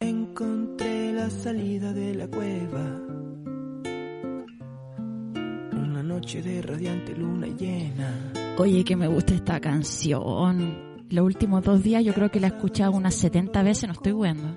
Encontré 0.00 1.12
la 1.12 1.30
salida 1.30 1.92
de 1.92 2.14
la 2.14 2.26
cueva. 2.28 3.03
Noche 6.14 6.42
de 6.42 6.62
radiante 6.62 7.12
luna 7.16 7.48
llena. 7.48 8.32
Oye, 8.58 8.84
que 8.84 8.94
me 8.94 9.08
gusta 9.08 9.34
esta 9.34 9.58
canción. 9.58 11.02
Los 11.10 11.24
últimos 11.24 11.64
dos 11.64 11.82
días 11.82 12.04
yo 12.04 12.14
creo 12.14 12.30
que 12.30 12.38
la 12.38 12.46
he 12.46 12.50
escuchado 12.50 12.92
unas 12.92 13.16
70 13.16 13.62
veces, 13.64 13.88
no 13.88 13.94
estoy 13.94 14.12
bueno. 14.12 14.56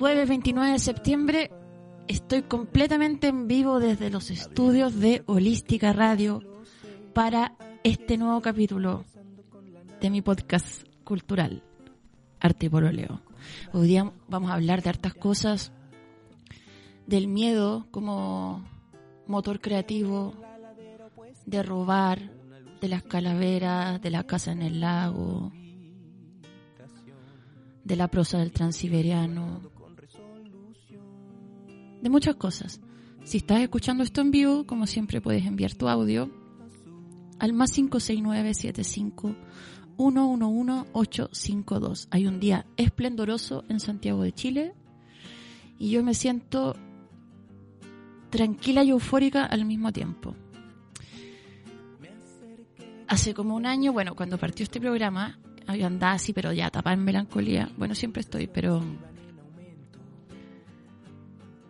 Jueves 0.00 0.28
29 0.28 0.72
de 0.72 0.78
septiembre 0.80 1.50
estoy 2.08 2.42
completamente 2.42 3.28
en 3.28 3.46
vivo 3.46 3.78
desde 3.78 4.10
los 4.10 4.32
estudios 4.32 4.98
de 4.98 5.22
Holística 5.26 5.92
Radio 5.92 6.40
para 7.14 7.54
este 7.84 8.18
nuevo 8.18 8.40
capítulo 8.40 9.04
de 10.00 10.10
mi 10.10 10.22
podcast 10.22 10.88
cultural, 11.04 11.62
Arte 12.40 12.66
y 12.66 12.68
Pololeo. 12.68 13.20
Hoy 13.72 13.86
día 13.86 14.12
vamos 14.26 14.50
a 14.50 14.54
hablar 14.54 14.82
de 14.82 14.90
hartas 14.90 15.14
cosas, 15.14 15.70
del 17.06 17.28
miedo 17.28 17.86
como 17.92 18.71
motor 19.26 19.60
creativo, 19.60 20.34
de 21.46 21.62
robar, 21.62 22.30
de 22.80 22.88
las 22.88 23.02
calaveras, 23.02 24.02
de 24.02 24.10
la 24.10 24.24
casa 24.24 24.52
en 24.52 24.62
el 24.62 24.80
lago, 24.80 25.52
de 27.84 27.96
la 27.96 28.08
prosa 28.08 28.38
del 28.38 28.52
transiberiano, 28.52 29.60
de 32.00 32.10
muchas 32.10 32.36
cosas. 32.36 32.80
Si 33.24 33.38
estás 33.38 33.60
escuchando 33.60 34.02
esto 34.02 34.20
en 34.20 34.32
vivo, 34.32 34.66
como 34.66 34.86
siempre 34.86 35.20
puedes 35.20 35.46
enviar 35.46 35.74
tu 35.74 35.88
audio 35.88 36.30
al 37.38 37.52
más 37.52 37.72
56975 37.72 39.36
111-852. 39.96 42.08
Hay 42.10 42.26
un 42.26 42.40
día 42.40 42.66
esplendoroso 42.76 43.64
en 43.68 43.78
Santiago 43.80 44.22
de 44.22 44.32
Chile 44.32 44.74
y 45.78 45.90
yo 45.90 46.02
me 46.02 46.14
siento 46.14 46.74
tranquila 48.32 48.82
y 48.82 48.90
eufórica 48.90 49.44
al 49.44 49.64
mismo 49.66 49.92
tiempo. 49.92 50.34
Hace 53.06 53.34
como 53.34 53.54
un 53.54 53.66
año, 53.66 53.92
bueno, 53.92 54.16
cuando 54.16 54.38
partió 54.38 54.64
este 54.64 54.80
programa, 54.80 55.38
había 55.66 55.86
andado 55.86 56.14
así, 56.14 56.32
pero 56.32 56.50
ya 56.52 56.70
tapada 56.70 56.94
en 56.94 57.04
melancolía. 57.04 57.70
Bueno, 57.76 57.94
siempre 57.94 58.20
estoy, 58.20 58.46
pero 58.46 58.82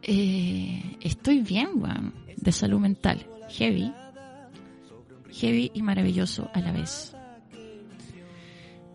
eh, 0.02 0.96
estoy 1.00 1.40
bien, 1.40 1.70
weón, 1.74 2.14
de 2.36 2.52
salud 2.52 2.78
mental. 2.78 3.26
Heavy. 3.50 3.92
Heavy 5.32 5.72
y 5.74 5.82
maravilloso 5.82 6.48
a 6.54 6.60
la 6.60 6.70
vez. 6.70 7.16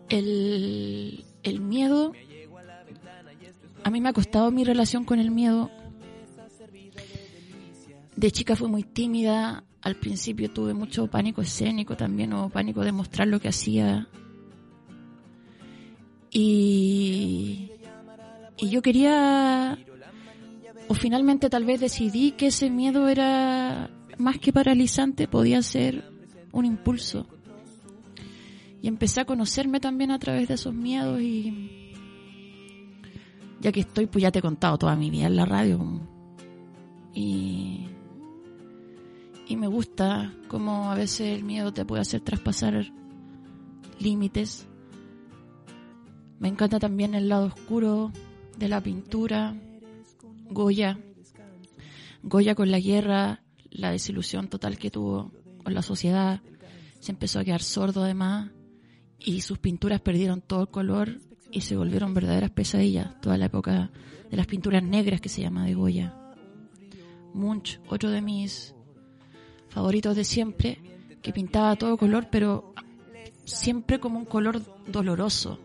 El, 0.08 1.22
el 1.42 1.60
miedo, 1.60 2.12
a 3.84 3.90
mí 3.90 4.00
me 4.00 4.08
ha 4.08 4.14
costado 4.14 4.50
mi 4.50 4.64
relación 4.64 5.04
con 5.04 5.18
el 5.18 5.30
miedo. 5.30 5.70
De 8.18 8.32
chica 8.32 8.56
fui 8.56 8.66
muy 8.66 8.82
tímida, 8.82 9.62
al 9.80 9.94
principio 9.94 10.50
tuve 10.50 10.74
mucho 10.74 11.06
pánico 11.06 11.40
escénico 11.40 11.96
también, 11.96 12.32
o 12.32 12.48
pánico 12.50 12.82
de 12.82 12.90
mostrar 12.90 13.28
lo 13.28 13.38
que 13.38 13.46
hacía. 13.46 14.08
Y, 16.28 17.70
y 18.56 18.70
yo 18.70 18.82
quería, 18.82 19.78
o 20.88 20.94
finalmente 20.94 21.48
tal 21.48 21.64
vez 21.64 21.78
decidí 21.80 22.32
que 22.32 22.48
ese 22.48 22.70
miedo 22.70 23.06
era 23.06 23.88
más 24.18 24.40
que 24.40 24.52
paralizante, 24.52 25.28
podía 25.28 25.62
ser 25.62 26.10
un 26.50 26.64
impulso. 26.64 27.28
Y 28.82 28.88
empecé 28.88 29.20
a 29.20 29.26
conocerme 29.26 29.78
también 29.78 30.10
a 30.10 30.18
través 30.18 30.48
de 30.48 30.54
esos 30.54 30.74
miedos 30.74 31.20
y 31.20 31.92
ya 33.60 33.70
que 33.70 33.78
estoy 33.78 34.06
pues 34.06 34.22
ya 34.22 34.32
te 34.32 34.40
he 34.40 34.42
contado 34.42 34.76
toda 34.76 34.96
mi 34.96 35.08
vida 35.08 35.28
en 35.28 35.36
la 35.36 35.44
radio. 35.44 36.00
Y 37.14 37.87
y 39.48 39.56
me 39.56 39.66
gusta 39.66 40.34
como 40.46 40.90
a 40.90 40.94
veces 40.94 41.38
el 41.38 41.42
miedo 41.42 41.72
te 41.72 41.86
puede 41.86 42.02
hacer 42.02 42.20
traspasar 42.20 42.92
límites. 43.98 44.68
Me 46.38 46.48
encanta 46.48 46.78
también 46.78 47.14
el 47.14 47.28
lado 47.28 47.46
oscuro 47.46 48.12
de 48.58 48.68
la 48.68 48.82
pintura. 48.82 49.56
Goya. 50.50 50.98
Goya 52.22 52.54
con 52.54 52.70
la 52.70 52.78
guerra 52.78 53.42
la 53.70 53.90
desilusión 53.90 54.48
total 54.48 54.78
que 54.78 54.90
tuvo 54.90 55.32
con 55.64 55.72
la 55.74 55.82
sociedad. 55.82 56.42
Se 57.00 57.12
empezó 57.12 57.40
a 57.40 57.44
quedar 57.44 57.62
sordo 57.62 58.02
además 58.02 58.50
y 59.18 59.40
sus 59.40 59.58
pinturas 59.58 60.00
perdieron 60.00 60.42
todo 60.42 60.62
el 60.62 60.68
color 60.68 61.20
y 61.50 61.62
se 61.62 61.76
volvieron 61.76 62.12
verdaderas 62.12 62.50
pesadillas, 62.50 63.18
toda 63.22 63.38
la 63.38 63.46
época 63.46 63.90
de 64.30 64.36
las 64.36 64.46
pinturas 64.46 64.82
negras 64.82 65.22
que 65.22 65.30
se 65.30 65.40
llama 65.40 65.64
de 65.64 65.74
Goya. 65.74 66.14
Munch, 67.32 67.80
otro 67.88 68.10
de 68.10 68.20
mis 68.20 68.74
favoritos 69.78 70.16
de 70.16 70.24
siempre, 70.24 70.76
que 71.22 71.32
pintaba 71.32 71.76
todo 71.76 71.96
color, 71.96 72.26
pero 72.32 72.74
siempre 73.44 74.00
como 74.00 74.18
un 74.18 74.24
color 74.24 74.60
doloroso. 74.88 75.60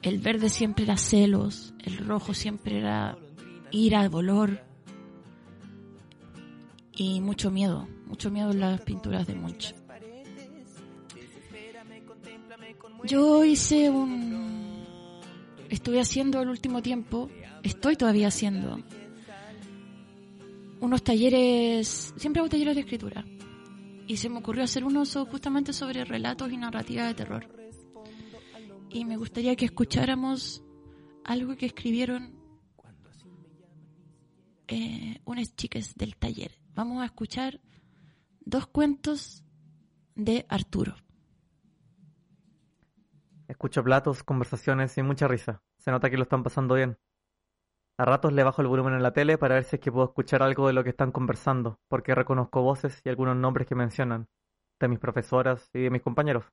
El 0.00 0.20
verde 0.20 0.48
siempre 0.48 0.84
era 0.84 0.96
celos, 0.96 1.74
el 1.84 1.98
rojo 1.98 2.34
siempre 2.34 2.78
era 2.78 3.18
ira, 3.72 4.08
dolor 4.08 4.60
y 6.92 7.20
mucho 7.20 7.50
miedo, 7.50 7.88
mucho 8.06 8.30
miedo 8.30 8.52
en 8.52 8.60
las 8.60 8.80
pinturas 8.82 9.26
de 9.26 9.34
Munch. 9.34 9.74
Yo 13.06 13.42
hice 13.42 13.90
un... 13.90 15.20
Estuve 15.68 15.98
haciendo 16.00 16.40
el 16.42 16.48
último 16.48 16.80
tiempo, 16.80 17.28
estoy 17.64 17.96
todavía 17.96 18.28
haciendo 18.28 18.78
unos 20.80 21.02
talleres, 21.02 22.14
siempre 22.16 22.40
hago 22.40 22.48
talleres 22.48 22.74
de 22.74 22.80
escritura. 22.82 23.24
Y 24.06 24.18
se 24.18 24.28
me 24.28 24.38
ocurrió 24.38 24.64
hacer 24.64 24.84
uno 24.84 25.04
justamente 25.04 25.72
sobre 25.72 26.04
relatos 26.04 26.52
y 26.52 26.56
narrativa 26.56 27.06
de 27.06 27.14
terror. 27.14 27.48
Y 28.90 29.04
me 29.04 29.16
gustaría 29.16 29.56
que 29.56 29.64
escucháramos 29.64 30.62
algo 31.24 31.56
que 31.56 31.66
escribieron 31.66 32.34
eh, 34.68 35.20
unas 35.24 35.54
chicas 35.56 35.94
del 35.96 36.16
taller. 36.16 36.58
Vamos 36.74 37.02
a 37.02 37.06
escuchar 37.06 37.60
dos 38.40 38.66
cuentos 38.66 39.44
de 40.14 40.46
Arturo. 40.48 40.96
Escucho 43.48 43.82
platos, 43.84 44.22
conversaciones 44.22 44.96
y 44.98 45.02
mucha 45.02 45.28
risa. 45.28 45.62
Se 45.78 45.90
nota 45.90 46.10
que 46.10 46.16
lo 46.16 46.24
están 46.24 46.42
pasando 46.42 46.74
bien. 46.74 46.98
A 47.98 48.04
ratos 48.04 48.30
le 48.32 48.44
bajo 48.44 48.60
el 48.60 48.68
volumen 48.68 48.92
en 48.92 49.02
la 49.02 49.12
tele 49.12 49.38
para 49.38 49.54
ver 49.54 49.64
si 49.64 49.76
es 49.76 49.82
que 49.82 49.90
puedo 49.90 50.06
escuchar 50.06 50.42
algo 50.42 50.66
de 50.66 50.74
lo 50.74 50.84
que 50.84 50.90
están 50.90 51.12
conversando, 51.12 51.80
porque 51.88 52.14
reconozco 52.14 52.60
voces 52.60 53.00
y 53.04 53.08
algunos 53.08 53.36
nombres 53.36 53.66
que 53.66 53.74
mencionan, 53.74 54.28
de 54.78 54.88
mis 54.88 54.98
profesoras 54.98 55.70
y 55.72 55.80
de 55.80 55.90
mis 55.90 56.02
compañeros. 56.02 56.44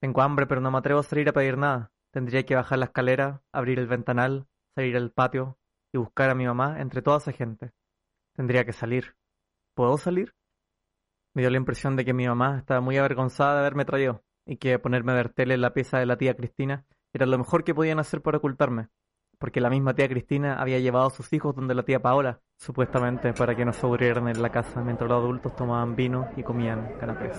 Tengo 0.00 0.22
hambre, 0.22 0.46
pero 0.48 0.60
no 0.60 0.72
me 0.72 0.78
atrevo 0.78 1.00
a 1.00 1.04
salir 1.04 1.28
a 1.28 1.32
pedir 1.32 1.56
nada. 1.56 1.92
Tendría 2.12 2.44
que 2.44 2.56
bajar 2.56 2.78
la 2.78 2.86
escalera, 2.86 3.42
abrir 3.52 3.78
el 3.78 3.86
ventanal, 3.86 4.48
salir 4.74 4.96
al 4.96 5.12
patio 5.12 5.56
y 5.94 5.98
buscar 5.98 6.30
a 6.30 6.34
mi 6.34 6.46
mamá 6.46 6.80
entre 6.80 7.00
toda 7.00 7.18
esa 7.18 7.30
gente. 7.30 7.70
Tendría 8.34 8.64
que 8.64 8.72
salir. 8.72 9.16
¿Puedo 9.74 9.98
salir? 9.98 10.34
Me 11.32 11.42
dio 11.42 11.50
la 11.50 11.58
impresión 11.58 11.94
de 11.94 12.04
que 12.04 12.12
mi 12.12 12.26
mamá 12.26 12.58
estaba 12.58 12.80
muy 12.80 12.96
avergonzada 12.96 13.54
de 13.54 13.60
haberme 13.60 13.84
traído 13.84 14.24
y 14.46 14.56
que 14.56 14.78
ponerme 14.80 15.12
a 15.12 15.16
ver 15.16 15.32
tele 15.32 15.54
en 15.54 15.60
la 15.60 15.74
pieza 15.74 15.98
de 15.98 16.06
la 16.06 16.16
tía 16.16 16.34
Cristina 16.34 16.86
era 17.12 17.26
lo 17.26 17.38
mejor 17.38 17.62
que 17.62 17.74
podían 17.74 17.98
hacer 17.98 18.20
para 18.20 18.38
ocultarme, 18.38 18.88
porque 19.38 19.60
la 19.60 19.70
misma 19.70 19.94
tía 19.94 20.08
Cristina 20.08 20.60
había 20.60 20.78
llevado 20.78 21.06
a 21.06 21.10
sus 21.10 21.32
hijos 21.32 21.54
donde 21.54 21.74
la 21.74 21.84
tía 21.84 22.00
Paola 22.00 22.40
supuestamente 22.56 23.32
para 23.32 23.54
que 23.54 23.64
no 23.64 23.72
se 23.72 23.84
aburrieran 23.84 24.28
en 24.28 24.40
la 24.40 24.50
casa 24.50 24.82
mientras 24.82 25.08
los 25.08 25.18
adultos 25.22 25.54
tomaban 25.54 25.96
vino 25.96 26.28
y 26.36 26.42
comían 26.42 26.94
canapés. 26.98 27.36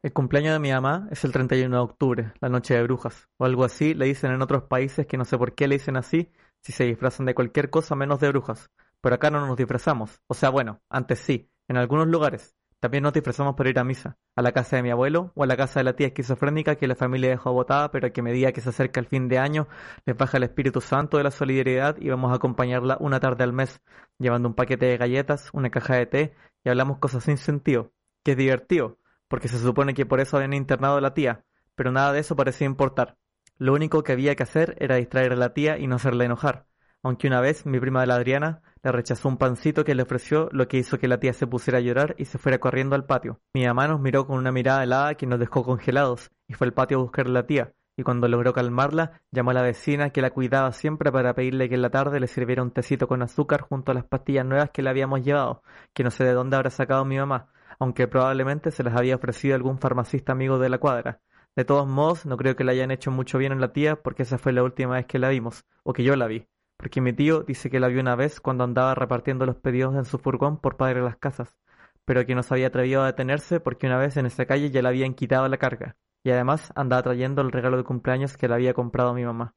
El 0.00 0.12
cumpleaños 0.12 0.52
de 0.52 0.60
mi 0.60 0.70
mamá 0.70 1.08
es 1.10 1.24
el 1.24 1.32
31 1.32 1.76
de 1.76 1.82
octubre, 1.82 2.32
la 2.40 2.48
noche 2.48 2.72
de 2.72 2.82
brujas, 2.84 3.28
o 3.36 3.44
algo 3.44 3.64
así 3.64 3.94
le 3.94 4.06
dicen 4.06 4.30
en 4.30 4.40
otros 4.40 4.62
países 4.62 5.06
que 5.06 5.16
no 5.16 5.24
sé 5.24 5.36
por 5.36 5.54
qué 5.54 5.66
le 5.66 5.74
dicen 5.74 5.96
así 5.96 6.30
si 6.62 6.72
se 6.72 6.84
disfrazan 6.84 7.26
de 7.26 7.34
cualquier 7.34 7.68
cosa 7.68 7.96
menos 7.96 8.20
de 8.20 8.28
brujas. 8.28 8.70
Pero 9.00 9.16
acá 9.16 9.30
no 9.30 9.46
nos 9.46 9.56
disfrazamos. 9.56 10.22
O 10.26 10.34
sea, 10.34 10.50
bueno, 10.50 10.80
antes 10.88 11.18
sí, 11.18 11.50
en 11.68 11.76
algunos 11.76 12.08
lugares. 12.08 12.56
También 12.80 13.02
nos 13.02 13.12
disfrazamos 13.12 13.56
para 13.56 13.70
ir 13.70 13.78
a 13.80 13.84
misa, 13.84 14.18
a 14.36 14.42
la 14.42 14.52
casa 14.52 14.76
de 14.76 14.84
mi 14.84 14.90
abuelo 14.90 15.32
o 15.34 15.42
a 15.42 15.46
la 15.46 15.56
casa 15.56 15.80
de 15.80 15.84
la 15.84 15.96
tía 15.96 16.08
esquizofrénica 16.08 16.76
que 16.76 16.86
la 16.86 16.94
familia 16.94 17.30
dejó 17.30 17.52
botada, 17.52 17.90
pero 17.90 18.12
que 18.12 18.20
a 18.20 18.24
medida 18.24 18.52
que 18.52 18.60
se 18.60 18.68
acerca 18.68 19.00
el 19.00 19.06
fin 19.06 19.28
de 19.28 19.38
año 19.38 19.66
les 20.06 20.16
baja 20.16 20.36
el 20.36 20.44
Espíritu 20.44 20.80
Santo 20.80 21.16
de 21.16 21.24
la 21.24 21.32
solidaridad 21.32 21.96
y 21.98 22.08
vamos 22.08 22.30
a 22.30 22.36
acompañarla 22.36 22.96
una 23.00 23.18
tarde 23.18 23.42
al 23.42 23.52
mes, 23.52 23.80
llevando 24.18 24.48
un 24.48 24.54
paquete 24.54 24.86
de 24.86 24.96
galletas, 24.96 25.50
una 25.52 25.70
caja 25.70 25.96
de 25.96 26.06
té 26.06 26.34
y 26.62 26.68
hablamos 26.68 26.98
cosas 26.98 27.24
sin 27.24 27.36
sentido, 27.36 27.92
que 28.22 28.32
es 28.32 28.36
divertido, 28.36 28.98
porque 29.26 29.48
se 29.48 29.58
supone 29.58 29.92
que 29.92 30.06
por 30.06 30.20
eso 30.20 30.36
habían 30.36 30.52
internado 30.52 30.98
a 30.98 31.00
la 31.00 31.14
tía, 31.14 31.44
pero 31.74 31.90
nada 31.90 32.12
de 32.12 32.20
eso 32.20 32.36
parecía 32.36 32.66
importar. 32.66 33.16
Lo 33.56 33.74
único 33.74 34.04
que 34.04 34.12
había 34.12 34.36
que 34.36 34.44
hacer 34.44 34.76
era 34.78 34.96
distraer 34.96 35.32
a 35.32 35.36
la 35.36 35.52
tía 35.52 35.78
y 35.78 35.88
no 35.88 35.96
hacerla 35.96 36.24
enojar, 36.24 36.66
aunque 37.02 37.26
una 37.26 37.40
vez 37.40 37.66
mi 37.66 37.80
prima 37.80 38.02
de 38.02 38.06
la 38.06 38.14
Adriana 38.14 38.62
le 38.82 38.92
rechazó 38.92 39.28
un 39.28 39.36
pancito 39.36 39.84
que 39.84 39.94
le 39.94 40.02
ofreció, 40.02 40.48
lo 40.52 40.68
que 40.68 40.78
hizo 40.78 40.98
que 40.98 41.08
la 41.08 41.20
tía 41.20 41.32
se 41.32 41.46
pusiera 41.46 41.78
a 41.78 41.82
llorar 41.82 42.14
y 42.18 42.24
se 42.24 42.38
fuera 42.38 42.58
corriendo 42.58 42.94
al 42.94 43.06
patio. 43.06 43.40
Mi 43.54 43.66
mamá 43.66 43.88
nos 43.88 44.00
miró 44.00 44.26
con 44.26 44.38
una 44.38 44.52
mirada 44.52 44.84
helada 44.84 45.14
que 45.14 45.26
nos 45.26 45.38
dejó 45.38 45.64
congelados 45.64 46.30
y 46.46 46.54
fue 46.54 46.66
al 46.66 46.72
patio 46.72 46.98
a 46.98 47.02
buscar 47.02 47.26
a 47.26 47.30
la 47.30 47.46
tía, 47.46 47.72
y 47.98 48.04
cuando 48.04 48.28
logró 48.28 48.52
calmarla, 48.52 49.20
llamó 49.32 49.50
a 49.50 49.54
la 49.54 49.62
vecina 49.62 50.10
que 50.10 50.22
la 50.22 50.30
cuidaba 50.30 50.70
siempre 50.70 51.10
para 51.10 51.34
pedirle 51.34 51.68
que 51.68 51.74
en 51.74 51.82
la 51.82 51.90
tarde 51.90 52.20
le 52.20 52.28
sirviera 52.28 52.62
un 52.62 52.70
tecito 52.70 53.08
con 53.08 53.22
azúcar 53.22 53.62
junto 53.62 53.90
a 53.90 53.94
las 53.96 54.04
pastillas 54.04 54.46
nuevas 54.46 54.70
que 54.70 54.82
le 54.82 54.90
habíamos 54.90 55.24
llevado, 55.24 55.62
que 55.92 56.04
no 56.04 56.12
sé 56.12 56.22
de 56.22 56.32
dónde 56.32 56.56
habrá 56.56 56.70
sacado 56.70 57.04
mi 57.04 57.18
mamá, 57.18 57.48
aunque 57.80 58.06
probablemente 58.06 58.70
se 58.70 58.84
las 58.84 58.96
había 58.96 59.16
ofrecido 59.16 59.56
algún 59.56 59.78
farmacista 59.78 60.30
amigo 60.30 60.60
de 60.60 60.68
la 60.68 60.78
cuadra. 60.78 61.20
De 61.56 61.64
todos 61.64 61.88
modos, 61.88 62.24
no 62.24 62.36
creo 62.36 62.54
que 62.54 62.62
le 62.62 62.70
hayan 62.70 62.92
hecho 62.92 63.10
mucho 63.10 63.36
bien 63.36 63.50
a 63.50 63.56
la 63.56 63.72
tía 63.72 63.96
porque 63.96 64.22
esa 64.22 64.38
fue 64.38 64.52
la 64.52 64.62
última 64.62 64.94
vez 64.94 65.06
que 65.06 65.18
la 65.18 65.30
vimos, 65.30 65.64
o 65.82 65.92
que 65.92 66.04
yo 66.04 66.14
la 66.14 66.28
vi 66.28 66.46
porque 66.78 67.00
mi 67.00 67.12
tío 67.12 67.42
dice 67.42 67.68
que 67.68 67.80
la 67.80 67.88
vio 67.88 68.00
una 68.00 68.14
vez 68.14 68.40
cuando 68.40 68.64
andaba 68.64 68.94
repartiendo 68.94 69.44
los 69.44 69.56
pedidos 69.56 69.96
en 69.96 70.04
su 70.04 70.16
furgón 70.16 70.58
por 70.58 70.76
Padre 70.76 71.02
las 71.02 71.16
Casas, 71.16 71.58
pero 72.04 72.24
que 72.24 72.36
no 72.36 72.42
se 72.42 72.54
había 72.54 72.68
atrevido 72.68 73.02
a 73.02 73.06
detenerse 73.06 73.60
porque 73.60 73.88
una 73.88 73.98
vez 73.98 74.16
en 74.16 74.26
esa 74.26 74.46
calle 74.46 74.70
ya 74.70 74.80
le 74.80 74.88
habían 74.88 75.14
quitado 75.14 75.46
la 75.48 75.58
carga, 75.58 75.96
y 76.22 76.30
además 76.30 76.72
andaba 76.76 77.02
trayendo 77.02 77.42
el 77.42 77.50
regalo 77.50 77.76
de 77.76 77.84
cumpleaños 77.84 78.36
que 78.36 78.46
le 78.46 78.54
había 78.54 78.74
comprado 78.74 79.12
mi 79.12 79.24
mamá. 79.24 79.54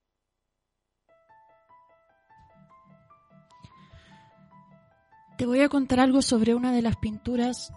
Te 5.38 5.46
voy 5.46 5.62
a 5.62 5.70
contar 5.70 6.00
algo 6.00 6.24
sobre 6.24 6.56
una 6.56 6.72
de 6.72 6.82
las 6.82 6.98
pinturas 6.98 7.72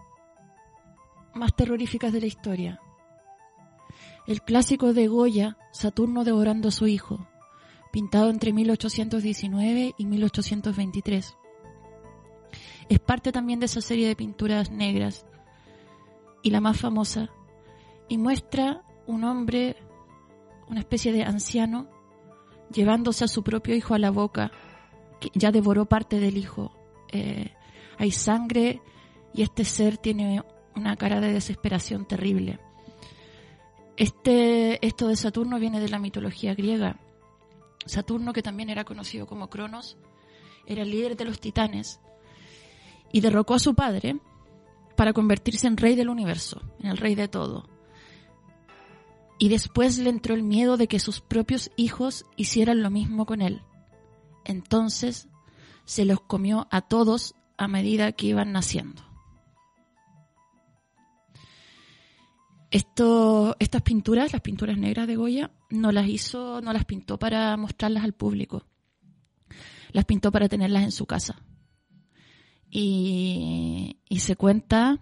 más 1.34 1.54
terroríficas 1.54 2.12
de 2.12 2.20
la 2.20 2.26
historia. 2.26 2.80
El 4.26 4.40
clásico 4.40 4.94
de 4.94 5.06
Goya, 5.06 5.58
Saturno 5.70 6.24
devorando 6.24 6.68
a 6.68 6.72
su 6.72 6.86
hijo 6.86 7.26
pintado 7.94 8.28
entre 8.28 8.52
1819 8.52 9.94
y 9.96 10.04
1823. 10.04 11.36
Es 12.88 12.98
parte 12.98 13.30
también 13.30 13.60
de 13.60 13.66
esa 13.66 13.80
serie 13.80 14.08
de 14.08 14.16
pinturas 14.16 14.72
negras 14.72 15.24
y 16.42 16.50
la 16.50 16.60
más 16.60 16.76
famosa, 16.76 17.30
y 18.08 18.18
muestra 18.18 18.82
un 19.06 19.22
hombre, 19.22 19.76
una 20.68 20.80
especie 20.80 21.12
de 21.12 21.22
anciano, 21.22 21.88
llevándose 22.68 23.22
a 23.22 23.28
su 23.28 23.44
propio 23.44 23.76
hijo 23.76 23.94
a 23.94 24.00
la 24.00 24.10
boca, 24.10 24.50
que 25.20 25.30
ya 25.32 25.52
devoró 25.52 25.86
parte 25.86 26.18
del 26.18 26.36
hijo. 26.36 26.72
Eh, 27.12 27.52
hay 27.96 28.10
sangre 28.10 28.82
y 29.32 29.42
este 29.42 29.64
ser 29.64 29.98
tiene 29.98 30.42
una 30.74 30.96
cara 30.96 31.20
de 31.20 31.32
desesperación 31.32 32.08
terrible. 32.08 32.58
Este, 33.96 34.84
esto 34.84 35.06
de 35.06 35.14
Saturno 35.14 35.60
viene 35.60 35.78
de 35.78 35.88
la 35.88 36.00
mitología 36.00 36.56
griega 36.56 36.98
Saturno, 37.86 38.32
que 38.32 38.42
también 38.42 38.70
era 38.70 38.84
conocido 38.84 39.26
como 39.26 39.50
Cronos, 39.50 39.96
era 40.66 40.82
el 40.82 40.90
líder 40.90 41.16
de 41.16 41.24
los 41.24 41.40
titanes 41.40 42.00
y 43.12 43.20
derrocó 43.20 43.54
a 43.54 43.58
su 43.58 43.74
padre 43.74 44.18
para 44.96 45.12
convertirse 45.12 45.66
en 45.66 45.76
rey 45.76 45.94
del 45.94 46.08
universo, 46.08 46.62
en 46.80 46.90
el 46.90 46.96
rey 46.96 47.14
de 47.14 47.28
todo. 47.28 47.68
Y 49.38 49.48
después 49.48 49.98
le 49.98 50.10
entró 50.10 50.34
el 50.34 50.42
miedo 50.42 50.76
de 50.76 50.88
que 50.88 50.98
sus 50.98 51.20
propios 51.20 51.70
hijos 51.76 52.24
hicieran 52.36 52.82
lo 52.82 52.90
mismo 52.90 53.26
con 53.26 53.42
él. 53.42 53.62
Entonces 54.44 55.28
se 55.84 56.04
los 56.04 56.20
comió 56.20 56.66
a 56.70 56.82
todos 56.82 57.34
a 57.56 57.68
medida 57.68 58.12
que 58.12 58.26
iban 58.26 58.52
naciendo. 58.52 59.03
Esto, 62.74 63.54
estas 63.60 63.82
pinturas, 63.82 64.32
las 64.32 64.42
pinturas 64.42 64.76
negras 64.76 65.06
de 65.06 65.14
Goya, 65.14 65.52
no 65.70 65.92
las 65.92 66.08
hizo, 66.08 66.60
no 66.60 66.72
las 66.72 66.84
pintó 66.84 67.20
para 67.20 67.56
mostrarlas 67.56 68.02
al 68.02 68.14
público. 68.14 68.66
Las 69.92 70.04
pintó 70.06 70.32
para 70.32 70.48
tenerlas 70.48 70.82
en 70.82 70.90
su 70.90 71.06
casa. 71.06 71.40
Y, 72.68 73.96
se 74.18 74.34
cuenta, 74.34 74.98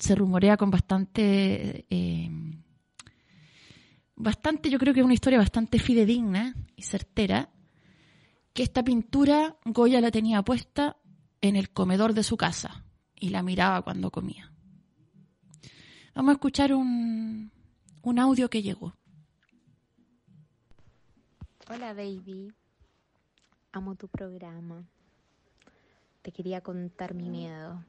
se 0.00 0.16
rumorea 0.16 0.56
con 0.56 0.72
bastante, 0.72 1.86
eh, 1.90 2.28
bastante, 4.16 4.68
yo 4.68 4.80
creo 4.80 4.92
que 4.92 4.98
es 4.98 5.06
una 5.06 5.14
historia 5.14 5.38
bastante 5.38 5.78
fidedigna 5.78 6.56
y 6.74 6.82
certera, 6.82 7.50
que 8.52 8.64
esta 8.64 8.82
pintura 8.82 9.58
Goya 9.64 10.00
la 10.00 10.10
tenía 10.10 10.42
puesta 10.42 10.96
en 11.40 11.54
el 11.54 11.70
comedor 11.70 12.14
de 12.14 12.24
su 12.24 12.36
casa 12.36 12.84
y 13.14 13.28
la 13.28 13.44
miraba 13.44 13.82
cuando 13.82 14.10
comía. 14.10 14.50
Vamos 16.18 16.30
a 16.30 16.32
escuchar 16.32 16.74
un, 16.74 17.52
un 18.02 18.18
audio 18.18 18.50
que 18.50 18.60
llegó. 18.60 18.92
Hola 21.70 21.94
baby, 21.94 22.52
amo 23.70 23.94
tu 23.94 24.08
programa. 24.08 24.82
Te 26.22 26.32
quería 26.32 26.60
contar 26.60 27.14
mi 27.14 27.30
miedo. 27.30 27.84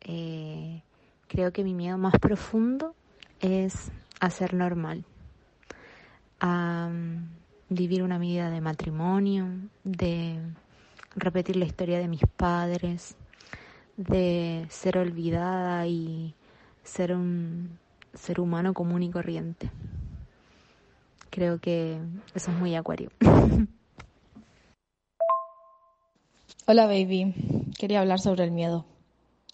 Eh, 0.00 0.82
creo 1.28 1.52
que 1.52 1.62
mi 1.62 1.72
miedo 1.72 1.96
más 1.96 2.18
profundo 2.18 2.96
es 3.38 3.92
a 4.18 4.30
ser 4.30 4.52
normal, 4.52 5.04
a 6.40 6.90
vivir 7.68 8.02
una 8.02 8.18
vida 8.18 8.50
de 8.50 8.60
matrimonio, 8.60 9.46
de 9.84 10.40
repetir 11.14 11.54
la 11.54 11.66
historia 11.66 12.00
de 12.00 12.08
mis 12.08 12.22
padres, 12.36 13.14
de 13.96 14.66
ser 14.70 14.98
olvidada 14.98 15.86
y 15.86 16.34
ser 16.90 17.14
un 17.14 17.78
ser 18.14 18.40
humano 18.40 18.74
común 18.74 19.04
y 19.04 19.10
corriente. 19.10 19.70
Creo 21.30 21.60
que 21.60 22.00
eso 22.34 22.50
es 22.50 22.56
muy 22.58 22.74
acuario. 22.74 23.10
Hola 26.66 26.86
baby, 26.86 27.32
quería 27.78 28.00
hablar 28.00 28.18
sobre 28.18 28.42
el 28.44 28.50
miedo. 28.50 28.84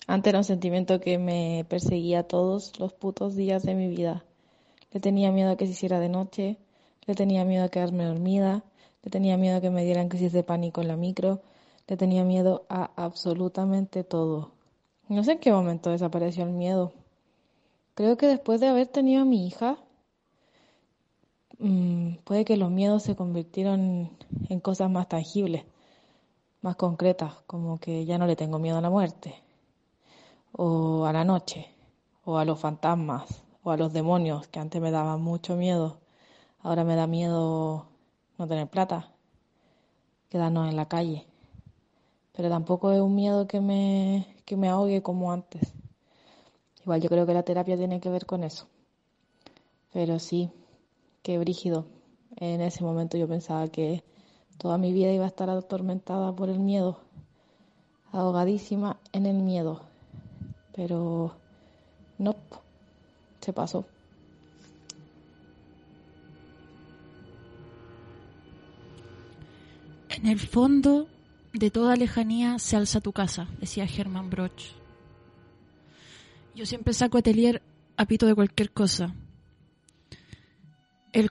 Antes 0.06 0.30
era 0.30 0.38
un 0.38 0.44
sentimiento 0.44 0.98
que 1.00 1.18
me 1.18 1.66
perseguía 1.68 2.22
todos 2.22 2.78
los 2.80 2.94
putos 2.94 3.36
días 3.36 3.62
de 3.64 3.74
mi 3.74 3.88
vida. 3.88 4.24
Le 4.92 5.00
tenía 5.00 5.30
miedo 5.30 5.50
a 5.50 5.56
que 5.56 5.66
se 5.66 5.72
hiciera 5.72 6.00
de 6.00 6.08
noche, 6.08 6.56
le 7.06 7.14
tenía 7.14 7.44
miedo 7.44 7.64
a 7.64 7.68
quedarme 7.68 8.04
dormida, 8.04 8.64
le 9.02 9.10
tenía 9.10 9.36
miedo 9.36 9.58
a 9.58 9.60
que 9.60 9.70
me 9.70 9.84
dieran 9.84 10.08
crisis 10.08 10.32
de 10.32 10.42
pánico 10.42 10.80
en 10.80 10.88
la 10.88 10.96
micro, 10.96 11.42
le 11.86 11.98
tenía 11.98 12.24
miedo 12.24 12.64
a 12.70 12.90
absolutamente 12.96 14.04
todo. 14.04 14.52
No 15.08 15.22
sé 15.22 15.32
en 15.32 15.38
qué 15.38 15.52
momento 15.52 15.90
desapareció 15.90 16.44
el 16.44 16.52
miedo, 16.52 16.92
Creo 17.96 18.18
que 18.18 18.26
después 18.26 18.60
de 18.60 18.68
haber 18.68 18.88
tenido 18.88 19.22
a 19.22 19.24
mi 19.24 19.46
hija, 19.46 19.78
mm, 21.58 22.16
puede 22.24 22.44
que 22.44 22.58
los 22.58 22.70
miedos 22.70 23.02
se 23.02 23.16
convirtieron 23.16 24.10
en 24.50 24.60
cosas 24.60 24.90
más 24.90 25.08
tangibles, 25.08 25.64
más 26.60 26.76
concretas, 26.76 27.32
como 27.46 27.78
que 27.80 28.04
ya 28.04 28.18
no 28.18 28.26
le 28.26 28.36
tengo 28.36 28.58
miedo 28.58 28.76
a 28.76 28.82
la 28.82 28.90
muerte, 28.90 29.42
o 30.52 31.06
a 31.06 31.12
la 31.14 31.24
noche, 31.24 31.68
o 32.26 32.36
a 32.36 32.44
los 32.44 32.60
fantasmas, 32.60 33.42
o 33.62 33.70
a 33.70 33.78
los 33.78 33.94
demonios, 33.94 34.46
que 34.48 34.60
antes 34.60 34.82
me 34.82 34.90
daban 34.90 35.22
mucho 35.22 35.56
miedo. 35.56 35.98
Ahora 36.60 36.84
me 36.84 36.96
da 36.96 37.06
miedo 37.06 37.86
no 38.36 38.46
tener 38.46 38.68
plata, 38.68 39.10
quedarnos 40.28 40.68
en 40.68 40.76
la 40.76 40.86
calle. 40.86 41.26
Pero 42.32 42.50
tampoco 42.50 42.92
es 42.92 43.00
un 43.00 43.14
miedo 43.14 43.46
que 43.46 43.62
me, 43.62 44.36
que 44.44 44.58
me 44.58 44.68
ahogue 44.68 45.02
como 45.02 45.32
antes. 45.32 45.75
Igual 46.86 47.00
yo 47.00 47.08
creo 47.08 47.26
que 47.26 47.34
la 47.34 47.42
terapia 47.42 47.76
tiene 47.76 47.98
que 47.98 48.10
ver 48.10 48.26
con 48.26 48.44
eso. 48.44 48.68
Pero 49.92 50.20
sí, 50.20 50.50
qué 51.24 51.36
brígido. 51.36 51.84
En 52.36 52.60
ese 52.60 52.84
momento 52.84 53.18
yo 53.18 53.26
pensaba 53.26 53.66
que 53.66 54.04
toda 54.56 54.78
mi 54.78 54.92
vida 54.92 55.10
iba 55.10 55.24
a 55.24 55.28
estar 55.28 55.50
atormentada 55.50 56.32
por 56.32 56.48
el 56.48 56.60
miedo, 56.60 57.00
ahogadísima 58.12 59.00
en 59.12 59.26
el 59.26 59.42
miedo. 59.42 59.80
Pero 60.76 61.32
no, 62.18 62.36
se 63.40 63.52
pasó. 63.52 63.84
En 70.08 70.26
el 70.28 70.38
fondo 70.38 71.08
de 71.52 71.68
toda 71.72 71.96
lejanía 71.96 72.60
se 72.60 72.76
alza 72.76 73.00
tu 73.00 73.10
casa, 73.10 73.48
decía 73.58 73.88
Germán 73.88 74.30
Broch. 74.30 74.85
Yo 76.56 76.64
siempre 76.64 76.94
saco 76.94 77.18
atelier 77.18 77.60
a 77.98 78.06
pito 78.06 78.26
de 78.26 78.34
cualquier 78.34 78.72
cosa. 78.72 79.14
El 81.12 81.30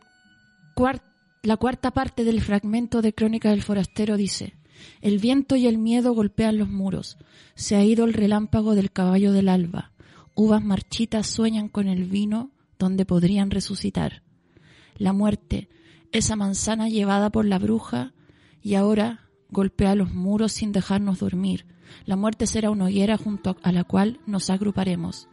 la 1.41 1.58
cuarta 1.58 1.89
parte 1.89 2.24
del 2.24 2.41
fragmento 2.41 3.01
de 3.01 3.13
Crónica 3.13 3.50
del 3.50 3.63
Forastero 3.63 4.17
dice, 4.17 4.53
el 5.01 5.17
viento 5.17 5.55
y 5.55 5.65
el 5.65 5.79
miedo 5.79 6.13
golpean 6.13 6.60
los 6.60 6.70
muros, 6.70 7.17
se 7.55 7.75
ha 7.75 7.84
ido 7.84 8.05
el 8.05 8.13
relámpago 8.13 8.75
del 8.75 8.91
caballo 8.91 9.32
del 9.32 9.50
alba, 9.50 9.94
uvas 10.36 10.63
marchitas 10.63 11.25
sueñan 11.25 11.70
con 11.70 11.88
el 11.88 12.03
vino 12.03 12.51
donde 12.77 13.05
podrían 13.05 13.50
resucitar. 13.50 14.22
La 14.96 15.12
muerte, 15.12 15.70
esa 16.12 16.36
manzana 16.36 16.88
llevada 16.88 17.32
por 17.32 17.46
la 17.46 17.58
bruja, 17.58 18.13
y 18.62 18.75
ahora 18.75 19.29
golpea 19.50 19.96
los 19.96 20.13
muros 20.13 20.51
sin 20.51 20.72
dejarnos 20.72 21.17
dormir. 21.17 21.65
La 22.06 22.15
muerte 22.15 22.48
será 22.48 22.70
una 22.70 22.86
hoguera 22.86 23.18
junto 23.18 23.58
a 23.63 23.72
la 23.72 23.84
cual 23.84 24.20
nos 24.25 24.50
agruparemos. 24.50 25.27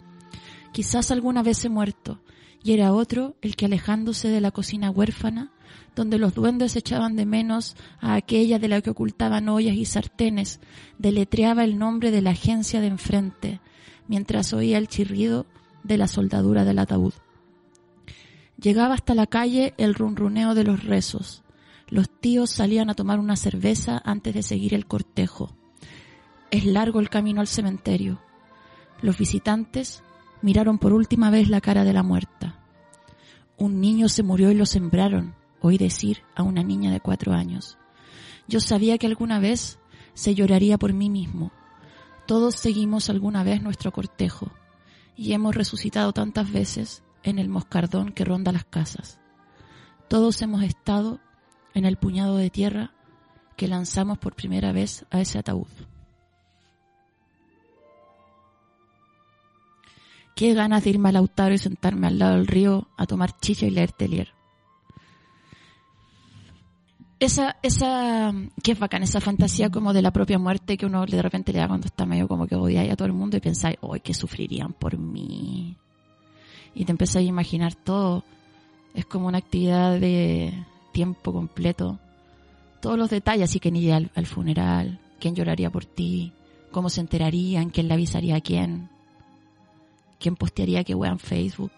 Quizás 0.73 1.11
alguna 1.11 1.43
vez 1.43 1.65
he 1.65 1.69
muerto, 1.69 2.21
y 2.63 2.73
era 2.73 2.93
otro 2.93 3.37
el 3.43 3.57
que 3.57 3.67
alejándose 3.67 4.29
de 4.29 4.41
la 4.41 4.51
cocina 4.51 4.91
huérfana, 4.91 5.53
donde 5.95 6.19
los 6.19 6.35
duendes 6.35 6.77
echaban 6.77 7.17
de 7.17 7.27
menos 7.27 7.77
a 8.01 8.15
aquella 8.15 8.59
de 8.59 8.69
la 8.69 8.81
que 8.81 8.91
ocultaban 8.91 9.49
ollas 9.49 9.77
y 9.77 9.85
sartenes, 9.85 10.61
deletreaba 10.99 11.65
el 11.65 11.79
nombre 11.79 12.11
de 12.11 12.23
la 12.23 12.31
agencia 12.31 12.81
de 12.81 12.87
enfrente, 12.87 13.61
mientras 14.09 14.53
oía 14.53 14.79
el 14.79 14.89
chirrido 14.89 15.47
de 15.83 15.99
la 15.99 16.09
soldadura 16.09 16.65
del 16.65 16.79
ataúd. 16.79 17.15
Llegaba 18.57 18.95
hasta 18.95 19.15
la 19.15 19.27
calle 19.27 19.75
el 19.77 19.95
runruneo 19.95 20.55
de 20.55 20.65
los 20.65 20.85
rezos, 20.85 21.43
los 21.93 22.09
tíos 22.09 22.49
salían 22.49 22.89
a 22.89 22.95
tomar 22.95 23.19
una 23.19 23.37
cerveza 23.37 24.01
antes 24.03 24.33
de 24.33 24.43
seguir 24.43 24.73
el 24.73 24.87
cortejo. 24.87 25.55
Es 26.53 26.67
largo 26.67 27.01
el 27.01 27.09
camino 27.09 27.41
al 27.41 27.47
cementerio. 27.47 28.21
Los 29.01 29.17
visitantes 29.17 30.03
miraron 30.43 30.77
por 30.77 30.93
última 30.93 31.31
vez 31.31 31.49
la 31.49 31.63
cara 31.63 31.83
de 31.83 31.95
la 31.95 32.03
muerta. 32.03 32.61
Un 33.57 33.81
niño 33.81 34.11
se 34.11 34.23
murió 34.23 34.51
y 34.51 34.55
lo 34.55 34.67
sembraron, 34.67 35.35
oí 35.63 35.79
decir 35.79 36.25
a 36.35 36.43
una 36.43 36.63
niña 36.63 36.93
de 36.93 37.01
cuatro 37.01 37.33
años. 37.33 37.79
Yo 38.49 38.61
sabía 38.61 38.99
que 38.99 39.07
alguna 39.07 39.39
vez 39.39 39.79
se 40.13 40.35
lloraría 40.35 40.77
por 40.77 40.93
mí 40.93 41.09
mismo. 41.09 41.53
Todos 42.27 42.55
seguimos 42.57 43.09
alguna 43.09 43.45
vez 43.45 43.63
nuestro 43.63 43.91
cortejo 43.91 44.53
y 45.17 45.33
hemos 45.33 45.55
resucitado 45.55 46.13
tantas 46.13 46.53
veces 46.53 47.03
en 47.23 47.39
el 47.39 47.49
moscardón 47.49 48.13
que 48.13 48.27
ronda 48.27 48.53
las 48.53 48.67
casas. 48.67 49.19
Todos 50.07 50.43
hemos 50.43 50.63
estado 50.65 51.19
en 51.73 51.87
el 51.87 51.97
puñado 51.97 52.37
de 52.37 52.51
tierra 52.51 52.93
que 53.57 53.69
lanzamos 53.69 54.19
por 54.19 54.35
primera 54.35 54.73
vez 54.73 55.07
a 55.11 55.19
ese 55.23 55.39
ataúd. 55.39 55.92
Qué 60.35 60.55
ganas 60.55 60.85
de 60.85 60.91
irme 60.91 61.09
al 61.09 61.15
Lautaro 61.15 61.55
y 61.55 61.59
sentarme 61.59 62.07
al 62.07 62.19
lado 62.19 62.37
del 62.37 62.47
río 62.47 62.89
a 62.97 63.07
tomar 63.07 63.39
chicha 63.39 63.67
y 63.67 63.71
leer 63.71 63.93
Telier. 63.93 64.29
Esa, 67.21 67.57
esa, 67.63 68.35
qué 68.65 68.75
bacán, 68.75 69.05
esa 69.05 69.21
fantasía 69.21 69.71
como 69.71 69.93
de 69.93 70.03
la 70.03 70.11
propia 70.11 70.41
muerte 70.41 70.77
que 70.77 70.87
uno 70.87 71.07
de 71.07 71.23
repente 71.23 71.53
le 71.53 71.61
da 71.61 71.69
cuando 71.69 71.87
está 71.87 72.05
medio 72.05 72.27
como 72.27 72.49
que 72.49 72.57
odia 72.57 72.83
a 72.93 72.97
todo 72.97 73.07
el 73.07 73.13
mundo 73.13 73.37
y 73.37 73.41
pensáis, 73.41 73.77
hoy 73.81 74.01
que 74.01 74.13
sufrirían 74.13 74.73
por 74.73 74.99
mí. 74.99 75.77
Y 76.75 76.85
te 76.85 76.91
empiezas 76.91 77.17
a 77.17 77.21
imaginar 77.23 77.75
todo. 77.77 78.25
Es 78.95 79.07
como 79.07 79.29
una 79.29 79.39
actividad 79.39 80.01
de, 80.01 80.53
tiempo 80.93 81.33
completo, 81.33 81.99
todos 82.81 82.99
los 82.99 83.11
detalles, 83.11 83.51
así 83.51 83.59
que 83.59 83.71
ni 83.71 83.91
al, 83.91 84.11
al 84.15 84.27
funeral, 84.27 85.01
quién 85.19 85.35
lloraría 85.35 85.71
por 85.71 85.85
ti, 85.85 86.33
cómo 86.71 86.91
se 86.91 87.01
enterarían, 87.01 87.71
quién 87.71 87.89
le 87.89 87.95
avisaría 87.95 88.37
a 88.37 88.41
quién, 88.41 88.91
quién 90.23 90.37
postearía 90.37 90.85
qué 90.85 90.95
wea 90.95 91.11
en 91.11 91.19
Facebook. 91.19 91.73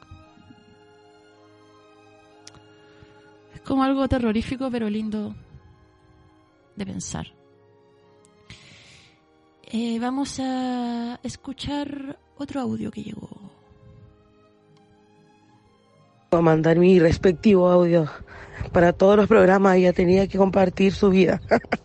Es 3.54 3.60
como 3.62 3.82
algo 3.82 4.06
terrorífico 4.06 4.70
pero 4.70 4.90
lindo 4.90 5.34
de 6.76 6.86
pensar. 6.86 7.26
Eh, 9.72 9.98
vamos 9.98 10.38
a 10.40 11.18
escuchar 11.22 12.18
otro 12.36 12.60
audio 12.60 12.90
que 12.90 13.02
llegó. 13.02 13.28
A 16.30 16.40
mandar 16.40 16.78
mi 16.78 16.98
respectivo 16.98 17.70
audio 17.70 18.10
para 18.72 18.92
todos 18.92 19.16
los 19.16 19.28
programas 19.28 19.76
ella 19.76 19.92
tenía 19.92 20.26
que 20.26 20.36
compartir 20.36 20.92
su 20.92 21.10
vida. 21.10 21.40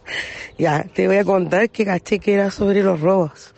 ya, 0.57 0.83
te 0.83 1.07
voy 1.07 1.17
a 1.17 1.23
contar 1.23 1.69
que 1.69 1.85
caché 1.85 2.19
que 2.19 2.33
era 2.33 2.51
sobre 2.51 2.83
los 2.83 2.99
robos. 2.99 3.53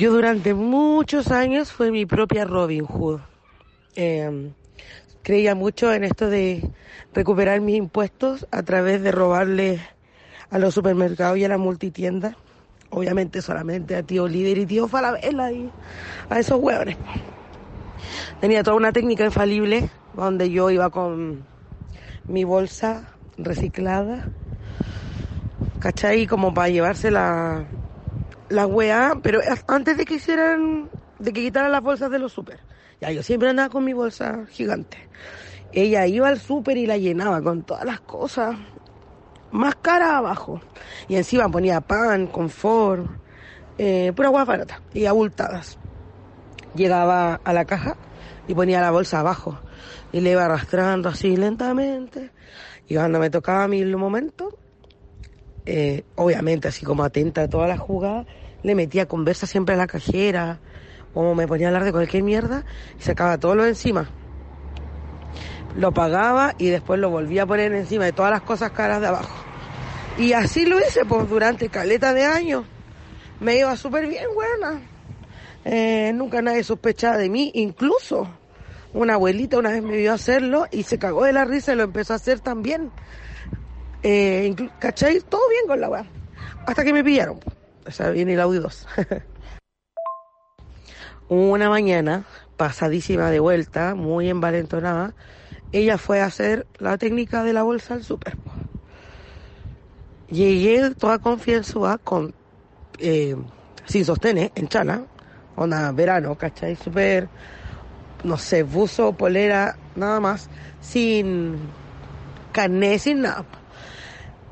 Yo 0.00 0.10
durante 0.10 0.54
muchos 0.54 1.30
años 1.30 1.72
fue 1.72 1.90
mi 1.90 2.06
propia 2.06 2.46
Robin 2.46 2.86
Hood. 2.86 3.20
Em, 3.96 4.54
creía 5.22 5.54
mucho 5.54 5.92
en 5.92 6.04
esto 6.04 6.30
de 6.30 6.70
recuperar 7.12 7.60
mis 7.60 7.76
impuestos 7.76 8.46
a 8.50 8.62
través 8.62 9.02
de 9.02 9.12
robarle 9.12 9.78
a 10.50 10.58
los 10.58 10.72
supermercados 10.72 11.36
y 11.36 11.44
a 11.44 11.48
las 11.48 11.58
multitiendas. 11.58 12.34
Obviamente 12.88 13.42
solamente 13.42 13.94
a 13.94 14.02
tío 14.02 14.26
líder 14.26 14.56
y 14.56 14.64
tío 14.64 14.88
Falabella 14.88 15.52
y 15.52 15.70
a 16.30 16.38
esos 16.38 16.58
hueones. 16.58 16.96
Tenía 18.40 18.62
toda 18.62 18.78
una 18.78 18.92
técnica 18.92 19.26
infalible 19.26 19.90
donde 20.14 20.48
yo 20.48 20.70
iba 20.70 20.88
con 20.88 21.44
mi 22.26 22.44
bolsa 22.44 23.10
reciclada, 23.36 24.30
¿cachai? 25.78 26.26
Como 26.26 26.54
para 26.54 26.70
llevarse 26.70 27.10
la, 28.50 28.56
la 28.56 28.66
weá, 28.66 29.18
pero 29.22 29.40
antes 29.66 29.96
de 29.96 30.04
que 30.04 30.14
hicieran, 30.14 30.90
de 31.18 31.32
que 31.32 31.40
quitaran 31.40 31.72
las 31.72 31.82
bolsas 31.82 32.10
de 32.10 32.18
los 32.18 32.32
súper. 32.32 32.60
Ya, 33.00 33.10
yo 33.10 33.22
siempre 33.22 33.48
andaba 33.48 33.70
con 33.70 33.84
mi 33.84 33.94
bolsa 33.94 34.44
gigante. 34.50 35.08
Ella 35.72 36.06
iba 36.06 36.28
al 36.28 36.38
súper 36.38 36.76
y 36.76 36.86
la 36.86 36.98
llenaba 36.98 37.40
con 37.40 37.62
todas 37.62 37.84
las 37.84 38.00
cosas 38.00 38.56
más 39.50 39.74
caras 39.76 40.10
abajo. 40.10 40.60
Y 41.08 41.16
encima 41.16 41.48
ponía 41.48 41.80
pan, 41.80 42.26
confort, 42.26 43.06
eh, 43.78 44.12
pura 44.14 44.28
agua 44.28 44.44
barata 44.44 44.82
y 44.92 45.06
abultadas. 45.06 45.78
Llegaba 46.74 47.40
a 47.42 47.52
la 47.52 47.64
caja 47.64 47.96
y 48.46 48.54
ponía 48.54 48.80
la 48.80 48.90
bolsa 48.90 49.20
abajo 49.20 49.58
y 50.12 50.20
le 50.20 50.32
iba 50.32 50.44
arrastrando 50.44 51.08
así 51.08 51.36
lentamente. 51.36 52.30
Y 52.88 52.96
cuando 52.96 53.18
me 53.18 53.30
tocaba 53.30 53.64
a 53.64 53.68
mí 53.68 53.80
el 53.80 53.96
momento, 53.96 54.58
eh, 55.66 56.04
obviamente 56.16 56.68
así 56.68 56.84
como 56.84 57.04
atenta 57.04 57.42
a 57.42 57.48
todas 57.48 57.68
las 57.68 57.78
jugadas, 57.78 58.26
le 58.62 58.74
metía 58.74 59.06
conversa 59.06 59.46
siempre 59.46 59.74
a 59.74 59.78
la 59.78 59.86
cajera, 59.86 60.58
o 61.14 61.34
me 61.34 61.46
ponía 61.46 61.66
a 61.66 61.70
hablar 61.70 61.84
de 61.84 61.92
cualquier 61.92 62.22
mierda 62.22 62.64
y 62.98 63.02
sacaba 63.02 63.38
todo 63.38 63.54
lo 63.54 63.66
encima. 63.66 64.08
Lo 65.76 65.92
pagaba 65.92 66.54
y 66.58 66.68
después 66.68 66.98
lo 66.98 67.10
volvía 67.10 67.44
a 67.44 67.46
poner 67.46 67.72
encima 67.72 68.04
de 68.04 68.12
todas 68.12 68.30
las 68.30 68.42
cosas 68.42 68.72
caras 68.72 69.00
de 69.00 69.06
abajo. 69.08 69.44
Y 70.18 70.32
así 70.32 70.66
lo 70.66 70.78
hice 70.78 71.04
pues 71.04 71.28
durante 71.28 71.68
caleta 71.68 72.12
de 72.12 72.24
años. 72.24 72.64
Me 73.38 73.58
iba 73.58 73.76
súper 73.76 74.06
bien, 74.06 74.26
buena. 74.34 74.80
Eh, 75.64 76.12
nunca 76.14 76.42
nadie 76.42 76.64
sospechaba 76.64 77.16
de 77.16 77.28
mí, 77.28 77.50
incluso 77.54 78.28
una 78.92 79.14
abuelita 79.14 79.58
una 79.58 79.70
vez 79.70 79.82
me 79.82 79.96
vio 79.96 80.12
hacerlo 80.12 80.66
y 80.70 80.82
se 80.82 80.98
cagó 80.98 81.24
de 81.24 81.32
la 81.32 81.44
risa 81.44 81.72
y 81.72 81.76
lo 81.76 81.84
empezó 81.84 82.12
a 82.12 82.16
hacer 82.16 82.40
también. 82.40 82.90
Eh, 84.02 84.54
¿Cachai? 84.78 85.20
Todo 85.20 85.48
bien 85.48 85.66
con 85.66 85.80
la 85.80 85.88
weá. 85.88 86.04
Hasta 86.66 86.84
que 86.84 86.92
me 86.92 87.04
pillaron. 87.04 87.40
O 87.90 87.92
sea, 87.92 88.10
viene 88.10 88.34
el 88.34 88.40
audio 88.40 88.60
2. 88.60 88.86
una 91.28 91.68
mañana, 91.68 92.24
pasadísima 92.56 93.30
de 93.30 93.40
vuelta, 93.40 93.96
muy 93.96 94.30
envalentonada, 94.30 95.12
ella 95.72 95.98
fue 95.98 96.20
a 96.20 96.26
hacer 96.26 96.68
la 96.78 96.98
técnica 96.98 97.42
de 97.42 97.52
la 97.52 97.64
bolsa 97.64 97.94
al 97.94 98.04
súper. 98.04 98.36
Llegué 100.28 100.94
toda 100.94 101.18
confianza 101.18 101.98
con, 101.98 102.32
eh, 102.98 103.34
sin 103.86 104.04
sostener, 104.04 104.52
en 104.54 104.68
chana, 104.68 105.04
onda 105.56 105.90
verano, 105.90 106.36
¿cachai? 106.36 106.76
Súper 106.76 107.28
no 108.22 108.36
sé, 108.36 108.62
buzo, 108.62 109.14
polera, 109.14 109.76
nada 109.96 110.20
más, 110.20 110.48
sin 110.80 111.58
carné, 112.52 113.00
sin 113.00 113.22
nada. 113.22 113.44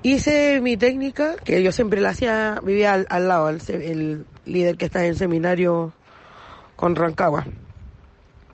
Hice 0.02 0.60
mi 0.60 0.76
técnica, 0.76 1.34
que 1.44 1.62
yo 1.62 1.72
siempre 1.72 2.00
la 2.00 2.10
hacía, 2.10 2.60
vivía 2.62 3.04
al, 3.08 3.28
lado, 3.28 3.48
el, 3.48 4.24
líder 4.46 4.76
que 4.76 4.84
está 4.84 5.04
en 5.04 5.10
el 5.10 5.16
seminario 5.16 5.92
con 6.76 6.94
Rancagua. 6.94 7.46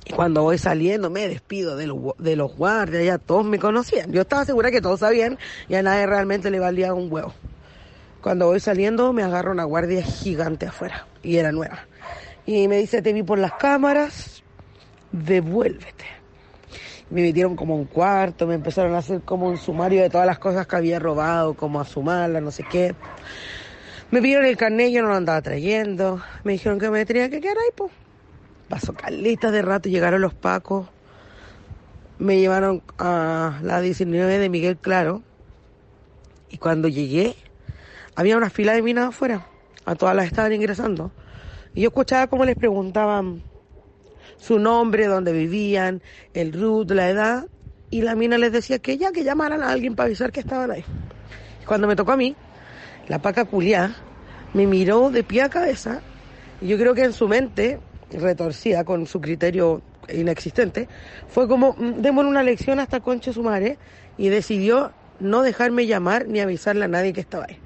Y 0.06 0.12
cuando 0.12 0.42
voy 0.42 0.56
saliendo 0.56 1.10
me 1.10 1.28
despido 1.28 1.76
de 1.76 1.86
los, 1.86 1.98
de 2.18 2.36
los 2.36 2.56
guardias, 2.56 3.04
ya 3.04 3.18
todos 3.18 3.44
me 3.44 3.58
conocían. 3.58 4.10
Yo 4.10 4.22
estaba 4.22 4.46
segura 4.46 4.70
que 4.70 4.80
todos 4.80 5.00
sabían 5.00 5.38
y 5.68 5.74
a 5.74 5.82
nadie 5.82 6.06
realmente 6.06 6.50
le 6.50 6.60
valía 6.60 6.94
un 6.94 7.12
huevo. 7.12 7.34
Cuando 8.22 8.46
voy 8.46 8.60
saliendo 8.60 9.12
me 9.12 9.22
agarra 9.22 9.50
una 9.50 9.64
guardia 9.64 10.02
gigante 10.02 10.66
afuera 10.66 11.06
y 11.22 11.36
era 11.36 11.52
nueva. 11.52 11.86
Y 12.46 12.68
me 12.68 12.78
dice, 12.78 13.02
te 13.02 13.12
vi 13.12 13.22
por 13.22 13.38
las 13.38 13.52
cámaras, 13.52 14.42
devuélvete. 15.12 16.04
Me 17.10 17.22
metieron 17.22 17.54
como 17.54 17.76
un 17.76 17.84
cuarto, 17.84 18.46
me 18.46 18.54
empezaron 18.54 18.94
a 18.94 18.98
hacer 18.98 19.20
como 19.20 19.46
un 19.46 19.58
sumario 19.58 20.02
de 20.02 20.10
todas 20.10 20.26
las 20.26 20.38
cosas 20.38 20.66
que 20.66 20.76
había 20.76 20.98
robado, 20.98 21.54
como 21.54 21.80
a 21.80 21.84
sumarla, 21.84 22.40
no 22.40 22.50
sé 22.50 22.64
qué. 22.70 22.94
Me 24.10 24.22
pidieron 24.22 24.46
el 24.46 24.56
carnet, 24.56 24.92
yo 24.92 25.02
no 25.02 25.08
lo 25.08 25.14
andaba 25.14 25.42
trayendo. 25.42 26.22
Me 26.44 26.52
dijeron 26.52 26.78
que 26.78 26.90
me 26.90 27.04
tenía 27.04 27.28
que 27.28 27.40
quedar 27.40 27.56
ahí, 27.58 27.70
pues. 27.74 27.92
Pasó 28.68 28.94
calitas 28.94 29.52
de 29.52 29.62
rato, 29.62 29.88
llegaron 29.88 30.20
los 30.20 30.34
pacos. 30.34 30.88
Me 32.18 32.38
llevaron 32.38 32.82
a 32.98 33.58
la 33.62 33.80
19 33.80 34.38
de 34.38 34.48
Miguel 34.48 34.76
Claro. 34.76 35.22
Y 36.48 36.58
cuando 36.58 36.88
llegué, 36.88 37.34
había 38.14 38.36
una 38.36 38.50
fila 38.50 38.72
de 38.72 38.82
minas 38.82 39.08
afuera. 39.08 39.46
A 39.84 39.96
todas 39.96 40.14
las 40.14 40.26
estaban 40.26 40.52
ingresando. 40.52 41.10
Y 41.74 41.82
yo 41.82 41.88
escuchaba 41.88 42.28
cómo 42.28 42.44
les 42.44 42.56
preguntaban 42.56 43.42
su 44.36 44.58
nombre, 44.58 45.06
dónde 45.06 45.32
vivían, 45.32 46.02
el 46.32 46.52
root, 46.52 46.90
la 46.90 47.08
edad. 47.08 47.46
Y 47.90 48.02
la 48.02 48.14
mina 48.14 48.38
les 48.38 48.52
decía 48.52 48.78
que 48.78 48.98
ya, 48.98 49.12
que 49.12 49.22
llamaran 49.22 49.62
a 49.62 49.70
alguien 49.70 49.94
para 49.94 50.06
avisar 50.06 50.32
que 50.32 50.40
estaban 50.40 50.70
ahí. 50.70 50.84
Cuando 51.66 51.86
me 51.86 51.94
tocó 51.94 52.12
a 52.12 52.16
mí, 52.16 52.34
la 53.08 53.20
paca 53.20 53.44
culiá 53.44 53.94
me 54.52 54.66
miró 54.66 55.10
de 55.10 55.22
pie 55.22 55.42
a 55.42 55.48
cabeza. 55.48 56.00
Y 56.60 56.68
yo 56.68 56.76
creo 56.76 56.94
que 56.94 57.04
en 57.04 57.12
su 57.12 57.28
mente, 57.28 57.78
retorcida 58.10 58.84
con 58.84 59.06
su 59.06 59.20
criterio 59.20 59.82
inexistente, 60.08 60.88
fue 61.28 61.46
como, 61.46 61.74
"Mm, 61.78 62.02
démosle 62.02 62.30
una 62.30 62.42
lección 62.42 62.80
hasta 62.80 63.00
conche 63.00 63.32
su 63.32 63.42
madre. 63.42 63.78
Y 64.16 64.28
decidió 64.28 64.92
no 65.20 65.42
dejarme 65.42 65.86
llamar 65.86 66.26
ni 66.26 66.40
avisarle 66.40 66.84
a 66.84 66.88
nadie 66.88 67.12
que 67.12 67.20
estaba 67.20 67.46
ahí. 67.48 67.58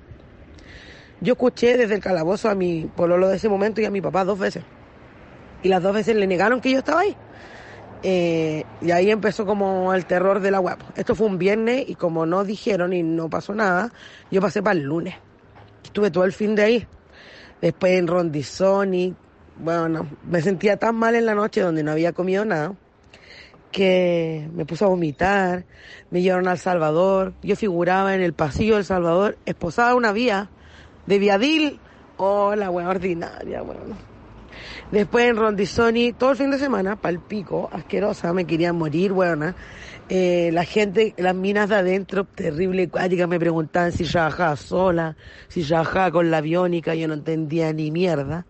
Yo 1.20 1.32
escuché 1.32 1.76
desde 1.76 1.94
el 1.94 2.00
calabozo 2.00 2.48
a 2.48 2.54
mi 2.54 2.88
pololo 2.94 3.28
de 3.28 3.36
ese 3.36 3.48
momento 3.48 3.80
y 3.80 3.84
a 3.84 3.90
mi 3.90 4.00
papá 4.00 4.24
dos 4.24 4.38
veces. 4.38 4.62
Y 5.62 5.68
las 5.68 5.82
dos 5.82 5.94
veces 5.94 6.16
le 6.16 6.26
negaron 6.26 6.60
que 6.60 6.70
yo 6.70 6.78
estaba 6.78 7.00
ahí. 7.00 7.16
Eh, 8.02 8.64
y 8.80 8.90
ahí 8.92 9.10
empezó 9.10 9.44
como 9.44 9.92
el 9.92 10.06
terror 10.06 10.40
de 10.40 10.50
la 10.50 10.60
web. 10.60 10.78
Esto 10.94 11.14
fue 11.14 11.26
un 11.26 11.38
viernes 11.38 11.88
y 11.88 11.94
como 11.94 12.26
no 12.26 12.44
dijeron 12.44 12.92
y 12.92 13.02
no 13.02 13.28
pasó 13.28 13.54
nada, 13.54 13.92
yo 14.30 14.40
pasé 14.40 14.62
para 14.62 14.78
el 14.78 14.84
lunes. 14.84 15.14
Estuve 15.82 16.10
todo 16.10 16.24
el 16.24 16.32
fin 16.32 16.54
de 16.54 16.62
ahí. 16.62 16.86
Después 17.60 17.92
en 17.92 18.06
Rondizoni. 18.06 19.14
Bueno, 19.58 20.06
me 20.24 20.40
sentía 20.40 20.76
tan 20.76 20.94
mal 20.94 21.16
en 21.16 21.26
la 21.26 21.34
noche 21.34 21.60
donde 21.60 21.82
no 21.82 21.90
había 21.90 22.12
comido 22.12 22.44
nada 22.44 22.74
que 23.70 24.48
me 24.54 24.64
puse 24.64 24.84
a 24.84 24.88
vomitar, 24.88 25.64
me 26.10 26.22
llevaron 26.22 26.48
al 26.48 26.58
Salvador, 26.58 27.34
yo 27.42 27.56
figuraba 27.56 28.14
en 28.14 28.22
el 28.22 28.32
pasillo 28.32 28.76
del 28.76 28.84
Salvador, 28.84 29.36
esposada 29.46 29.94
una 29.94 30.12
vía 30.12 30.48
de 31.06 31.18
Viadil, 31.18 31.80
oh 32.16 32.54
la 32.54 32.70
wea 32.70 32.88
ordinaria, 32.88 33.62
bueno. 33.62 34.07
Después 34.90 35.26
en 35.26 35.36
Rondizoni, 35.36 36.12
todo 36.12 36.30
el 36.30 36.36
fin 36.36 36.50
de 36.50 36.58
semana, 36.58 36.96
pal 36.96 37.20
pico, 37.20 37.68
asquerosa, 37.72 38.32
me 38.32 38.46
querían 38.46 38.76
morir, 38.76 39.12
weona. 39.12 39.54
Eh, 40.08 40.50
la 40.52 40.64
gente, 40.64 41.14
las 41.18 41.34
minas 41.34 41.68
de 41.68 41.76
adentro, 41.76 42.24
terrible, 42.24 42.84
acuática, 42.84 43.26
me 43.26 43.38
preguntaban 43.38 43.92
si 43.92 44.04
trabajaba 44.04 44.56
sola, 44.56 45.16
si 45.48 45.62
trabajaba 45.62 46.10
con 46.10 46.30
la 46.30 46.38
aviónica, 46.38 46.94
yo 46.94 47.08
no 47.08 47.14
entendía 47.14 47.72
ni 47.72 47.90
mierda. 47.90 48.46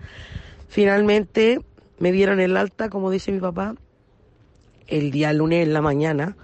Finalmente 0.69 1.61
me 1.99 2.13
dieron 2.13 2.39
el 2.41 2.57
alta, 2.57 2.89
como 2.89 3.11
dice 3.11 3.33
mi 3.33 3.41
papá, 3.41 3.75
el 4.87 5.11
día 5.11 5.33
lunes 5.33 5.67
en 5.67 5.73
la 5.73 5.83
mañana. 5.83 6.37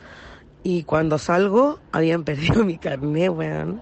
Y 0.64 0.82
cuando 0.82 1.18
salgo, 1.18 1.78
habían 1.92 2.24
perdido 2.24 2.64
mi 2.64 2.78
carnet, 2.78 3.30
weón. 3.30 3.80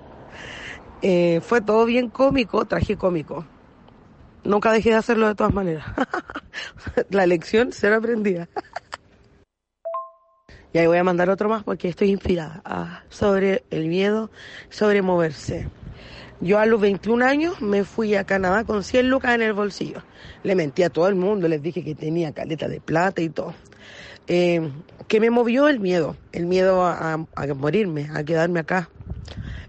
Eh, 1.00 1.40
fue 1.42 1.61
todo 1.61 1.84
bien 1.84 2.11
cómico, 2.11 2.64
tragicómico. 2.64 3.44
Nunca 4.44 4.72
dejé 4.72 4.90
de 4.90 4.96
hacerlo 4.96 5.28
de 5.28 5.34
todas 5.34 5.54
maneras. 5.54 5.87
la 7.11 7.26
lección 7.26 7.72
será 7.72 7.96
aprendida. 7.96 8.49
y 10.72 10.78
ahí 10.78 10.87
voy 10.87 10.99
a 10.99 11.04
mandar 11.04 11.30
otro 11.30 11.49
más 11.49 11.64
porque 11.64 11.88
estoy 11.88 12.11
inspirada 12.11 12.62
ah, 12.64 13.02
sobre 13.08 13.64
el 13.70 13.88
miedo, 13.88 14.30
sobre 14.70 15.02
moverse. 15.02 15.68
Yo 16.40 16.58
a 16.58 16.66
los 16.66 16.80
21 16.80 17.22
años 17.22 17.61
me 17.62 17.84
fui 17.84 18.17
a 18.17 18.25
Canadá 18.25 18.64
con 18.64 18.82
100 18.82 19.08
lucas 19.08 19.32
en 19.36 19.43
el 19.43 19.52
bolsillo. 19.52 20.02
Le 20.43 20.56
mentí 20.56 20.82
a 20.82 20.90
todo 20.90 21.06
el 21.06 21.14
mundo, 21.14 21.47
les 21.47 21.62
dije 21.62 21.84
que 21.84 21.95
tenía 21.95 22.32
caleta 22.32 22.67
de 22.67 22.80
plata 22.80 23.23
y 23.23 23.28
todo. 23.28 23.54
Eh, 24.26 24.69
¿Qué 25.06 25.21
me 25.21 25.30
movió? 25.30 25.69
El 25.69 25.78
miedo. 25.78 26.17
El 26.32 26.47
miedo 26.47 26.84
a, 26.84 27.14
a- 27.14 27.26
a 27.36 27.54
morirme, 27.54 28.10
a 28.12 28.25
quedarme 28.25 28.58
acá. 28.58 28.90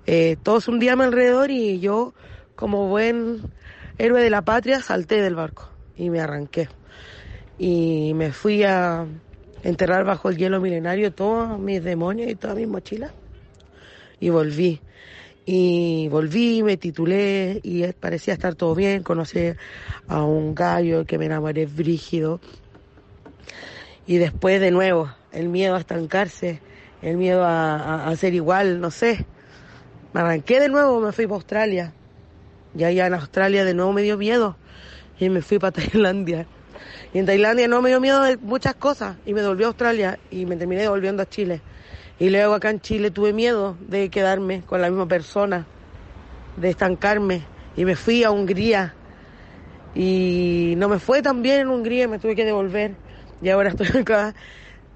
Eh, 0.08 0.36
todos 0.42 0.68
un 0.68 0.80
día 0.80 0.94
a 0.94 0.96
mi 0.96 1.04
alrededor 1.04 1.52
y 1.52 1.80
yo, 1.80 2.16
como 2.56 2.88
buen 2.88 3.42
héroe 4.04 4.22
de 4.22 4.30
la 4.30 4.42
patria, 4.42 4.82
salté 4.82 5.22
del 5.22 5.36
barco 5.36 5.70
y 5.96 6.10
me 6.10 6.20
arranqué. 6.20 6.68
Y 7.58 8.12
me 8.16 8.32
fui 8.34 8.64
a 8.64 9.06
enterrar 9.64 10.04
bajo 10.04 10.30
el 10.30 10.38
hielo 10.38 10.60
milenario 10.60 11.12
todos 11.14 11.58
mis 11.60 11.82
demonios 11.84 12.30
y 12.30 12.36
todas 12.36 12.58
mis 12.58 12.68
mochilas. 12.68 13.12
Y 14.20 14.30
volví. 14.30 14.82
Y 15.46 16.08
volví, 16.10 16.64
me 16.64 16.76
titulé 16.78 17.60
y 17.64 17.92
parecía 17.94 18.34
estar 18.34 18.56
todo 18.56 18.76
bien. 18.76 19.04
Conocí 19.04 19.54
a 20.08 20.24
un 20.24 20.54
gallo 20.54 21.06
que 21.06 21.18
me 21.18 21.26
enamoré 21.26 21.66
brígido. 21.66 22.42
Y 24.06 24.18
después 24.18 24.60
de 24.60 24.72
nuevo, 24.72 25.10
el 25.32 25.48
miedo 25.48 25.76
a 25.76 25.80
estancarse, 25.80 26.62
el 27.02 27.16
miedo 27.18 27.44
a, 27.46 28.08
a- 28.08 28.16
ser 28.18 28.34
igual, 28.34 28.82
no 28.82 28.92
sé. 28.92 29.26
Me 30.14 30.20
arranqué 30.22 30.60
de 30.60 30.68
nuevo, 30.70 31.00
me 31.00 31.12
fui 31.14 31.26
para 31.26 31.36
Australia. 31.36 31.94
Y 32.76 32.84
allá 32.84 33.08
en 33.08 33.14
Australia 33.14 33.66
de 33.66 33.74
nuevo 33.74 33.94
me 33.94 34.02
dio 34.02 34.18
miedo. 34.18 34.58
Y 35.20 35.30
me 35.30 35.42
fui 35.42 35.60
para 35.60 35.72
Tailandia. 35.84 36.48
Y 37.14 37.20
en 37.20 37.26
Tailandia 37.26 37.68
no 37.68 37.82
me 37.82 37.90
dio 37.90 38.00
miedo 38.00 38.22
de 38.22 38.38
muchas 38.38 38.76
cosas. 38.76 39.18
Y 39.26 39.34
me 39.34 39.42
devolví 39.42 39.64
a 39.64 39.68
Australia 39.68 40.20
y 40.32 40.46
me 40.46 40.56
terminé 40.56 40.82
devolviendo 40.82 41.24
a 41.24 41.26
Chile. 41.28 41.62
Y 42.20 42.30
luego 42.30 42.54
acá 42.54 42.70
en 42.70 42.80
Chile 42.80 43.12
tuve 43.12 43.34
miedo 43.34 43.78
de 43.88 44.10
quedarme 44.10 44.62
con 44.62 44.82
la 44.82 44.90
misma 44.90 45.08
persona, 45.08 45.66
de 46.58 46.70
estancarme. 46.70 47.44
Y 47.76 47.86
me 47.86 47.96
fui 47.96 48.24
a 48.24 48.32
Hungría. 48.32 48.94
Y 49.96 50.74
no 50.78 50.90
me 50.90 51.00
fue 51.00 51.22
tan 51.22 51.42
bien 51.42 51.62
en 51.62 51.68
Hungría, 51.68 52.08
me 52.08 52.20
tuve 52.20 52.36
que 52.36 52.46
devolver. 52.46 52.96
Y 53.42 53.50
ahora 53.50 53.70
estoy 53.70 53.88
acá. 54.02 54.34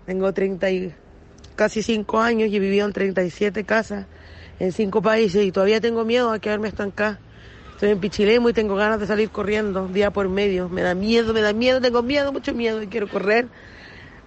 Tengo 0.06 0.34
30 0.34 0.72
y 0.72 0.94
casi 1.56 1.84
5 1.84 2.20
años 2.20 2.50
y 2.50 2.56
he 2.56 2.60
vivido 2.60 2.86
en 2.86 2.94
37 2.94 3.64
casas 3.66 4.06
en 4.60 4.72
5 4.72 5.02
países 5.02 5.44
y 5.44 5.52
todavía 5.52 5.82
tengo 5.82 6.06
miedo 6.06 6.32
a 6.32 6.40
quedarme 6.40 6.70
estancada. 6.70 7.20
Estoy 7.78 7.92
en 7.92 8.00
Pichilemu 8.00 8.50
y 8.50 8.54
tengo 8.54 8.74
ganas 8.74 9.00
de 9.00 9.06
salir 9.06 9.30
corriendo 9.30 9.88
día 9.88 10.10
por 10.10 10.28
medio. 10.30 10.68
Me 10.68 10.82
da 10.82 10.96
miedo, 10.96 11.32
me 11.32 11.42
da 11.42 11.54
miedo, 11.54 11.80
tengo 11.80 12.02
miedo, 12.02 12.34
mucho 12.34 12.52
miedo 12.56 12.82
y 12.82 12.88
quiero 12.88 13.08
correr. 13.08 13.50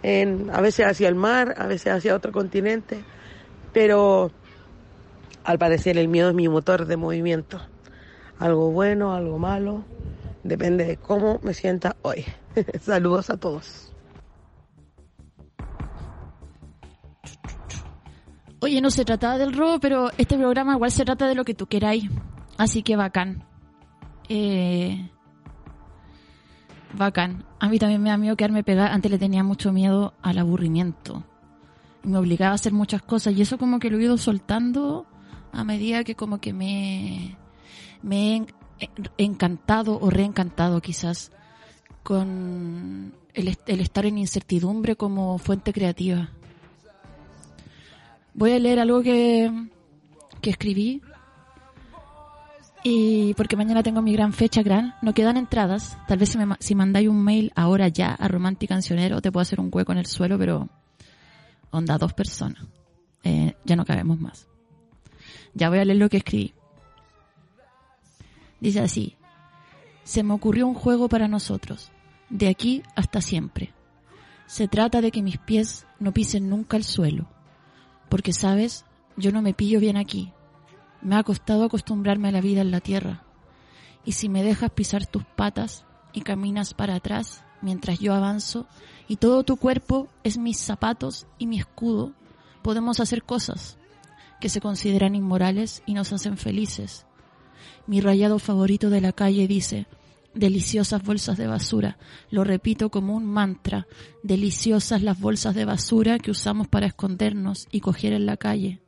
A 0.05 0.61
veces 0.61 0.87
hacia 0.87 1.09
el 1.09 1.17
mar, 1.17 1.57
a 1.59 1.67
veces 1.67 1.93
hacia 1.93 2.15
otro 2.15 2.31
continente. 2.31 3.03
Pero 3.73 4.31
al 5.43 5.59
parecer 5.59 5.99
el 5.99 6.07
miedo 6.07 6.29
es 6.29 6.35
mi 6.37 6.49
motor 6.49 6.87
de 6.87 6.97
movimiento. 6.97 7.61
Algo 8.39 8.71
bueno, 8.71 9.17
algo 9.17 9.37
malo. 9.37 9.83
Depende 10.45 10.85
de 10.85 10.97
cómo 10.97 11.41
me 11.43 11.53
sienta 11.53 11.97
hoy. 12.03 12.25
Saludos 12.81 13.31
a 13.31 13.37
todos. 13.37 13.93
Oye, 18.61 18.81
no 18.81 18.93
se 18.93 19.05
trataba 19.05 19.39
del 19.39 19.55
robo, 19.55 19.81
pero 19.81 20.11
este 20.19 20.39
programa 20.39 20.75
igual 20.75 20.93
se 20.93 21.05
trata 21.05 21.27
de 21.27 21.35
lo 21.35 21.45
que 21.45 21.55
tú 21.55 21.67
queráis. 21.67 22.09
Así 22.61 22.83
que 22.83 22.95
bacán. 22.95 23.43
Eh, 24.29 25.09
bacán. 26.93 27.47
A 27.59 27.69
mí 27.71 27.79
también 27.79 28.03
me 28.03 28.11
da 28.11 28.19
miedo 28.19 28.37
quedarme 28.37 28.63
pegada. 28.63 28.93
Antes 28.93 29.11
le 29.11 29.19
tenía 29.19 29.43
mucho 29.43 29.73
miedo 29.73 30.13
al 30.21 30.37
aburrimiento. 30.39 31.25
Me 32.03 32.19
obligaba 32.19 32.53
a 32.53 32.57
hacer 32.57 32.75
muchas 32.75 33.01
cosas. 33.01 33.33
Y 33.35 33.41
eso 33.41 33.57
como 33.57 33.79
que 33.79 33.89
lo 33.89 33.99
he 33.99 34.03
ido 34.03 34.19
soltando 34.19 35.07
a 35.53 35.65
medida 35.65 36.05
que 36.05 36.15
como 36.15 36.39
que 36.39 36.53
me, 36.53 37.37
me 38.03 38.17
he 38.33 38.37
en- 38.37 38.47
encantado 39.17 39.99
o 39.99 40.11
reencantado 40.11 40.83
quizás 40.83 41.33
con 42.03 43.15
el, 43.33 43.57
el 43.67 43.81
estar 43.81 44.05
en 44.05 44.19
incertidumbre 44.19 44.97
como 44.97 45.39
fuente 45.39 45.73
creativa. 45.73 46.29
Voy 48.35 48.53
a 48.53 48.59
leer 48.59 48.81
algo 48.81 49.01
que, 49.03 49.51
que 50.43 50.51
escribí. 50.51 51.01
Y 52.83 53.35
porque 53.35 53.57
mañana 53.57 53.83
tengo 53.83 54.01
mi 54.01 54.13
gran 54.13 54.33
fecha, 54.33 54.63
gran. 54.63 54.95
No 55.03 55.13
quedan 55.13 55.37
entradas. 55.37 55.99
Tal 56.09 56.19
vez 56.19 56.37
si, 56.61 56.75
mandáis 56.75 57.09
un 57.09 57.23
mail 57.23 57.53
ahora 57.55 57.89
ya 57.89 58.13
a 58.15 58.29
Romantic 58.29 58.69
Cancionero, 58.69 59.21
te 59.21 59.31
puedo 59.31 59.43
hacer 59.43 59.61
un 59.61 59.71
hueco 59.73 59.93
en 59.93 59.99
el 59.99 60.07
suelo, 60.07 60.39
pero 60.39 60.69
onda 61.71 61.99
dos 61.99 62.15
personas. 62.15 62.65
Eh, 63.23 63.55
ya 63.65 63.77
no 63.77 63.85
cabemos 63.85 64.19
más. 64.19 64.49
Ya 65.53 65.69
voy 65.69 65.79
a 65.79 65.85
leer 65.85 65.99
lo 65.99 66.09
que 66.09 66.19
escribí. 66.19 66.55
Dice 68.61 68.81
así. 68.81 69.17
Se 70.05 70.23
me 70.23 70.33
ocurrió 70.33 70.67
un 70.67 70.75
juego 70.75 71.09
para 71.09 71.29
nosotros. 71.29 71.93
De 72.31 72.49
aquí 72.49 72.83
hasta 72.97 73.21
siempre. 73.21 73.73
Se 74.47 74.69
trata 74.69 75.01
de 75.01 75.11
que 75.11 75.23
mis 75.23 75.39
pies 75.39 75.87
no 75.99 76.13
pisen 76.13 76.49
nunca 76.49 76.77
el 76.77 76.85
suelo 76.85 77.29
porque 78.11 78.35
sabes, 78.35 78.85
yo 79.17 79.33
no 79.33 79.41
me 79.41 79.55
pillo 79.55 79.81
bien 79.81 79.97
aquí. 79.97 80.33
Me 81.03 81.17
ha 81.17 81.23
costado 81.23 81.65
acostumbrarme 81.65 82.29
a 82.29 82.33
la 82.33 82.41
vida 82.41 82.61
en 82.61 82.71
la 82.71 82.81
tierra. 82.81 83.25
Y 84.05 84.13
si 84.13 84.29
me 84.29 84.43
dejas 84.43 84.71
pisar 84.71 85.07
tus 85.07 85.25
patas 85.25 85.85
y 86.13 86.23
caminas 86.23 86.75
para 86.75 86.95
atrás, 86.95 87.45
mientras 87.63 87.99
yo 87.99 88.15
avanzo 88.15 88.67
y 89.09 89.17
todo 89.17 89.45
tu 89.45 89.57
cuerpo 89.57 90.09
es 90.25 90.39
mis 90.39 90.59
zapatos 90.59 91.27
y 91.39 91.47
mi 91.47 91.59
escudo, 91.59 92.13
podemos 92.63 93.01
hacer 93.01 93.23
cosas 93.23 93.79
que 94.41 94.49
se 94.49 94.61
consideran 94.61 95.15
inmorales 95.15 95.83
y 95.87 95.95
nos 95.95 96.13
hacen 96.13 96.37
felices. 96.37 97.07
Mi 97.87 98.01
rayado 98.01 98.39
favorito 98.39 98.91
de 98.91 99.01
la 99.01 99.13
calle 99.13 99.47
dice, 99.47 99.87
deliciosas 100.35 101.03
bolsas 101.03 101.37
de 101.37 101.47
basura. 101.47 101.99
Lo 102.31 102.45
repito 102.45 102.91
como 102.91 103.15
un 103.15 103.27
mantra, 103.27 103.87
deliciosas 104.23 105.03
las 105.03 105.21
bolsas 105.21 105.55
de 105.55 105.65
basura 105.65 106.19
que 106.19 106.31
usamos 106.31 106.69
para 106.69 106.87
escondernos 106.87 107.69
y 107.71 107.81
coger 107.81 108.13
en 108.13 108.27
la 108.27 108.37
calle. 108.37 108.81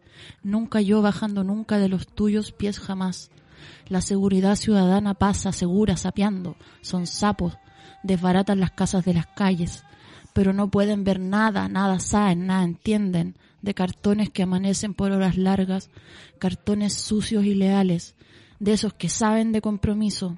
Nunca 0.43 0.81
yo 0.81 1.03
bajando 1.03 1.45
nunca 1.45 1.79
de 1.79 1.89
los 1.89 2.07
tuyos 2.07 2.53
pies 2.53 2.79
jamás. 2.79 3.31
La 3.89 4.01
seguridad 4.01 4.57
ciudadana 4.57 5.15
pasa 5.15 5.53
segura 5.53 5.97
sapeando. 5.97 6.57
Son 6.81 7.07
sapos, 7.07 7.55
desbaratan 8.03 8.61
las 8.61 8.73
casas 8.73 9.05
de 9.05 9.15
las 9.15 9.27
calles, 9.27 9.85
pero 10.33 10.53
no 10.53 10.71
pueden 10.71 11.05
ver 11.05 11.21
nada, 11.21 11.69
nada 11.69 11.99
saben, 12.01 12.47
nada 12.47 12.65
entienden 12.65 13.37
de 13.63 13.75
cartones 13.75 14.31
que 14.31 14.43
amanecen 14.43 14.93
por 14.93 15.13
horas 15.13 15.37
largas, 15.37 15.91
cartones 16.39 16.95
sucios 16.95 17.45
y 17.45 17.55
leales, 17.55 18.15
de 18.59 18.73
esos 18.73 18.93
que 18.93 19.09
saben 19.09 19.53
de 19.53 19.61
compromiso. 19.61 20.37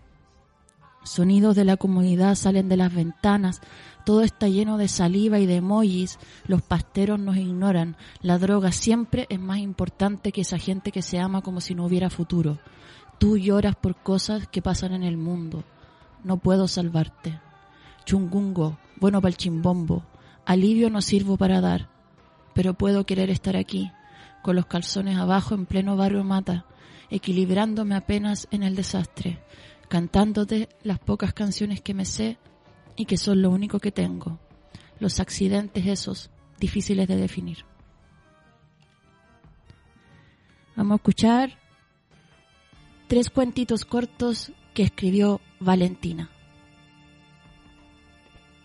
Sonidos 1.04 1.56
de 1.56 1.64
la 1.64 1.76
comunidad 1.76 2.34
salen 2.34 2.68
de 2.68 2.76
las 2.76 2.94
ventanas, 2.94 3.60
todo 4.04 4.22
está 4.22 4.48
lleno 4.48 4.76
de 4.76 4.88
saliva 4.88 5.38
y 5.38 5.46
de 5.46 5.56
emojis, 5.56 6.18
los 6.46 6.62
pasteros 6.62 7.18
nos 7.18 7.36
ignoran, 7.36 7.96
la 8.20 8.38
droga 8.38 8.70
siempre 8.70 9.26
es 9.30 9.40
más 9.40 9.58
importante 9.58 10.30
que 10.30 10.42
esa 10.42 10.58
gente 10.58 10.92
que 10.92 11.02
se 11.02 11.18
ama 11.18 11.40
como 11.40 11.60
si 11.60 11.74
no 11.74 11.86
hubiera 11.86 12.10
futuro. 12.10 12.58
Tú 13.18 13.38
lloras 13.38 13.76
por 13.76 13.96
cosas 13.96 14.46
que 14.48 14.60
pasan 14.60 14.92
en 14.92 15.02
el 15.02 15.16
mundo. 15.16 15.64
No 16.22 16.36
puedo 16.36 16.68
salvarte. 16.68 17.40
Chungungo, 18.04 18.78
bueno 19.00 19.20
para 19.22 19.30
el 19.30 19.36
chimbombo. 19.36 20.04
Alivio 20.44 20.90
no 20.90 21.00
sirvo 21.00 21.38
para 21.38 21.62
dar, 21.62 21.88
pero 22.52 22.74
puedo 22.74 23.06
querer 23.06 23.30
estar 23.30 23.56
aquí, 23.56 23.90
con 24.42 24.56
los 24.56 24.66
calzones 24.66 25.16
abajo 25.16 25.54
en 25.54 25.64
pleno 25.64 25.96
barrio 25.96 26.22
mata, 26.24 26.66
equilibrándome 27.08 27.94
apenas 27.94 28.46
en 28.50 28.62
el 28.62 28.76
desastre, 28.76 29.42
cantándote 29.88 30.68
las 30.82 30.98
pocas 30.98 31.32
canciones 31.32 31.80
que 31.80 31.94
me 31.94 32.04
sé 32.04 32.36
y 32.96 33.06
que 33.06 33.16
son 33.16 33.42
lo 33.42 33.50
único 33.50 33.78
que 33.78 33.92
tengo. 33.92 34.38
Los 35.00 35.20
accidentes 35.20 35.86
esos, 35.86 36.30
difíciles 36.58 37.08
de 37.08 37.16
definir. 37.16 37.58
Vamos 40.76 40.92
a 40.92 40.96
escuchar 40.96 41.50
tres 43.06 43.30
cuentitos 43.30 43.84
cortos 43.84 44.52
que 44.74 44.82
escribió 44.82 45.40
Valentina. 45.60 46.30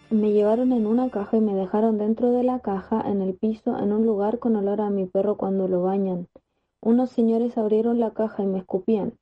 Me 0.10 0.32
llevaron 0.32 0.72
en 0.72 0.88
una 0.88 1.12
caja 1.12 1.38
y 1.38 1.42
me 1.42 1.54
dejaron 1.54 2.00
dentro 2.00 2.32
de 2.32 2.42
la 2.42 2.62
caja, 2.62 3.00
en 3.06 3.22
el 3.22 3.36
piso, 3.36 3.78
en 3.78 3.94
un 3.94 4.08
lugar 4.08 4.40
con 4.40 4.56
olor 4.56 4.82
a 4.82 4.90
mi 4.90 5.06
perro 5.06 5.38
cuando 5.38 5.68
lo 5.68 5.84
bañan. 5.84 6.28
Unos 6.82 7.12
señores 7.12 7.60
abrieron 7.60 8.00
la 8.00 8.12
caja 8.12 8.42
y 8.42 8.48
me 8.48 8.58
escupían. 8.58 9.14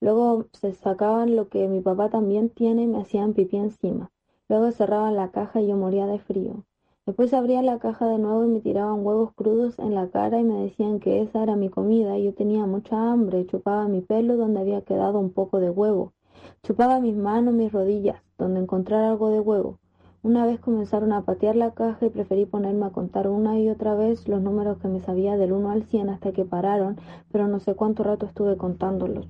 Luego 0.00 0.46
se 0.52 0.74
sacaban 0.74 1.34
lo 1.34 1.48
que 1.48 1.66
mi 1.66 1.80
papá 1.80 2.08
también 2.08 2.50
tiene 2.50 2.84
y 2.84 2.86
me 2.86 3.00
hacían 3.00 3.34
pipí 3.34 3.56
encima. 3.56 4.12
Luego 4.48 4.70
cerraban 4.72 5.14
la 5.14 5.30
caja 5.30 5.60
y 5.60 5.66
yo 5.66 5.76
moría 5.76 6.06
de 6.06 6.18
frío. 6.18 6.64
Después 7.04 7.32
abrían 7.32 7.66
la 7.66 7.78
caja 7.78 8.06
de 8.06 8.18
nuevo 8.18 8.44
y 8.44 8.48
me 8.48 8.60
tiraban 8.60 9.04
huevos 9.04 9.32
crudos 9.34 9.78
en 9.78 9.94
la 9.94 10.08
cara 10.08 10.40
y 10.40 10.44
me 10.44 10.62
decían 10.62 11.00
que 11.00 11.22
esa 11.22 11.42
era 11.42 11.56
mi 11.56 11.68
comida 11.68 12.18
y 12.18 12.24
yo 12.24 12.34
tenía 12.34 12.66
mucha 12.66 13.10
hambre. 13.10 13.46
Chupaba 13.46 13.88
mi 13.88 14.00
pelo 14.00 14.36
donde 14.36 14.60
había 14.60 14.82
quedado 14.82 15.18
un 15.18 15.30
poco 15.30 15.60
de 15.60 15.70
huevo. 15.70 16.12
Chupaba 16.62 17.00
mis 17.00 17.16
manos, 17.16 17.54
mis 17.54 17.72
rodillas, 17.72 18.22
donde 18.36 18.60
encontrar 18.60 19.04
algo 19.04 19.30
de 19.30 19.40
huevo. 19.40 19.78
Una 20.22 20.44
vez 20.46 20.60
comenzaron 20.60 21.12
a 21.12 21.22
patear 21.22 21.56
la 21.56 21.70
caja 21.70 22.06
y 22.06 22.10
preferí 22.10 22.44
ponerme 22.44 22.86
a 22.86 22.90
contar 22.90 23.28
una 23.28 23.58
y 23.58 23.68
otra 23.68 23.94
vez 23.94 24.28
los 24.28 24.42
números 24.42 24.78
que 24.78 24.88
me 24.88 25.00
sabía 25.00 25.36
del 25.36 25.52
1 25.52 25.70
al 25.70 25.84
100 25.84 26.10
hasta 26.10 26.32
que 26.32 26.44
pararon, 26.44 26.96
pero 27.30 27.48
no 27.48 27.60
sé 27.60 27.74
cuánto 27.74 28.02
rato 28.02 28.26
estuve 28.26 28.56
contándolos. 28.56 29.28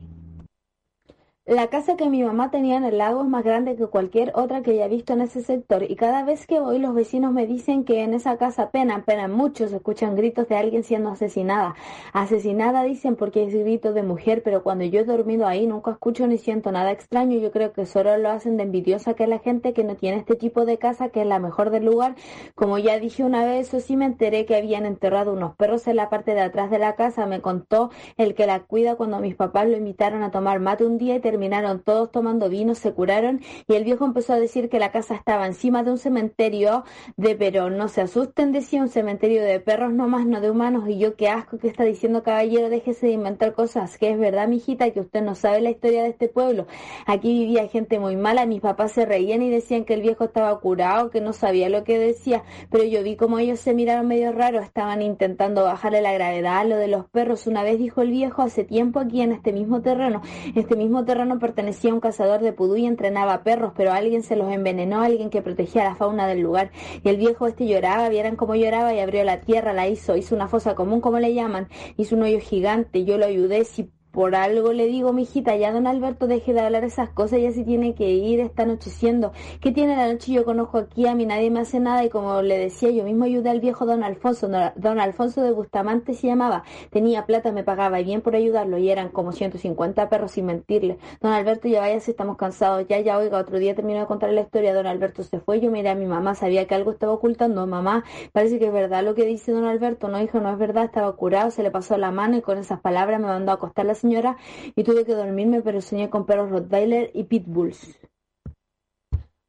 La 1.49 1.69
casa 1.69 1.97
que 1.97 2.11
mi 2.11 2.23
mamá 2.23 2.51
tenía 2.51 2.77
en 2.77 2.85
el 2.85 2.99
lago 2.99 3.23
es 3.23 3.27
más 3.27 3.43
grande 3.43 3.75
que 3.75 3.87
cualquier 3.87 4.33
otra 4.35 4.61
que 4.61 4.73
haya 4.73 4.87
visto 4.87 5.15
en 5.15 5.23
ese 5.23 5.41
sector 5.41 5.83
y 5.83 5.97
cada 5.97 6.23
vez 6.23 6.47
que 6.47 6.61
voy 6.61 6.79
los 6.79 6.95
vecinos 6.95 7.33
me 7.33 7.47
dicen 7.47 7.85
que 7.85 8.03
en 8.03 8.13
esa 8.13 8.37
casa 8.37 8.71
penan, 8.71 9.03
penan 9.03 9.33
mucho, 9.33 9.67
se 9.67 9.77
escuchan 9.77 10.15
gritos 10.15 10.47
de 10.47 10.57
alguien 10.57 10.85
siendo 10.85 11.09
asesinada. 11.09 11.75
Asesinada 12.13 12.83
dicen 12.83 13.17
porque 13.17 13.45
es 13.45 13.55
grito 13.55 13.95
de 13.95 14.03
mujer, 14.03 14.43
pero 14.43 14.63
cuando 14.63 14.85
yo 14.85 15.01
he 15.01 15.05
dormido 15.05 15.47
ahí 15.47 15.67
nunca 15.67 15.93
escucho 15.93 16.27
ni 16.27 16.37
siento 16.37 16.71
nada 16.71 16.91
extraño. 16.91 17.39
Yo 17.39 17.51
creo 17.51 17.73
que 17.73 17.87
solo 17.87 18.19
lo 18.19 18.29
hacen 18.29 18.59
de 18.59 18.65
envidiosa 18.65 19.15
que 19.15 19.27
la 19.27 19.39
gente 19.39 19.73
que 19.73 19.85
no 19.85 19.97
tiene 19.97 20.19
este 20.19 20.37
tipo 20.37 20.67
de 20.67 20.77
casa, 20.77 21.09
que 21.09 21.23
es 21.23 21.27
la 21.27 21.39
mejor 21.39 21.71
del 21.71 21.87
lugar. 21.87 22.15
Como 22.57 22.77
ya 22.77 22.99
dije 22.99 23.25
una 23.25 23.47
vez, 23.47 23.69
eso 23.69 23.81
sí 23.81 23.97
me 23.97 24.05
enteré 24.05 24.45
que 24.45 24.55
habían 24.55 24.85
enterrado 24.85 25.33
unos 25.33 25.57
perros 25.57 25.89
en 25.89 25.97
la 25.97 26.11
parte 26.11 26.35
de 26.35 26.43
atrás 26.43 26.71
de 26.71 26.79
la 26.79 26.95
casa. 26.95 27.25
Me 27.25 27.41
contó 27.41 27.89
el 28.19 28.35
que 28.35 28.47
la 28.47 28.61
cuida 28.65 28.97
cuando 28.97 29.19
mis 29.19 29.35
papás 29.35 29.67
lo 29.67 29.79
invitaron 29.79 30.23
a 30.23 30.31
tomar 30.31 30.61
mate 30.61 30.85
un 30.85 30.99
día 30.99 31.17
y 31.17 31.21
terminaron 31.39 31.81
todos 31.85 32.11
tomando 32.11 32.49
vino, 32.49 32.75
se 32.75 32.93
curaron 32.93 33.41
y 33.69 33.75
el 33.75 33.85
viejo 33.85 34.05
empezó 34.05 34.33
a 34.33 34.41
decir 34.41 34.69
que 34.69 34.81
la 34.81 34.91
casa 34.91 35.15
estaba 35.15 35.47
encima 35.47 35.85
de 35.85 35.93
un 35.93 35.99
cementerio 35.99 36.83
de 37.17 37.37
pero 37.37 37.71
no 37.71 37.87
se 37.87 38.01
asusten, 38.01 38.51
decía 38.51 38.83
un 38.83 38.89
cementerio 38.89 39.45
de 39.45 39.61
perros 39.61 39.93
nomás, 39.93 40.27
no 40.27 40.41
de 40.41 40.51
humanos 40.51 40.89
y 40.89 40.99
yo 40.99 41.15
qué 41.15 41.29
asco 41.29 41.59
que 41.59 41.69
está 41.69 41.85
diciendo 41.85 42.25
caballero, 42.25 42.71
déjese 42.71 43.07
de 43.07 43.13
inventar 43.13 43.53
cosas, 43.53 43.99
que 43.99 44.11
es 44.11 44.19
verdad, 44.19 44.49
mijita, 44.49 44.91
que 44.91 44.99
usted 44.99 45.23
no 45.23 45.37
sabe 45.37 45.61
la 45.61 45.71
historia 45.71 46.03
de 46.03 46.09
este 46.09 46.27
pueblo. 46.27 46.67
Aquí 47.07 47.33
vivía 47.33 47.69
gente 47.69 48.01
muy 48.01 48.17
mala, 48.17 48.45
mis 48.45 48.61
papás 48.61 48.91
se 48.91 49.07
reían 49.07 49.41
y 49.41 49.49
decían 49.49 49.85
que 49.85 49.95
el 49.95 50.01
viejo 50.01 50.25
estaba 50.25 50.59
curado, 50.59 51.11
que 51.11 51.21
no 51.21 51.33
sabía 51.33 51.69
lo 51.69 51.85
que 51.85 52.01
decía, 52.01 52.43
pero 52.69 52.83
yo 52.83 53.05
vi 53.05 53.15
como 53.15 53.39
ellos 53.39 53.61
se 53.61 53.75
miraron 53.75 54.09
medio 54.09 54.33
raro, 54.33 54.59
estaban 54.59 55.03
intentando 55.03 55.63
bajarle 55.63 56.03
la 56.03 56.13
gravedad 56.13 56.59
a 56.59 56.65
lo 56.65 56.77
de 56.77 56.89
los 56.89 57.07
perros. 57.07 57.47
Una 57.47 57.63
vez 57.63 57.79
dijo 57.79 58.03
el 58.03 58.11
viejo 58.11 58.43
hace 58.43 58.65
tiempo 58.65 58.99
aquí 58.99 59.21
en 59.21 59.31
este 59.31 59.53
mismo 59.53 59.83
terreno, 59.83 60.21
este 60.57 60.75
mismo 60.75 61.05
terreno 61.05 61.28
pertenece 61.37 61.59
pertenecía 61.59 61.93
un 61.93 62.01
cazador 62.01 62.41
de 62.41 62.53
pudú 62.53 62.77
y 62.77 62.87
entrenaba 62.87 63.43
perros, 63.43 63.73
pero 63.77 63.93
alguien 63.93 64.23
se 64.23 64.37
los 64.37 64.51
envenenó, 64.53 65.03
alguien 65.03 65.29
que 65.29 65.43
protegía 65.43 65.85
la 65.85 65.97
fauna 65.97 66.27
del 66.27 66.41
lugar. 66.41 66.71
Y 67.03 67.09
el 67.09 67.17
viejo 67.17 67.47
este 67.47 67.67
lloraba, 67.67 68.09
vieran 68.09 68.37
cómo 68.37 68.55
lloraba 68.55 68.95
y 68.95 69.01
abrió 69.01 69.25
la 69.25 69.41
tierra, 69.41 69.73
la 69.73 69.89
hizo, 69.89 70.17
hizo 70.17 70.35
una 70.35 70.49
fosa 70.49 70.75
común, 70.75 71.01
como 71.01 71.19
le 71.19 71.35
llaman, 71.35 71.69
hizo 71.97 72.15
un 72.15 72.23
hoyo 72.23 72.39
gigante, 72.41 73.05
yo 73.05 73.19
lo 73.19 73.27
ayudé, 73.27 73.65
si 73.65 73.91
por 74.13 74.35
algo 74.35 74.73
le 74.73 74.87
digo, 74.87 75.13
mijita, 75.13 75.57
ya 75.57 75.73
don 75.73 75.87
Alberto 75.87 76.27
deje 76.27 76.53
de 76.53 76.61
hablar 76.61 76.85
esas 76.85 77.11
cosas, 77.11 77.41
ya 77.41 77.53
si 77.53 77.65
tiene 77.65 77.95
que 77.95 78.11
ir, 78.11 78.41
está 78.41 78.63
anocheciendo. 78.63 79.33
¿Qué 79.61 79.71
tiene 79.71 79.97
la 79.97 80.11
noche? 80.11 80.33
Yo 80.33 80.45
conozco 80.45 80.79
aquí, 80.79 81.07
a 81.07 81.15
mí 81.15 81.27
nadie 81.27 81.51
me 81.51 81.61
hace 81.61 81.79
nada 81.79 82.05
y 82.05 82.09
como 82.09 82.43
le 82.43 82.59
decía, 82.59 82.91
yo 82.91 83.05
mismo 83.05 83.25
ayudé 83.25 83.51
al 83.51 83.61
viejo 83.61 83.87
don 83.87 84.03
Alfonso, 84.03 84.49
don 84.77 85.01
Alfonso 85.01 85.43
de 85.43 85.53
Bustamante 85.53 86.15
se 86.15 86.27
llamaba, 86.27 86.65
tenía 86.91 87.27
plata, 87.27 87.53
me 87.53 87.65
pagaba 87.65 88.01
y 88.01 88.05
bien 88.05 88.23
por 88.23 88.35
ayudarlo 88.35 88.79
y 88.79 88.91
eran 88.91 89.11
como 89.11 89.33
150 89.33 90.09
perros 90.09 90.33
sin 90.33 90.47
mentirle. 90.47 90.99
Don 91.21 91.33
Alberto, 91.33 91.69
ya 91.69 91.81
vaya 91.81 92.01
si 92.01 92.13
estamos 92.13 92.37
cansados, 92.37 92.87
ya, 92.89 93.01
ya, 93.01 93.19
oiga, 93.19 93.39
otro 93.39 93.59
día 93.59 93.75
terminó 93.75 94.01
de 94.01 94.07
contar 94.07 94.33
la 94.33 94.41
historia, 94.41 94.75
don 94.75 94.87
Alberto 94.87 95.23
se 95.23 95.39
fue, 95.41 95.61
yo 95.61 95.71
miré 95.71 95.91
a 95.91 95.95
mi 95.95 96.07
mamá, 96.07 96.35
sabía 96.35 96.67
que 96.67 96.75
algo 96.75 96.93
estaba 96.93 97.13
ocultando, 97.13 97.67
mamá, 97.67 98.05
parece 98.33 98.59
que 98.59 98.67
es 98.67 98.73
verdad 98.73 99.05
lo 99.05 99.15
que 99.15 99.27
dice 99.27 99.53
don 99.53 99.67
Alberto, 99.67 100.09
no 100.09 100.21
hijo, 100.21 100.41
no 100.41 100.51
es 100.51 100.59
verdad, 100.59 100.85
estaba 100.85 101.13
curado, 101.15 101.51
se 101.51 101.63
le 101.63 101.71
pasó 101.71 101.97
la 101.99 102.11
mano 102.11 102.37
y 102.37 102.43
con 102.43 102.59
esas 102.59 102.81
palabras 102.81 103.21
me 103.21 103.27
mandó 103.27 103.53
a 103.53 103.57
acostar 103.57 103.85
la 103.85 103.95
señora 104.01 104.37
y 104.75 104.85
tuve 104.85 105.05
que 105.05 105.15
dormirme, 105.15 105.63
pero 105.63 105.81
soñé 105.81 106.09
con 106.09 106.27
perros 106.27 106.51
Rottweiler 106.51 107.11
y 107.15 107.25
Pitbulls. 107.25 107.99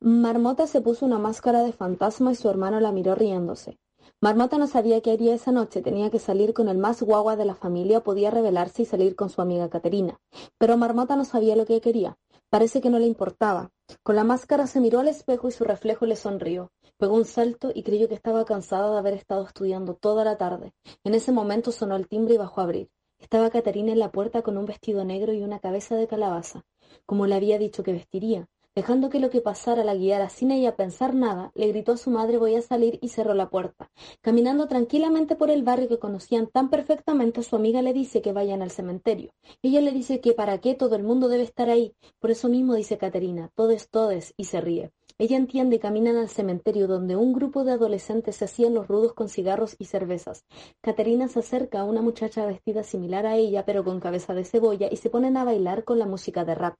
Marmota 0.01 0.65
se 0.65 0.81
puso 0.81 1.05
una 1.05 1.19
máscara 1.19 1.61
de 1.63 1.73
fantasma 1.73 2.31
y 2.31 2.35
su 2.35 2.49
hermano 2.49 2.79
la 2.79 2.91
miró 2.91 3.15
riéndose. 3.15 3.77
Marmota 4.21 4.57
no 4.57 4.67
sabía 4.67 5.01
qué 5.01 5.11
haría 5.11 5.33
esa 5.33 5.51
noche, 5.51 5.81
tenía 5.81 6.09
que 6.09 6.19
salir 6.19 6.53
con 6.53 6.67
el 6.67 6.77
más 6.77 7.01
guagua 7.01 7.35
de 7.35 7.45
la 7.45 7.55
familia, 7.55 8.01
podía 8.01 8.31
rebelarse 8.31 8.81
y 8.81 8.85
salir 8.85 9.15
con 9.15 9.29
su 9.29 9.41
amiga 9.41 9.69
Caterina. 9.69 10.19
Pero 10.57 10.77
Marmota 10.77 11.15
no 11.15 11.25
sabía 11.25 11.55
lo 11.55 11.65
que 11.65 11.79
quería. 11.79 12.17
Parece 12.49 12.81
que 12.81 12.89
no 12.89 12.99
le 12.99 13.05
importaba. 13.05 13.71
Con 14.03 14.15
la 14.15 14.23
máscara 14.23 14.67
se 14.67 14.81
miró 14.81 14.99
al 14.99 15.07
espejo 15.07 15.47
y 15.47 15.51
su 15.51 15.63
reflejo 15.63 16.05
le 16.05 16.15
sonrió. 16.15 16.71
Pegó 16.97 17.15
un 17.15 17.25
salto 17.25 17.71
y 17.73 17.83
creyó 17.83 18.07
que 18.07 18.15
estaba 18.15 18.43
cansada 18.43 18.91
de 18.91 18.97
haber 18.97 19.13
estado 19.13 19.45
estudiando 19.45 19.93
toda 19.93 20.25
la 20.25 20.37
tarde. 20.37 20.73
En 21.03 21.13
ese 21.13 21.31
momento 21.31 21.71
sonó 21.71 21.95
el 21.95 22.07
timbre 22.07 22.35
y 22.35 22.37
bajó 22.37 22.61
a 22.61 22.63
abrir. 22.65 22.89
Estaba 23.19 23.49
Caterina 23.49 23.91
en 23.91 23.99
la 23.99 24.11
puerta 24.11 24.41
con 24.41 24.57
un 24.57 24.65
vestido 24.65 25.03
negro 25.03 25.33
y 25.33 25.43
una 25.43 25.59
cabeza 25.59 25.95
de 25.95 26.07
calabaza, 26.07 26.65
como 27.05 27.27
le 27.27 27.35
había 27.35 27.59
dicho 27.59 27.83
que 27.83 27.93
vestiría. 27.93 28.47
Dejando 28.75 29.09
que 29.09 29.19
lo 29.19 29.29
que 29.29 29.41
pasara 29.41 29.83
la 29.83 29.93
guiara 29.93 30.29
sin 30.29 30.51
ella 30.51 30.77
pensar 30.77 31.13
nada, 31.13 31.51
le 31.53 31.67
gritó 31.67 31.91
a 31.91 31.97
su 31.97 32.11
madre 32.11 32.37
voy 32.37 32.55
a 32.55 32.61
salir 32.61 32.97
y 33.01 33.09
cerró 33.09 33.33
la 33.33 33.49
puerta. 33.49 33.91
Caminando 34.21 34.67
tranquilamente 34.67 35.35
por 35.35 35.51
el 35.51 35.63
barrio 35.63 35.89
que 35.89 35.99
conocían 35.99 36.47
tan 36.47 36.69
perfectamente, 36.69 37.43
su 37.43 37.55
amiga 37.57 37.81
le 37.81 37.93
dice 37.93 38.21
que 38.21 38.31
vayan 38.31 38.61
al 38.61 38.71
cementerio. 38.71 39.33
Ella 39.61 39.81
le 39.81 39.91
dice 39.91 40.21
que 40.21 40.33
para 40.33 40.59
qué 40.59 40.75
todo 40.75 40.95
el 40.95 41.03
mundo 41.03 41.27
debe 41.27 41.43
estar 41.43 41.69
ahí. 41.69 41.93
Por 42.19 42.31
eso 42.31 42.47
mismo 42.47 42.73
dice 42.73 42.97
Caterina, 42.97 43.51
todes, 43.53 43.89
todes, 43.89 44.33
y 44.37 44.45
se 44.45 44.61
ríe. 44.61 44.91
Ella 45.21 45.35
entiende 45.35 45.75
y 45.75 45.79
caminan 45.79 46.15
al 46.15 46.29
cementerio 46.29 46.87
donde 46.87 47.17
un 47.17 47.33
grupo 47.33 47.65
de 47.65 47.73
adolescentes 47.73 48.37
se 48.37 48.45
hacían 48.45 48.73
los 48.73 48.87
rudos 48.87 49.11
con 49.11 49.27
cigarros 49.27 49.75
y 49.77 49.83
cervezas. 49.83 50.45
Caterina 50.79 51.27
se 51.27 51.39
acerca 51.39 51.81
a 51.81 51.83
una 51.83 52.01
muchacha 52.01 52.45
vestida 52.45 52.83
similar 52.83 53.25
a 53.25 53.35
ella 53.35 53.65
pero 53.65 53.83
con 53.83 53.99
cabeza 53.99 54.33
de 54.33 54.45
cebolla 54.45 54.87
y 54.89 54.95
se 54.95 55.09
ponen 55.09 55.35
a 55.35 55.43
bailar 55.43 55.83
con 55.83 55.99
la 55.99 56.05
música 56.05 56.45
de 56.45 56.55
rap. 56.55 56.79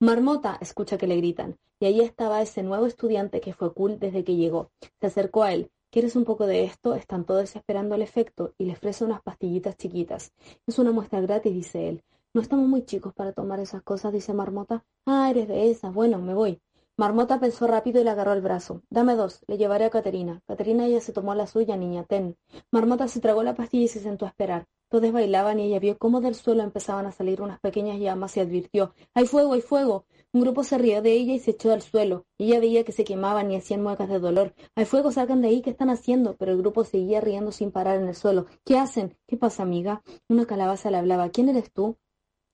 Marmota, 0.00 0.58
escucha 0.60 0.98
que 0.98 1.06
le 1.06 1.16
gritan. 1.16 1.56
Y 1.80 1.86
ahí 1.86 2.02
estaba 2.02 2.42
ese 2.42 2.62
nuevo 2.62 2.84
estudiante 2.84 3.40
que 3.40 3.54
fue 3.54 3.72
cool 3.72 3.98
desde 3.98 4.22
que 4.22 4.36
llegó. 4.36 4.70
Se 5.00 5.06
acercó 5.06 5.44
a 5.44 5.54
él. 5.54 5.70
¿Quieres 5.90 6.14
un 6.14 6.26
poco 6.26 6.46
de 6.46 6.64
esto? 6.64 6.94
Están 6.94 7.24
todos 7.24 7.56
esperando 7.56 7.94
el 7.94 8.02
efecto 8.02 8.52
y 8.58 8.66
le 8.66 8.72
ofrece 8.72 9.06
unas 9.06 9.22
pastillitas 9.22 9.78
chiquitas. 9.78 10.34
Es 10.66 10.78
una 10.78 10.92
muestra 10.92 11.22
gratis, 11.22 11.54
dice 11.54 11.88
él. 11.88 12.04
No 12.34 12.42
estamos 12.42 12.68
muy 12.68 12.84
chicos 12.84 13.14
para 13.14 13.32
tomar 13.32 13.60
esas 13.60 13.82
cosas, 13.82 14.12
dice 14.12 14.34
Marmota. 14.34 14.84
Ah, 15.06 15.30
eres 15.30 15.48
de 15.48 15.70
esas. 15.70 15.94
Bueno, 15.94 16.18
me 16.18 16.34
voy. 16.34 16.60
Marmota 16.98 17.38
pensó 17.38 17.68
rápido 17.68 18.00
y 18.00 18.04
le 18.04 18.10
agarró 18.10 18.32
el 18.32 18.40
brazo. 18.40 18.82
Dame 18.90 19.14
dos, 19.14 19.44
le 19.46 19.56
llevaré 19.56 19.84
a 19.84 19.90
Caterina. 19.90 20.42
Caterina 20.48 20.84
ella 20.84 21.00
se 21.00 21.12
tomó 21.12 21.32
la 21.36 21.46
suya, 21.46 21.76
niña, 21.76 22.02
ten. 22.02 22.36
Marmota 22.72 23.06
se 23.06 23.20
tragó 23.20 23.44
la 23.44 23.54
pastilla 23.54 23.84
y 23.84 23.88
se 23.88 24.00
sentó 24.00 24.26
a 24.26 24.30
esperar. 24.30 24.66
Todos 24.88 25.12
bailaban 25.12 25.60
y 25.60 25.66
ella 25.66 25.78
vio 25.78 25.96
cómo 25.96 26.20
del 26.20 26.34
suelo 26.34 26.64
empezaban 26.64 27.06
a 27.06 27.12
salir 27.12 27.40
unas 27.40 27.60
pequeñas 27.60 28.00
llamas 28.00 28.36
y 28.36 28.40
advirtió 28.40 28.94
¡Hay 29.14 29.26
fuego, 29.26 29.52
hay 29.52 29.60
fuego! 29.60 30.06
Un 30.32 30.40
grupo 30.40 30.64
se 30.64 30.76
rió 30.76 31.00
de 31.00 31.12
ella 31.12 31.34
y 31.34 31.38
se 31.38 31.52
echó 31.52 31.72
al 31.72 31.82
suelo. 31.82 32.26
Ella 32.36 32.58
veía 32.58 32.82
que 32.82 32.90
se 32.90 33.04
quemaban 33.04 33.48
y 33.52 33.56
hacían 33.56 33.80
muecas 33.80 34.08
de 34.08 34.18
dolor. 34.18 34.54
¡Hay 34.74 34.84
fuego, 34.84 35.12
salgan 35.12 35.40
de 35.40 35.48
ahí! 35.48 35.62
¿Qué 35.62 35.70
están 35.70 35.90
haciendo? 35.90 36.36
Pero 36.36 36.50
el 36.50 36.58
grupo 36.58 36.82
seguía 36.82 37.20
riendo 37.20 37.52
sin 37.52 37.70
parar 37.70 38.00
en 38.00 38.08
el 38.08 38.16
suelo. 38.16 38.46
¿Qué 38.64 38.76
hacen? 38.76 39.16
¿Qué 39.28 39.36
pasa, 39.36 39.62
amiga? 39.62 40.02
Una 40.28 40.46
calabaza 40.46 40.90
le 40.90 40.96
hablaba. 40.96 41.28
¿Quién 41.28 41.48
eres 41.48 41.70
tú? 41.72 41.96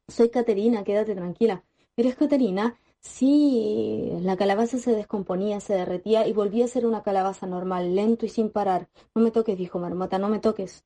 Soy 0.06 0.28
Caterina, 0.28 0.84
quédate 0.84 1.14
tranquila. 1.14 1.64
¿Eres 1.96 2.16
Caterina? 2.16 2.78
Sí, 3.04 4.10
la 4.22 4.36
calabaza 4.36 4.78
se 4.78 4.90
descomponía, 4.92 5.60
se 5.60 5.74
derretía 5.74 6.26
y 6.26 6.32
volvía 6.32 6.64
a 6.64 6.68
ser 6.68 6.86
una 6.86 7.02
calabaza 7.04 7.46
normal, 7.46 7.94
lento 7.94 8.26
y 8.26 8.28
sin 8.28 8.50
parar. 8.50 8.88
No 9.14 9.22
me 9.22 9.30
toques, 9.30 9.56
dijo 9.56 9.78
Marmota, 9.78 10.18
no 10.18 10.28
me 10.28 10.40
toques. 10.40 10.84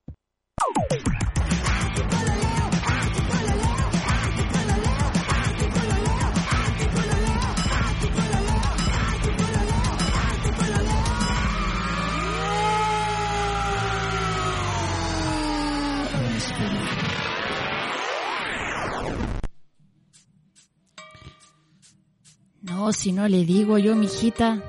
Si 22.93 23.13
no 23.13 23.29
le 23.29 23.45
digo 23.45 23.79
yo, 23.79 23.95
mijita. 23.95 24.63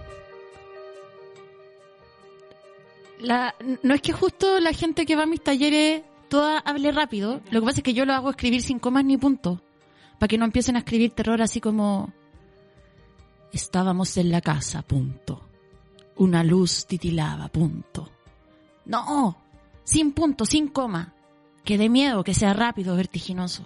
La, 3.20 3.56
no 3.84 3.94
es 3.94 4.02
que 4.02 4.14
justo 4.14 4.60
la 4.60 4.74
gente 4.74 5.06
que 5.06 5.16
va 5.16 5.24
a 5.24 5.26
mis 5.26 5.44
talleres 5.44 6.04
toda 6.30 6.60
hable 6.60 6.92
rápido. 6.92 7.42
Lo 7.52 7.60
que 7.60 7.66
pasa 7.66 7.80
es 7.80 7.84
que 7.84 7.94
yo 7.94 8.06
lo 8.06 8.14
hago 8.14 8.30
escribir 8.30 8.62
sin 8.62 8.80
comas 8.80 9.04
ni 9.04 9.18
puntos. 9.18 9.60
Para 10.18 10.28
que 10.28 10.38
no 10.38 10.46
empiecen 10.46 10.76
a 10.76 10.80
escribir 10.80 11.12
terror 11.12 11.42
así 11.42 11.60
como... 11.60 12.14
Estábamos 13.52 14.16
en 14.18 14.32
la 14.32 14.42
casa, 14.42 14.84
punto. 14.84 15.42
Una 16.18 16.44
luz 16.44 16.86
titilaba, 16.86 17.48
punto. 17.48 18.10
No, 18.86 19.38
sin 19.84 20.12
punto, 20.12 20.46
sin 20.46 20.68
coma. 20.68 21.14
Que 21.64 21.78
de 21.78 21.90
miedo, 21.90 22.24
que 22.24 22.34
sea 22.34 22.54
rápido, 22.54 22.96
vertiginoso. 22.96 23.66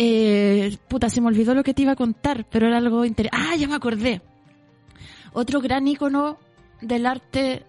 Eh, 0.00 0.78
puta, 0.86 1.10
se 1.10 1.20
me 1.20 1.26
olvidó 1.26 1.54
lo 1.54 1.64
que 1.64 1.74
te 1.74 1.82
iba 1.82 1.92
a 1.92 1.96
contar, 1.96 2.46
pero 2.48 2.68
era 2.68 2.78
algo 2.78 3.04
interesante. 3.04 3.46
Ah, 3.48 3.56
ya 3.56 3.66
me 3.66 3.74
acordé. 3.74 4.22
Otro 5.32 5.60
gran 5.60 5.88
icono 5.88 6.38
del 6.80 7.04
arte, 7.04 7.64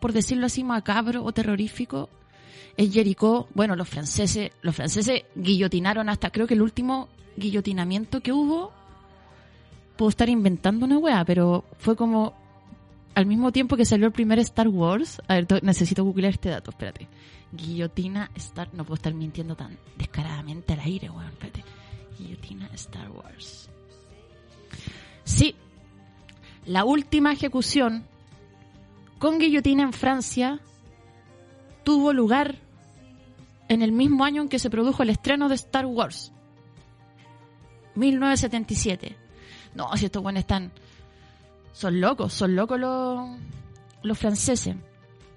por 0.00 0.12
decirlo 0.12 0.46
así, 0.46 0.64
macabro 0.64 1.24
o 1.24 1.32
terrorífico, 1.32 2.08
es 2.76 2.92
Jericó. 2.92 3.48
Bueno, 3.54 3.76
los 3.76 3.88
franceses, 3.88 4.50
los 4.62 4.74
franceses 4.74 5.22
guillotinaron 5.36 6.08
hasta, 6.08 6.30
creo 6.30 6.48
que 6.48 6.54
el 6.54 6.62
último 6.62 7.08
guillotinamiento 7.36 8.20
que 8.20 8.32
hubo, 8.32 8.72
puedo 9.96 10.10
estar 10.10 10.28
inventando 10.28 10.84
una 10.84 10.98
wea, 10.98 11.24
pero 11.24 11.64
fue 11.78 11.94
como 11.94 12.34
al 13.14 13.26
mismo 13.26 13.52
tiempo 13.52 13.76
que 13.76 13.84
salió 13.84 14.06
el 14.06 14.12
primer 14.12 14.38
Star 14.38 14.68
Wars. 14.68 15.20
A 15.28 15.34
ver, 15.34 15.62
necesito 15.62 16.04
googlear 16.04 16.34
este 16.34 16.50
dato, 16.50 16.70
espérate. 16.70 17.08
Guillotina 17.52 18.30
Star. 18.36 18.72
No 18.72 18.84
puedo 18.84 18.96
estar 18.96 19.14
mintiendo 19.14 19.56
tan 19.56 19.76
descaradamente 19.96 20.72
al 20.72 20.80
aire, 20.80 21.10
weón. 21.10 21.28
Espérate. 21.28 21.64
Guillotina 22.18 22.68
Star 22.74 23.10
Wars. 23.10 23.68
Sí. 25.24 25.54
La 26.66 26.84
última 26.84 27.32
ejecución 27.32 28.04
con 29.18 29.38
guillotina 29.38 29.82
en 29.82 29.92
Francia 29.92 30.60
tuvo 31.84 32.12
lugar 32.12 32.56
en 33.68 33.82
el 33.82 33.92
mismo 33.92 34.24
año 34.24 34.42
en 34.42 34.48
que 34.48 34.58
se 34.58 34.70
produjo 34.70 35.02
el 35.02 35.10
estreno 35.10 35.48
de 35.48 35.54
Star 35.56 35.86
Wars. 35.86 36.32
1977. 37.94 39.16
No, 39.74 39.96
si 39.96 40.06
estos 40.06 40.22
buenos 40.22 40.40
están. 40.40 40.72
Son 41.80 41.98
locos, 41.98 42.34
son 42.34 42.54
locos 42.54 42.78
los, 42.78 43.26
los 44.02 44.18
franceses. 44.18 44.76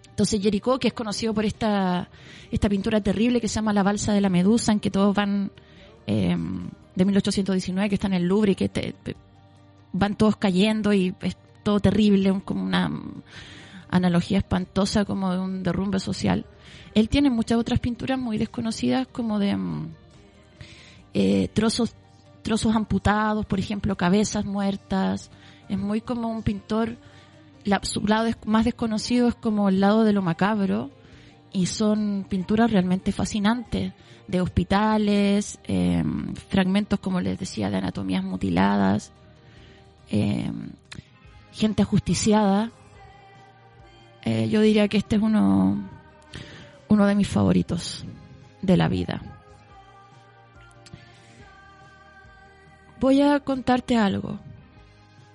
Entonces 0.09 0.41
Jericó, 0.41 0.77
que 0.77 0.89
es 0.89 0.93
conocido 0.93 1.33
por 1.33 1.45
esta, 1.45 2.09
esta 2.51 2.67
pintura 2.67 2.99
terrible 2.99 3.39
que 3.39 3.47
se 3.47 3.55
llama 3.55 3.71
La 3.71 3.81
Balsa 3.81 4.11
de 4.11 4.19
la 4.19 4.27
Medusa, 4.27 4.73
en 4.73 4.81
que 4.81 4.91
todos 4.91 5.15
van 5.15 5.51
eh, 6.05 6.35
de 6.95 7.05
1819, 7.05 7.87
que 7.87 7.95
está 7.95 8.07
en 8.07 8.15
el 8.15 8.23
Louvre 8.23 8.51
y 8.51 8.55
que 8.55 8.67
te, 8.67 8.93
van 9.93 10.17
todos 10.17 10.35
cayendo 10.35 10.91
y 10.91 11.15
es 11.21 11.37
todo 11.63 11.79
terrible, 11.79 12.41
como 12.43 12.61
una 12.61 12.91
analogía 13.89 14.39
espantosa 14.39 15.05
como 15.05 15.31
de 15.31 15.39
un 15.39 15.63
derrumbe 15.63 16.01
social. 16.01 16.45
Él 16.93 17.07
tiene 17.07 17.29
muchas 17.29 17.57
otras 17.57 17.79
pinturas 17.79 18.19
muy 18.19 18.37
desconocidas 18.37 19.07
como 19.07 19.39
de 19.39 19.55
mm, 19.55 19.87
eh, 21.13 21.47
trozos 21.53 21.95
trozos 22.41 22.75
amputados, 22.75 23.45
por 23.45 23.59
ejemplo, 23.59 23.95
cabezas 23.95 24.43
muertas. 24.43 25.31
Es 25.73 25.79
muy 25.79 26.01
como 26.01 26.29
un 26.29 26.43
pintor 26.43 26.97
su 27.81 28.05
lado 28.05 28.29
más 28.45 28.65
desconocido 28.65 29.27
es 29.27 29.33
como 29.33 29.69
el 29.69 29.79
lado 29.79 30.03
de 30.03 30.13
lo 30.13 30.21
macabro 30.21 30.91
y 31.51 31.65
son 31.65 32.27
pinturas 32.29 32.71
realmente 32.71 33.11
fascinantes 33.11 33.93
de 34.27 34.41
hospitales, 34.41 35.59
em, 35.63 36.35
fragmentos, 36.35 36.99
como 36.99 37.21
les 37.21 37.39
decía, 37.39 37.71
de 37.71 37.77
anatomías 37.77 38.23
mutiladas, 38.23 39.11
em, 40.09 40.69
gente 41.51 41.81
ajusticiada. 41.81 42.71
Eh, 44.23 44.47
yo 44.49 44.61
diría 44.61 44.87
que 44.87 44.97
este 44.97 45.15
es 45.15 45.21
uno, 45.23 45.89
uno 46.87 47.05
de 47.07 47.15
mis 47.15 47.27
favoritos 47.27 48.05
de 48.61 48.77
la 48.77 48.87
vida. 48.89 49.21
Voy 52.99 53.21
a 53.21 53.39
contarte 53.39 53.97
algo. 53.97 54.39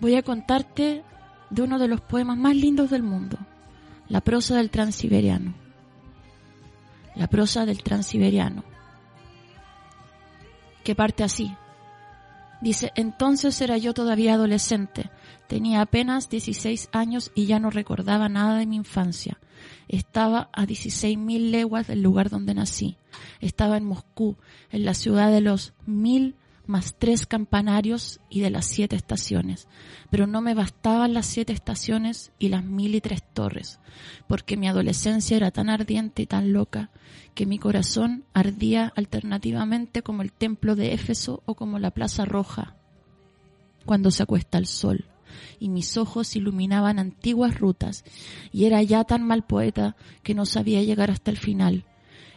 Voy 0.01 0.15
a 0.15 0.23
contarte 0.23 1.03
de 1.51 1.63
uno 1.63 1.79
de 1.79 1.89
los 1.89 2.01
poemas 2.01 2.37
más 2.37 2.55
lindos 2.55 2.91
del 2.91 3.03
mundo, 3.03 3.39
la 4.09 4.21
prosa 4.21 4.57
del 4.57 4.71
transiberiano. 4.71 5.55
La 7.17 7.27
prosa 7.27 7.67
del 7.67 7.83
transiberiano, 7.83 8.63
que 10.85 10.95
parte 10.95 11.25
así. 11.25 11.53
Dice, 12.61 12.93
entonces 12.95 13.61
era 13.61 13.77
yo 13.77 13.93
todavía 13.93 14.35
adolescente, 14.35 15.11
tenía 15.49 15.81
apenas 15.81 16.29
16 16.29 16.91
años 16.93 17.33
y 17.35 17.47
ya 17.47 17.59
no 17.59 17.71
recordaba 17.71 18.29
nada 18.29 18.59
de 18.59 18.67
mi 18.67 18.77
infancia. 18.77 19.39
Estaba 19.89 20.49
a 20.53 20.65
16.000 20.65 21.51
leguas 21.51 21.89
del 21.89 22.03
lugar 22.03 22.31
donde 22.31 22.55
nací. 22.55 22.99
Estaba 23.41 23.77
en 23.77 23.85
Moscú, 23.85 24.37
en 24.71 24.85
la 24.85 24.95
ciudad 24.95 25.33
de 25.33 25.41
los 25.41 25.73
mil 25.87 26.37
más 26.69 26.95
tres 26.99 27.27
campanarios 27.27 28.21
y 28.29 28.41
de 28.41 28.51
las 28.51 28.67
siete 28.67 28.95
estaciones. 28.95 29.67
Pero 30.11 30.27
no 30.27 30.41
me 30.41 30.55
bastaban 30.55 31.15
las 31.15 31.27
siete 31.27 31.53
estaciones 31.53 32.31
y 32.39 32.49
las 32.51 32.65
mil 32.65 32.95
y 32.95 33.01
tres 33.01 33.23
torres, 33.33 33.81
porque 34.29 34.57
mi 34.57 34.69
adolescencia 34.69 35.37
era 35.37 35.51
tan 35.51 35.71
ardiente 35.71 36.23
y 36.23 36.27
tan 36.27 36.53
loca 36.53 36.91
que 37.35 37.47
mi 37.47 37.59
corazón 37.59 38.25
ardía 38.35 38.93
alternativamente 38.95 40.03
como 40.03 40.23
el 40.23 40.33
templo 40.33 40.77
de 40.77 40.93
Éfeso 40.93 41.43
o 41.47 41.55
como 41.55 41.79
la 41.79 41.91
Plaza 41.91 42.25
Roja 42.25 42.77
cuando 43.85 44.11
se 44.11 44.23
acuesta 44.23 44.59
el 44.59 44.67
sol 44.67 45.07
y 45.59 45.69
mis 45.69 45.97
ojos 45.97 46.37
iluminaban 46.37 46.99
antiguas 46.99 47.59
rutas, 47.59 48.05
y 48.53 48.65
era 48.65 48.83
ya 48.83 49.05
tan 49.05 49.27
mal 49.27 49.45
poeta 49.45 49.97
que 50.23 50.35
no 50.35 50.47
sabía 50.47 50.83
llegar 50.83 51.11
hasta 51.11 51.31
el 51.31 51.39
final, 51.39 51.85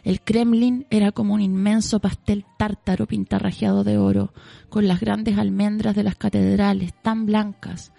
el 0.04 0.20
Kremlin 0.20 0.86
era 0.90 1.12
como 1.12 1.34
un 1.34 1.40
inmenso 1.40 2.00
pastel 2.00 2.44
tártaro 2.58 3.06
pintarrajeado 3.06 3.84
de 3.84 3.98
oro, 3.98 4.32
con 4.68 4.88
las 4.88 5.00
grandes 5.00 5.38
almendras 5.38 5.94
de 5.94 6.02
las 6.02 6.16
catedrales 6.16 6.92
tan 7.02 7.24
blancas 7.24 7.92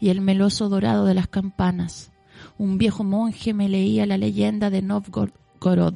y 0.00 0.08
el 0.08 0.22
meloso 0.22 0.70
dorado 0.70 1.04
de 1.04 1.14
las 1.14 1.28
campanas. 1.28 2.12
Un 2.56 2.78
viejo 2.78 3.04
monje 3.04 3.52
me 3.52 3.68
leía 3.68 4.06
la 4.06 4.16
leyenda 4.16 4.70
de 4.70 4.80
Novgorod. 4.80 5.94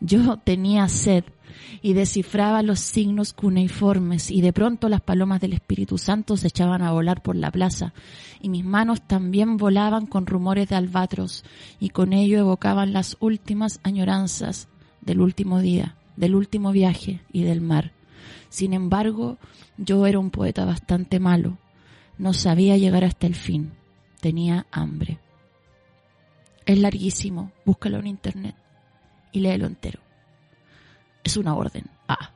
Yo 0.00 0.36
tenía 0.38 0.88
sed 0.88 1.24
y 1.80 1.92
descifraba 1.92 2.62
los 2.62 2.80
signos 2.80 3.32
cuneiformes 3.32 4.32
y 4.32 4.40
de 4.40 4.52
pronto 4.52 4.88
las 4.88 5.00
palomas 5.00 5.40
del 5.40 5.52
Espíritu 5.52 5.96
Santo 5.96 6.36
se 6.36 6.48
echaban 6.48 6.82
a 6.82 6.90
volar 6.90 7.22
por 7.22 7.36
la 7.36 7.52
plaza 7.52 7.94
y 8.40 8.48
mis 8.48 8.64
manos 8.64 9.02
también 9.06 9.58
volaban 9.58 10.06
con 10.06 10.26
rumores 10.26 10.68
de 10.68 10.74
albatros 10.76 11.44
y 11.78 11.90
con 11.90 12.12
ello 12.12 12.38
evocaban 12.38 12.92
las 12.92 13.16
últimas 13.20 13.78
añoranzas 13.84 14.68
del 15.02 15.20
último 15.20 15.60
día, 15.60 15.96
del 16.16 16.34
último 16.34 16.72
viaje 16.72 17.20
y 17.30 17.42
del 17.42 17.60
mar. 17.60 17.92
Sin 18.48 18.72
embargo, 18.72 19.38
yo 19.76 20.06
era 20.06 20.18
un 20.18 20.30
poeta 20.30 20.64
bastante 20.64 21.20
malo. 21.20 21.58
No 22.18 22.32
sabía 22.32 22.76
llegar 22.76 23.04
hasta 23.04 23.26
el 23.26 23.34
fin. 23.34 23.72
Tenía 24.20 24.66
hambre. 24.70 25.18
Es 26.64 26.78
larguísimo. 26.78 27.52
Búscalo 27.64 27.98
en 27.98 28.06
internet 28.06 28.54
y 29.32 29.40
léelo 29.40 29.66
entero. 29.66 30.00
Es 31.24 31.36
una 31.36 31.54
orden. 31.54 31.86
Ah. 32.08 32.30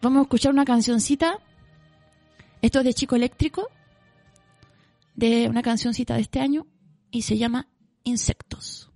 Vamos 0.00 0.20
a 0.20 0.22
escuchar 0.22 0.52
una 0.52 0.64
cancioncita. 0.64 1.38
Esto 2.62 2.80
es 2.80 2.84
de 2.84 2.94
Chico 2.94 3.16
Eléctrico. 3.16 3.68
De 5.14 5.48
una 5.48 5.62
cancioncita 5.62 6.14
de 6.14 6.22
este 6.22 6.40
año. 6.40 6.66
Y 7.10 7.22
se 7.22 7.36
llama 7.36 7.68
Insectos. 8.04 8.90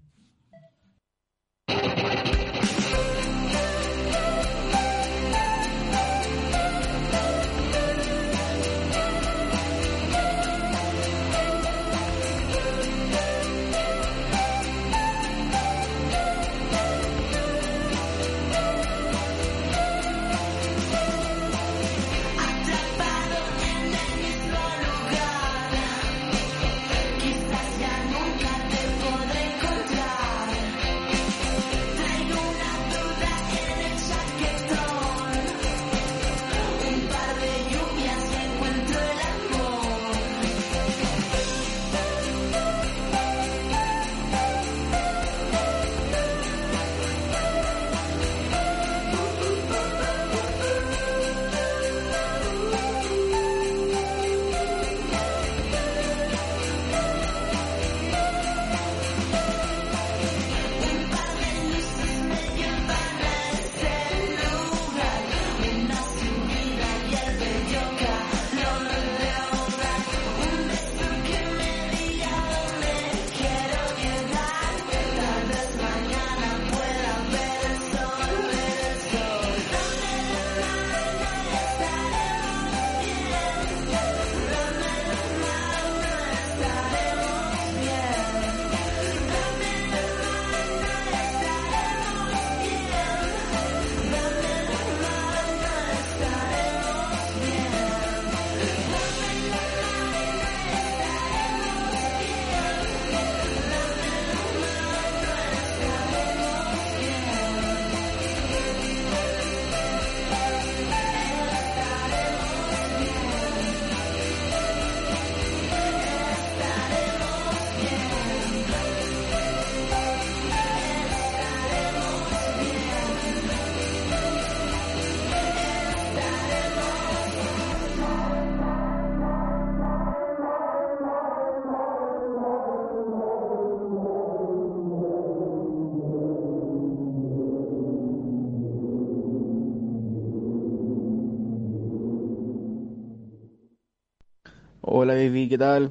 ¿Qué 145.48 145.59
tal? 145.59 145.90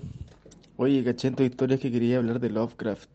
Oye, 0.77 1.03
caché 1.03 1.33
historias 1.39 1.79
que 1.79 1.91
quería 1.91 2.17
hablar 2.17 2.39
de 2.39 2.49
Lovecraft 2.49 3.09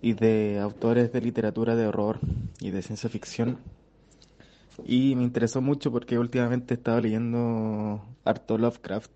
y 0.00 0.12
de 0.12 0.60
autores 0.60 1.12
de 1.12 1.20
literatura 1.20 1.74
de 1.74 1.86
horror 1.86 2.20
y 2.60 2.70
de 2.70 2.82
ciencia 2.82 3.10
ficción. 3.10 3.58
Y 4.84 5.14
me 5.16 5.24
interesó 5.24 5.60
mucho 5.60 5.90
porque 5.90 6.18
últimamente 6.18 6.74
he 6.74 6.76
estado 6.76 7.00
leyendo 7.00 8.04
harto 8.24 8.58
Lovecraft. 8.58 9.10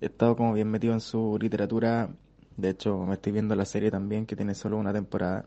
He 0.00 0.06
estado 0.06 0.36
como 0.36 0.54
bien 0.54 0.70
metido 0.70 0.92
en 0.92 1.00
su 1.00 1.38
literatura. 1.40 2.08
De 2.56 2.70
hecho, 2.70 2.98
me 3.06 3.14
estoy 3.14 3.32
viendo 3.32 3.54
la 3.54 3.64
serie 3.64 3.90
también 3.90 4.26
que 4.26 4.36
tiene 4.36 4.54
solo 4.54 4.76
una 4.76 4.92
temporada. 4.92 5.46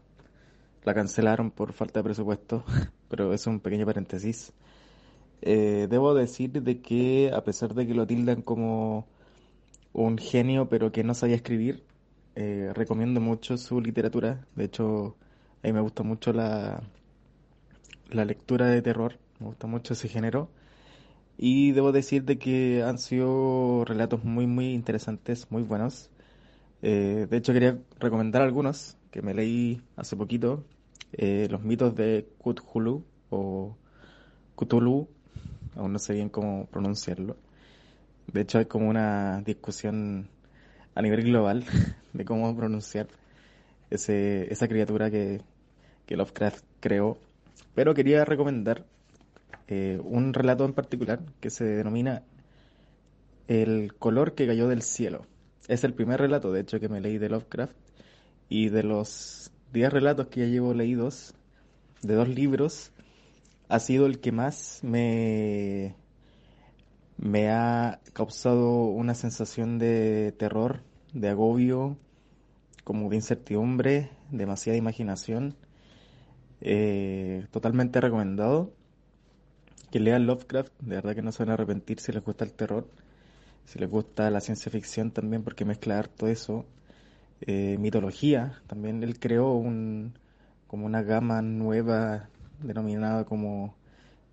La 0.86 0.94
cancelaron 0.94 1.52
por 1.52 1.74
falta 1.74 2.00
de 2.00 2.06
presupuesto, 2.06 2.64
pero 3.10 3.34
es 3.34 3.46
un 3.46 3.60
pequeño 3.60 3.86
paréntesis. 3.86 4.54
Eh, 5.42 5.88
debo 5.90 6.14
decir 6.14 6.62
de 6.64 6.82
que 6.82 7.32
a 7.34 7.44
pesar 7.44 7.74
de 7.74 7.86
que 7.86 7.94
lo 7.94 8.08
tildan 8.08 8.42
como 8.42 9.06
un 10.04 10.18
genio, 10.18 10.70
pero 10.70 10.92
que 10.92 11.04
no 11.04 11.14
sabía 11.14 11.36
escribir. 11.38 11.84
Eh, 12.36 12.72
recomiendo 12.76 13.22
mucho 13.22 13.58
su 13.58 13.82
literatura. 13.82 14.48
De 14.56 14.66
hecho, 14.66 15.18
a 15.64 15.68
mí 15.68 15.74
me 15.74 15.82
gusta 15.82 16.04
mucho 16.04 16.34
la, 16.34 16.84
la 18.10 18.26
lectura 18.26 18.68
de 18.68 18.82
terror. 18.82 19.20
Me 19.40 19.48
gusta 19.48 19.68
mucho 19.68 19.94
ese 19.94 20.08
género. 20.08 20.50
Y 21.38 21.72
debo 21.74 21.92
decir 21.92 22.24
de 22.26 22.40
que 22.40 22.84
han 22.84 23.00
sido 23.00 23.86
relatos 23.86 24.24
muy, 24.24 24.48
muy 24.48 24.74
interesantes, 24.74 25.52
muy 25.52 25.64
buenos. 25.64 26.10
Eh, 26.82 27.28
de 27.30 27.38
hecho, 27.38 27.54
quería 27.54 27.80
recomendar 28.00 28.42
algunos 28.44 28.98
que 29.12 29.22
me 29.22 29.34
leí 29.34 29.82
hace 29.98 30.16
poquito. 30.18 30.66
Eh, 31.14 31.48
los 31.52 31.64
mitos 31.64 31.96
de 31.96 32.28
Cthulhu 32.44 33.06
o 33.30 33.78
Cthulhu, 34.58 35.10
aún 35.76 35.94
no 35.94 36.00
sé 36.00 36.14
bien 36.14 36.30
cómo 36.30 36.68
pronunciarlo. 36.68 37.38
De 38.32 38.42
hecho, 38.42 38.60
hay 38.60 38.66
como 38.66 38.90
una 38.90 39.42
discusión 39.42 40.30
a 40.96 41.02
nivel 41.02 41.24
global 41.24 41.64
de 42.14 42.26
cómo 42.26 42.56
pronunciar 42.56 43.08
ese, 43.90 44.52
esa 44.52 44.68
criatura 44.68 45.10
que, 45.10 45.42
que 46.06 46.18
Lovecraft 46.18 46.64
creó. 46.80 47.18
Pero 47.76 47.94
quería 47.94 48.26
recomendar 48.26 48.86
eh, 49.68 50.00
un 50.04 50.34
relato 50.34 50.66
en 50.66 50.74
particular 50.74 51.20
que 51.40 51.50
se 51.50 51.66
denomina 51.66 52.24
El 53.48 53.94
color 53.94 54.34
que 54.34 54.48
cayó 54.48 54.68
del 54.68 54.82
cielo. 54.82 55.26
Es 55.68 55.84
el 55.84 55.94
primer 55.94 56.20
relato, 56.20 56.52
de 56.52 56.62
hecho, 56.62 56.80
que 56.80 56.90
me 56.90 57.02
leí 57.02 57.18
de 57.18 57.30
Lovecraft. 57.30 57.76
Y 58.50 58.70
de 58.70 58.84
los 58.84 59.52
10 59.74 59.92
relatos 59.92 60.28
que 60.28 60.42
ya 60.42 60.46
llevo 60.48 60.74
leídos, 60.74 61.34
de 62.02 62.16
dos 62.16 62.30
libros, 62.30 62.92
ha 63.68 63.80
sido 63.80 64.06
el 64.06 64.20
que 64.20 64.32
más 64.32 64.80
me 64.84 65.96
me 67.18 67.50
ha 67.50 68.00
causado 68.14 68.86
una 68.86 69.16
sensación 69.16 69.80
de 69.80 70.34
terror, 70.38 70.82
de 71.14 71.30
agobio, 71.30 71.98
como 72.84 73.10
de 73.10 73.18
incertidumbre, 73.18 74.12
demasiada 74.32 74.78
imaginación. 74.78 75.56
Eh, 76.62 77.46
totalmente 77.52 78.02
recomendado 78.02 78.74
que 79.92 80.00
lean 80.00 80.26
Lovecraft, 80.26 80.74
de 80.82 80.96
verdad 80.96 81.16
que 81.16 81.22
no 81.22 81.32
se 81.32 81.44
van 81.44 81.52
a 81.52 81.54
arrepentir 81.54 82.00
si 82.00 82.12
les 82.12 82.24
gusta 82.24 82.46
el 82.46 82.54
terror, 82.54 82.88
si 83.66 83.80
les 83.80 83.90
gusta 83.90 84.30
la 84.32 84.42
ciencia 84.42 84.72
ficción 84.72 85.12
también, 85.12 85.44
porque 85.44 85.66
mezcla 85.66 86.04
todo 86.04 86.30
eso. 86.30 86.66
Eh, 87.42 87.78
mitología, 87.80 88.62
también 88.68 89.04
él 89.04 89.20
creó 89.20 89.54
un, 89.54 90.14
como 90.68 90.86
una 90.86 91.04
gama 91.04 91.42
nueva 91.42 92.30
denominada 92.64 93.26
como 93.26 93.76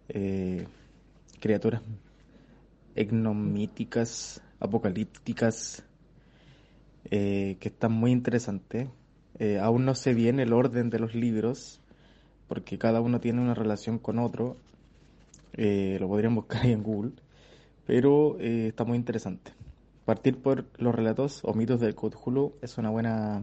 eh, 0.08 0.66
criaturas 1.40 1.82
egnomíticas, 2.94 4.42
apocalípticas, 4.60 5.84
eh, 7.10 7.56
que 7.60 7.68
están 7.68 7.92
muy 7.92 8.12
interesantes. 8.12 8.88
Eh, 9.38 9.58
aún 9.58 9.84
no 9.84 9.94
sé 9.94 10.14
bien 10.14 10.40
el 10.40 10.52
orden 10.52 10.90
de 10.90 10.98
los 10.98 11.14
libros, 11.14 11.80
porque 12.48 12.78
cada 12.78 13.00
uno 13.00 13.20
tiene 13.20 13.40
una 13.40 13.54
relación 13.54 13.98
con 13.98 14.18
otro. 14.18 14.56
lo 15.56 16.08
podrían 16.08 16.34
buscar 16.34 16.62
ahí 16.62 16.72
en 16.72 16.82
Google, 16.82 17.12
pero 17.86 18.38
está 18.40 18.84
muy 18.84 18.96
interesante. 18.96 19.52
Partir 20.04 20.42
por 20.42 20.66
los 20.78 20.94
relatos 20.94 21.40
o 21.44 21.54
mitos 21.54 21.80
del 21.80 21.94
Cthulhu 21.94 22.54
es 22.60 22.76
una 22.76 22.90
buena 22.90 23.42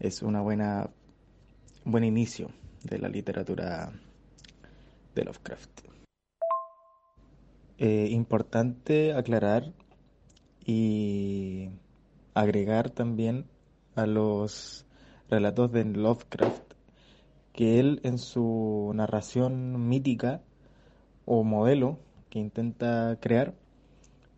es 0.00 0.22
una 0.22 0.40
buena 0.40 0.90
buen 1.84 2.02
inicio 2.02 2.50
de 2.82 2.98
la 2.98 3.08
literatura 3.08 3.92
de 5.14 5.24
Lovecraft. 5.24 5.85
Eh, 7.78 8.08
importante 8.10 9.12
aclarar 9.12 9.70
y 10.64 11.68
agregar 12.32 12.88
también 12.88 13.44
a 13.94 14.06
los 14.06 14.86
relatos 15.28 15.72
de 15.72 15.84
Lovecraft 15.84 16.72
que 17.52 17.78
él 17.78 18.00
en 18.02 18.16
su 18.18 18.92
narración 18.94 19.88
mítica 19.88 20.40
o 21.26 21.44
modelo 21.44 21.98
que 22.30 22.38
intenta 22.38 23.18
crear 23.20 23.54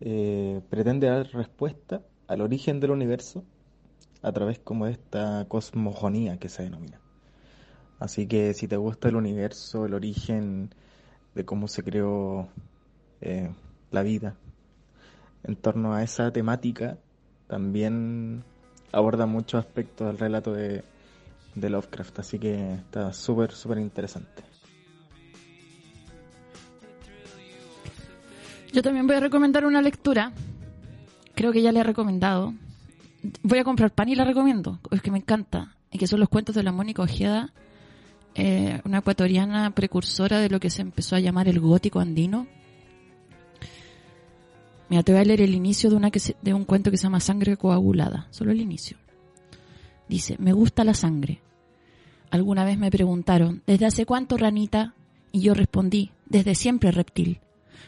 eh, 0.01 0.61
pretende 0.69 1.07
dar 1.07 1.27
respuesta 1.27 2.01
al 2.27 2.41
origen 2.41 2.81
del 2.81 2.91
universo 2.91 3.45
a 4.21 4.33
través 4.33 4.59
como 4.59 4.85
de 4.85 4.93
esta 4.93 5.45
cosmogonía 5.47 6.37
que 6.39 6.49
se 6.49 6.63
denomina. 6.63 6.99
Así 7.99 8.27
que 8.27 8.53
si 8.53 8.67
te 8.67 8.75
gusta 8.75 9.07
el 9.07 9.15
universo, 9.15 9.85
el 9.85 9.93
origen 9.93 10.73
de 11.35 11.45
cómo 11.45 11.69
se 11.69 11.83
creó 11.83 12.49
eh, 13.21 13.49
la 13.91 14.03
vida, 14.03 14.35
en 15.43 15.55
torno 15.55 15.93
a 15.93 16.03
esa 16.03 16.31
temática, 16.31 16.97
también 17.47 18.43
aborda 18.91 19.25
muchos 19.25 19.65
aspectos 19.65 20.07
del 20.07 20.17
relato 20.17 20.53
de, 20.53 20.83
de 21.55 21.69
Lovecraft. 21.69 22.19
Así 22.19 22.39
que 22.39 22.73
está 22.73 23.13
súper, 23.13 23.51
súper 23.51 23.79
interesante. 23.79 24.43
Yo 28.71 28.83
también 28.83 29.07
voy 29.07 29.15
a 29.15 29.19
recomendar 29.19 29.65
una 29.65 29.81
lectura. 29.81 30.31
Creo 31.33 31.51
que 31.51 31.61
ya 31.61 31.71
le 31.71 31.79
he 31.79 31.83
recomendado. 31.83 32.53
Voy 33.41 33.59
a 33.59 33.63
comprar 33.63 33.91
pan 33.91 34.09
y 34.09 34.15
la 34.15 34.25
recomiendo. 34.25 34.79
Es 34.91 35.01
que 35.01 35.11
me 35.11 35.17
encanta. 35.17 35.75
Y 35.91 35.97
que 35.97 36.07
son 36.07 36.19
los 36.19 36.29
cuentos 36.29 36.53
de 36.53 36.61
la 36.61 36.71
Mónica 36.71 37.01
Ojeda, 37.01 37.51
eh, 38.35 38.79
una 38.85 38.99
ecuatoriana 38.99 39.71
precursora 39.71 40.37
de 40.37 40.49
lo 40.49 40.59
que 40.59 40.69
se 40.69 40.83
empezó 40.83 41.15
a 41.15 41.19
llamar 41.19 41.47
el 41.47 41.59
gótico 41.59 41.99
andino. 41.99 42.45
Mira, 44.89 45.03
te 45.03 45.11
voy 45.11 45.21
a 45.21 45.25
leer 45.25 45.41
el 45.41 45.53
inicio 45.53 45.89
de, 45.89 45.95
una 45.95 46.09
que 46.09 46.19
de 46.41 46.53
un 46.53 46.65
cuento 46.65 46.89
que 46.89 46.97
se 46.97 47.03
llama 47.03 47.19
Sangre 47.19 47.57
coagulada. 47.57 48.27
Solo 48.31 48.51
el 48.51 48.59
inicio. 48.59 48.97
Dice, 50.07 50.35
me 50.39 50.51
gusta 50.53 50.83
la 50.83 50.95
sangre. 50.95 51.41
Alguna 52.31 52.63
vez 52.63 52.77
me 52.77 52.89
preguntaron, 52.89 53.61
¿desde 53.67 53.85
hace 53.85 54.05
cuánto, 54.05 54.37
ranita? 54.37 54.95
Y 55.31 55.41
yo 55.41 55.53
respondí, 55.53 56.11
desde 56.25 56.55
siempre, 56.55 56.91
reptil. 56.91 57.39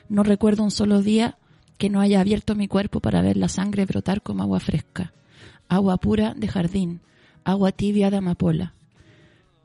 No 0.09 0.23
recuerdo 0.23 0.63
un 0.63 0.71
solo 0.71 1.01
día 1.01 1.37
que 1.79 1.89
no 1.89 1.99
haya 1.99 2.21
abierto 2.21 2.55
mi 2.55 2.67
cuerpo 2.67 2.99
para 2.99 3.23
ver 3.23 3.37
la 3.37 3.47
sangre 3.47 3.85
brotar 3.85 4.21
como 4.21 4.43
agua 4.43 4.59
fresca, 4.59 5.13
agua 5.67 5.97
pura 5.97 6.35
de 6.35 6.47
jardín, 6.47 7.01
agua 7.43 7.71
tibia 7.71 8.11
de 8.11 8.17
amapola. 8.17 8.75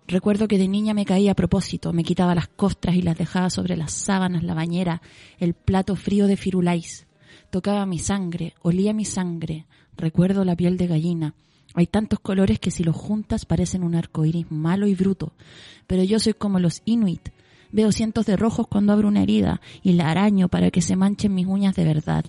Recuerdo 0.09 0.49
que 0.49 0.57
de 0.57 0.69
niña 0.69 0.95
me 0.95 1.05
caía 1.05 1.33
a 1.33 1.37
propósito, 1.37 1.93
me 1.93 2.05
quitaba 2.05 2.35
las 2.35 2.49
costras 2.49 2.97
y 2.97 3.03
las 3.03 3.19
dejaba 3.19 3.51
sobre 3.51 3.77
las 3.77 3.93
sábanas, 3.93 4.45
la 4.45 4.55
bañera, 4.55 5.03
el 5.39 5.53
plato 5.53 5.97
frío 5.97 6.27
de 6.27 6.37
firulais. 6.37 7.07
Tocaba 7.51 7.87
mi 7.87 7.99
sangre, 7.99 8.55
olía 8.63 8.93
mi 8.93 9.05
sangre, 9.05 9.67
recuerdo 9.97 10.45
la 10.45 10.57
piel 10.57 10.77
de 10.77 10.87
gallina. 10.87 11.35
Hay 11.75 11.87
tantos 11.87 12.21
colores 12.21 12.59
que 12.59 12.71
si 12.71 12.83
los 12.85 12.97
juntas 12.97 13.45
parecen 13.45 13.83
un 13.83 13.95
arco 13.95 14.25
iris 14.25 14.51
malo 14.51 14.87
y 14.87 14.95
bruto, 14.95 15.33
pero 15.87 16.03
yo 16.03 16.19
soy 16.19 16.35
como 16.35 16.59
los 16.59 16.83
inuit, 16.85 17.29
Veo 17.73 17.93
cientos 17.93 18.27
de 18.27 18.37
rojos 18.37 18.67
cuando 18.69 18.93
abro 18.93 19.09
una 19.09 19.23
herida 19.23 19.61
y 19.83 19.93
la 19.93 20.11
araño 20.11 20.49
para 20.49 20.71
que 20.71 20.81
se 20.81 20.97
manchen 20.97 21.35
mis 21.35 21.47
uñas 21.47 21.75
de 21.75 21.85
verdad. 21.85 22.25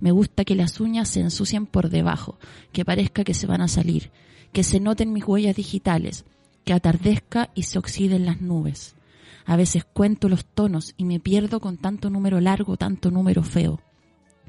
Me 0.00 0.10
gusta 0.10 0.44
que 0.44 0.54
las 0.54 0.80
uñas 0.80 1.08
se 1.08 1.20
ensucien 1.20 1.66
por 1.66 1.90
debajo, 1.90 2.38
que 2.72 2.84
parezca 2.84 3.24
que 3.24 3.34
se 3.34 3.46
van 3.46 3.60
a 3.60 3.68
salir, 3.68 4.10
que 4.52 4.64
se 4.64 4.80
noten 4.80 5.12
mis 5.12 5.24
huellas 5.26 5.56
digitales, 5.56 6.24
que 6.64 6.72
atardezca 6.72 7.50
y 7.54 7.64
se 7.64 7.78
oxiden 7.78 8.26
las 8.26 8.40
nubes. 8.40 8.96
A 9.44 9.56
veces 9.56 9.84
cuento 9.84 10.28
los 10.28 10.44
tonos 10.44 10.94
y 10.96 11.04
me 11.04 11.20
pierdo 11.20 11.60
con 11.60 11.76
tanto 11.76 12.10
número 12.10 12.40
largo, 12.40 12.76
tanto 12.76 13.10
número 13.10 13.42
feo. 13.42 13.80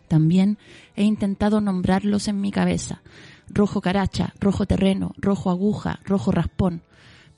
También 0.10 0.58
he 0.98 1.04
intentado 1.04 1.62
nombrarlos 1.62 2.28
en 2.28 2.42
mi 2.42 2.52
cabeza. 2.52 3.02
Rojo 3.48 3.80
caracha, 3.80 4.34
rojo 4.42 4.66
terreno, 4.66 5.14
rojo 5.18 5.50
aguja, 5.50 6.02
rojo 6.04 6.32
raspón 6.32 6.82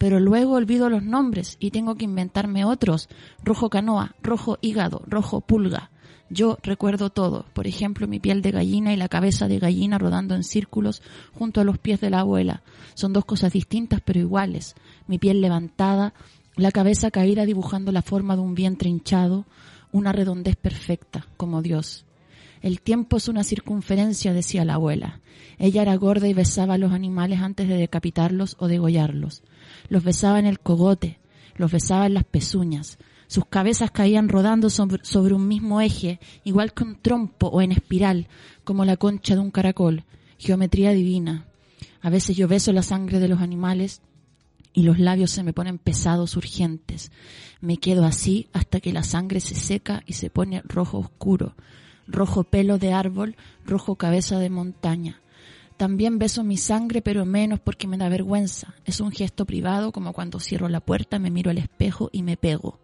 pero 0.02 0.20
luego 0.20 0.54
olvido 0.54 0.90
los 0.90 1.04
nombres 1.04 1.58
y 1.60 1.70
tengo 1.70 1.94
que 1.94 2.06
inventarme 2.06 2.66
otros. 2.66 3.08
Rojo 3.44 3.70
canoa, 3.70 4.16
rojo 4.24 4.58
hígado, 4.60 5.04
rojo 5.06 5.42
pulga. 5.42 5.92
Yo 6.32 6.58
recuerdo 6.64 7.12
todo, 7.12 7.46
por 7.54 7.68
ejemplo, 7.68 8.08
mi 8.08 8.20
piel 8.20 8.42
de 8.42 8.50
gallina 8.50 8.94
y 8.94 8.98
la 8.98 9.10
cabeza 9.10 9.48
de 9.48 9.60
gallina 9.60 10.00
rodando 10.00 10.34
en 10.34 10.44
círculos 10.44 11.04
junto 11.38 11.62
a 11.62 11.64
los 11.64 11.78
pies 11.78 12.02
de 12.02 12.10
la 12.10 12.22
abuela. 12.22 12.64
Son 12.96 13.14
dos 13.14 13.26
cosas 13.26 13.54
distintas 13.54 14.02
pero 14.04 14.20
iguales. 14.20 14.74
Mi 15.06 15.20
piel 15.20 15.40
levantada, 15.40 16.16
la 16.56 16.72
cabeza 16.72 17.12
caída 17.12 17.46
dibujando 17.46 17.92
la 17.92 18.02
forma 18.02 18.36
de 18.36 18.42
un 18.42 18.56
vientre 18.56 18.90
hinchado, 18.90 19.46
una 19.92 20.14
redondez 20.14 20.56
perfecta, 20.56 21.28
como 21.38 21.62
Dios. 21.62 22.06
El 22.62 22.82
tiempo 22.82 23.18
es 23.18 23.28
una 23.28 23.44
circunferencia, 23.44 24.34
decía 24.34 24.66
la 24.66 24.76
abuela. 24.76 25.22
Ella 25.58 25.82
era 25.82 25.96
gorda 25.96 26.28
y 26.28 26.34
besaba 26.34 26.76
a 26.76 26.78
los 26.78 26.92
animales 26.92 27.40
antes 27.40 27.68
de 27.68 27.76
decapitarlos 27.76 28.56
o 28.60 28.68
degollarlos 28.68 29.44
los 29.90 30.04
besaba 30.04 30.40
en 30.40 30.46
el 30.46 30.60
cogote, 30.60 31.20
los 31.56 31.72
besaba 31.72 32.06
en 32.06 32.14
las 32.14 32.24
pezuñas. 32.24 32.98
Sus 33.28 33.46
cabezas 33.46 33.92
caían 33.92 34.30
rodando 34.30 34.70
sobre, 34.70 35.34
un 35.34 35.48
mismo 35.48 35.82
eje, 35.82 36.20
igual 36.44 36.74
que 36.74 36.84
un 36.84 36.96
trompo 37.02 37.48
o 37.48 37.62
en 37.62 37.72
espiral, 37.72 38.28
como 38.64 38.86
la 38.86 38.98
concha 38.98 39.36
de 39.36 39.42
un 39.42 39.52
caracol. 39.52 40.06
Geometría 40.38 40.92
divina. 40.92 41.46
A 42.02 42.10
veces 42.10 42.36
yo 42.36 42.48
beso 42.48 42.74
la 42.74 42.84
sangre 42.84 43.20
de 43.20 43.28
los 43.28 43.42
animales 43.42 44.02
y 44.74 44.84
los 44.84 44.98
labios 44.98 45.32
se 45.32 45.44
me 45.44 45.54
ponen 45.54 45.78
pesados, 45.78 46.36
urgentes. 46.36 47.12
Me 47.60 47.78
quedo 47.78 48.06
así 48.06 48.48
hasta 48.54 48.80
que 48.80 48.94
la 48.94 49.04
sangre 49.04 49.40
se 49.40 49.56
seca 49.56 50.04
y 50.06 50.14
se 50.14 50.30
pone 50.30 50.62
rojo 50.66 51.00
oscuro, 51.00 51.56
rojo 52.12 52.44
pelo 52.44 52.78
de 52.78 52.94
árbol, 52.94 53.36
rojo 53.66 53.96
cabeza 53.96 54.40
de 54.40 54.50
montaña. 54.50 55.22
También 55.78 56.20
beso 56.20 56.44
mi 56.44 56.58
sangre, 56.58 57.02
pero 57.02 57.26
menos 57.26 57.60
porque 57.60 57.88
me 57.88 57.98
da 57.98 58.08
vergüenza. 58.08 58.76
Es 58.86 59.00
un 59.00 59.12
gesto 59.12 59.46
privado, 59.46 59.92
como 59.92 60.14
cuando 60.14 60.40
cierro 60.40 60.70
la 60.70 60.80
puerta, 60.80 61.18
me 61.18 61.32
miro 61.32 61.50
al 61.50 61.58
espejo 61.58 62.10
y 62.12 62.22
me 62.22 62.38
pego. 62.38 62.80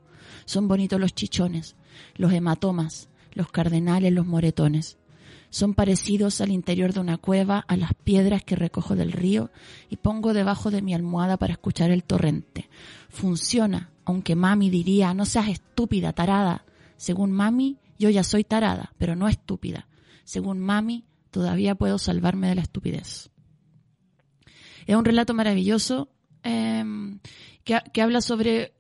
Son 0.45 0.67
bonitos 0.67 0.99
los 0.99 1.13
chichones, 1.13 1.75
los 2.15 2.33
hematomas, 2.33 3.09
los 3.33 3.51
cardenales, 3.51 4.11
los 4.13 4.25
moretones. 4.25 4.97
Son 5.49 5.73
parecidos 5.73 6.41
al 6.41 6.51
interior 6.51 6.93
de 6.93 6.99
una 6.99 7.17
cueva, 7.17 7.63
a 7.67 7.77
las 7.77 7.93
piedras 7.93 8.43
que 8.43 8.55
recojo 8.55 8.95
del 8.95 9.11
río 9.11 9.51
y 9.89 9.97
pongo 9.97 10.33
debajo 10.33 10.71
de 10.71 10.81
mi 10.81 10.93
almohada 10.93 11.37
para 11.37 11.53
escuchar 11.53 11.91
el 11.91 12.03
torrente. 12.03 12.67
Funciona, 13.09 13.91
aunque 14.05 14.35
mami 14.35 14.69
diría, 14.69 15.13
no 15.13 15.25
seas 15.25 15.49
estúpida, 15.49 16.13
tarada. 16.13 16.65
Según 16.97 17.31
mami, 17.31 17.77
yo 17.97 18.09
ya 18.09 18.23
soy 18.23 18.43
tarada, 18.43 18.93
pero 18.97 19.15
no 19.15 19.27
estúpida. 19.27 19.87
Según 20.23 20.59
mami, 20.59 21.05
todavía 21.31 21.75
puedo 21.75 21.97
salvarme 21.97 22.49
de 22.49 22.55
la 22.55 22.61
estupidez. 22.61 23.29
Es 24.85 24.95
un 24.95 25.05
relato 25.05 25.33
maravilloso 25.33 26.09
em, 26.43 27.19
que, 27.63 28.01
habla 28.01 28.21
sobre 28.21 28.73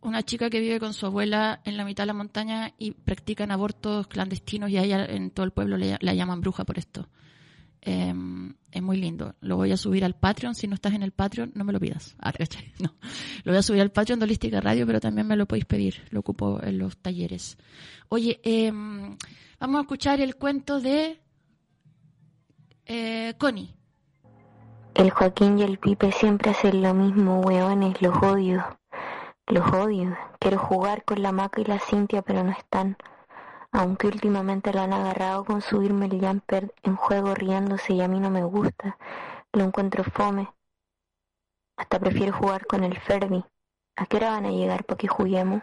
una 0.00 0.22
chica 0.22 0.50
que 0.50 0.60
vive 0.60 0.80
con 0.80 0.92
su 0.92 1.06
abuela 1.06 1.60
en 1.64 1.76
la 1.76 1.84
mitad 1.84 2.02
de 2.02 2.08
la 2.08 2.14
montaña 2.14 2.74
y 2.78 2.90
practican 2.90 3.50
abortos 3.50 4.06
clandestinos 4.08 4.70
y 4.70 4.76
a 4.76 4.82
ella 4.82 5.04
en 5.04 5.30
todo 5.30 5.46
el 5.46 5.52
pueblo 5.52 5.78
la 5.78 6.14
llaman 6.14 6.40
bruja 6.40 6.64
por 6.64 6.78
esto. 6.78 7.08
Em, 7.86 8.54
es 8.72 8.82
muy 8.82 8.96
lindo. 8.96 9.34
Lo 9.40 9.56
voy 9.56 9.70
a 9.70 9.76
subir 9.76 10.06
al 10.06 10.14
Patreon. 10.14 10.54
Si 10.54 10.66
no 10.66 10.74
estás 10.74 10.94
en 10.94 11.02
el 11.02 11.12
Patreon, 11.12 11.52
no 11.54 11.64
me 11.64 11.72
lo 11.72 11.78
pidas. 11.78 12.16
Ah, 12.24 12.32
no. 12.80 12.94
Lo 13.44 13.52
voy 13.52 13.58
a 13.58 13.62
subir 13.62 13.82
al 13.82 13.92
Patreon 13.92 14.18
de 14.18 14.24
Holística 14.24 14.60
Radio, 14.60 14.86
pero 14.86 15.00
también 15.00 15.26
me 15.26 15.36
lo 15.36 15.46
podéis 15.46 15.66
pedir. 15.66 16.02
Lo 16.10 16.20
ocupo 16.20 16.60
en 16.62 16.78
los 16.78 16.96
talleres. 16.96 17.58
Oye, 18.08 18.40
em, 18.42 19.16
vamos 19.60 19.78
a 19.78 19.82
escuchar 19.82 20.20
el 20.20 20.36
cuento 20.36 20.80
de 20.80 21.20
eh, 22.86 23.34
Connie. 23.38 23.74
El 24.94 25.10
Joaquín 25.10 25.58
y 25.58 25.62
el 25.62 25.78
Pipe 25.78 26.10
siempre 26.12 26.52
hacen 26.52 26.80
lo 26.80 26.94
mismo, 26.94 27.40
weones, 27.40 28.00
los 28.00 28.16
odio. 28.22 28.64
Los 29.46 29.66
odio. 29.72 30.16
Quiero 30.38 30.58
jugar 30.58 31.04
con 31.04 31.22
la 31.22 31.32
Maca 31.32 31.60
y 31.60 31.64
la 31.64 31.78
Cintia, 31.78 32.22
pero 32.22 32.42
no 32.44 32.52
están. 32.52 32.96
Aunque 33.76 34.06
últimamente 34.06 34.72
la 34.72 34.84
han 34.84 34.92
agarrado 34.92 35.44
con 35.44 35.60
subirme 35.60 36.06
el 36.06 36.24
jumper 36.24 36.72
en 36.84 36.94
juego 36.94 37.34
riéndose 37.34 37.92
y 37.94 38.02
a 38.02 38.06
mí 38.06 38.20
no 38.20 38.30
me 38.30 38.44
gusta. 38.44 38.96
Lo 39.52 39.64
encuentro 39.64 40.04
fome. 40.04 40.54
Hasta 41.76 41.98
prefiero 41.98 42.32
jugar 42.32 42.68
con 42.68 42.84
el 42.84 42.96
Ferdi. 43.00 43.44
¿A 43.96 44.06
qué 44.06 44.18
hora 44.18 44.30
van 44.30 44.46
a 44.46 44.52
llegar 44.52 44.84
para 44.84 44.96
que 44.96 45.08
juguemos? 45.08 45.60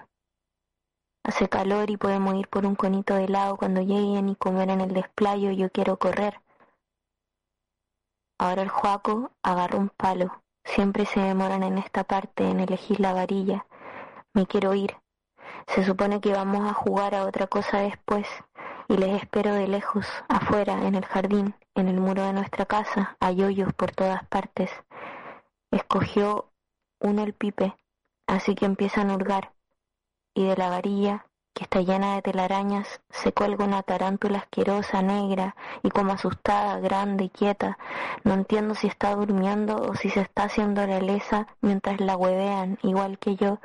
Hace 1.24 1.48
calor 1.48 1.90
y 1.90 1.96
podemos 1.96 2.36
ir 2.36 2.50
por 2.50 2.66
un 2.66 2.76
conito 2.76 3.16
de 3.16 3.24
helado 3.24 3.56
cuando 3.56 3.80
lleguen 3.80 4.28
y 4.28 4.36
comer 4.36 4.70
en 4.72 4.82
el 4.82 4.94
desplayo. 4.94 5.52
Yo 5.52 5.70
quiero 5.72 5.98
correr. 5.98 6.42
Ahora 8.38 8.62
el 8.62 8.70
Juaco 8.70 9.32
agarra 9.42 9.78
un 9.78 9.88
palo. 9.88 10.44
Siempre 10.66 11.06
se 11.06 11.22
demoran 11.22 11.64
en 11.64 11.78
esta 11.78 12.04
parte 12.04 12.44
en 12.44 12.60
elegir 12.60 13.00
la 13.00 13.14
varilla. 13.14 13.66
Me 14.34 14.46
quiero 14.48 14.74
ir. 14.74 14.98
Se 15.68 15.84
supone 15.84 16.22
que 16.22 16.34
vamos 16.34 16.70
a 16.70 16.74
jugar 16.74 17.16
a 17.16 17.26
otra 17.26 17.48
cosa 17.48 17.80
después 17.80 18.28
y 18.88 18.98
les 18.98 19.22
espero 19.22 19.54
de 19.54 19.68
lejos, 19.68 20.06
afuera, 20.28 20.86
en 20.86 20.96
el 20.96 21.06
jardín, 21.06 21.56
en 21.76 21.88
el 21.88 22.00
muro 22.00 22.24
de 22.24 22.34
nuestra 22.34 22.66
casa, 22.66 23.16
hay 23.20 23.44
hoyos 23.44 23.74
por 23.74 23.92
todas 23.92 24.26
partes. 24.28 24.70
Escogió 25.72 26.52
uno 27.00 27.24
el 27.24 27.34
pipe, 27.34 27.76
así 28.28 28.54
que 28.56 28.66
empiezan 28.66 29.10
a 29.10 29.16
hurgar, 29.16 29.54
y 30.34 30.46
de 30.46 30.58
la 30.58 30.70
varilla 30.70 31.26
que 31.54 31.64
está 31.64 31.82
llena 31.82 32.16
de 32.16 32.22
telarañas, 32.22 33.02
se 33.10 33.34
cuelga 33.34 33.66
una 33.66 33.84
tarántula 33.84 34.40
asquerosa, 34.40 35.02
negra 35.02 35.56
y 35.84 35.90
como 35.90 36.14
asustada, 36.14 36.80
grande 36.80 37.26
y 37.26 37.30
quieta. 37.30 37.78
No 38.24 38.34
entiendo 38.34 38.76
si 38.76 38.88
está 38.88 39.16
durmiendo 39.16 39.76
o 39.76 39.96
si 39.96 40.10
se 40.10 40.22
está 40.22 40.44
haciendo 40.44 40.86
la 40.88 41.00
lesa 41.00 41.48
mientras 41.62 42.00
la 42.00 42.16
huevean, 42.16 42.80
igual 42.84 43.20
que 43.20 43.36
yo, 43.36 43.60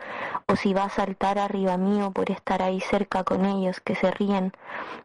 o 0.48 0.56
si 0.56 0.74
va 0.74 0.84
a 0.84 0.90
saltar 0.90 1.38
arriba 1.38 1.76
mío 1.76 2.10
por 2.10 2.30
estar 2.30 2.62
ahí 2.62 2.80
cerca 2.80 3.24
con 3.24 3.44
ellos, 3.44 3.80
que 3.80 3.94
se 3.94 4.10
ríen. 4.10 4.52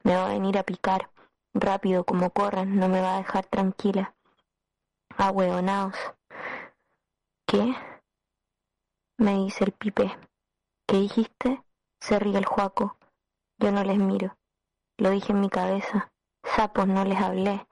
Me 0.04 0.16
va 0.16 0.26
a 0.26 0.34
venir 0.34 0.58
a 0.58 0.64
picar. 0.64 1.10
Rápido 1.54 2.06
como 2.06 2.30
corran, 2.30 2.78
no 2.78 2.88
me 2.88 3.02
va 3.02 3.16
a 3.16 3.18
dejar 3.18 3.46
tranquila. 3.46 4.16
Ahueonaos. 5.18 5.98
¿Qué? 7.46 7.76
Me 9.18 9.36
dice 9.36 9.66
el 9.66 9.72
pipe. 9.74 10.18
¿Qué 10.88 10.98
dijiste? 10.98 11.62
Se 12.02 12.18
ríe 12.18 12.40
el 12.40 12.46
Juaco. 12.46 12.98
Yo 13.60 13.72
no 13.72 13.84
les 13.84 14.00
miro. 14.00 14.36
Lo 14.98 15.12
dije 15.12 15.34
en 15.34 15.40
mi 15.40 15.50
cabeza. 15.50 16.12
Sapos 16.44 16.88
no 16.88 17.06
les 17.06 17.20
hablé. 17.20 17.68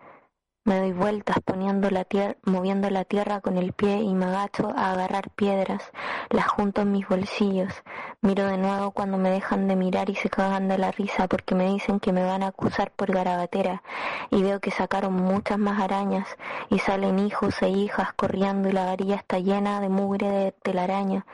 Me 0.65 0.77
doy 0.77 0.93
vueltas 0.93 1.37
poniendo 1.43 1.89
la 1.89 2.05
moviendo 2.43 2.91
la 2.91 3.05
tierra 3.05 3.41
con 3.41 3.57
el 3.57 3.73
pie 3.73 4.03
y 4.03 4.13
me 4.13 4.25
agacho 4.25 4.69
a 4.75 4.91
agarrar 4.91 5.31
piedras. 5.31 5.81
Las 6.29 6.47
junto 6.47 6.81
en 6.81 6.91
mis 6.91 7.07
bolsillos. 7.07 7.73
Miro 8.21 8.45
de 8.45 8.57
nuevo 8.57 8.91
cuando 8.91 9.17
me 9.17 9.31
dejan 9.31 9.67
de 9.67 9.75
mirar 9.75 10.11
y 10.11 10.15
se 10.15 10.29
cagan 10.29 10.67
de 10.67 10.77
la 10.77 10.91
risa 10.91 11.27
porque 11.27 11.55
me 11.55 11.65
dicen 11.65 11.99
que 11.99 12.13
me 12.13 12.23
van 12.23 12.43
a 12.43 12.49
acusar 12.49 12.91
por 12.91 13.11
garabatera. 13.11 13.81
Y 14.29 14.43
veo 14.43 14.59
que 14.59 14.69
sacaron 14.69 15.13
muchas 15.13 15.57
más 15.57 15.81
arañas 15.81 16.27
y 16.69 16.77
salen 16.77 17.17
hijos 17.17 17.59
e 17.63 17.69
hijas 17.69 18.13
corriendo 18.13 18.69
y 18.69 18.73
la 18.73 18.85
varilla 18.85 19.15
está 19.15 19.39
llena 19.39 19.81
de 19.81 19.89
mugre 19.89 20.29
de 20.29 20.51
telaraña 20.51 21.25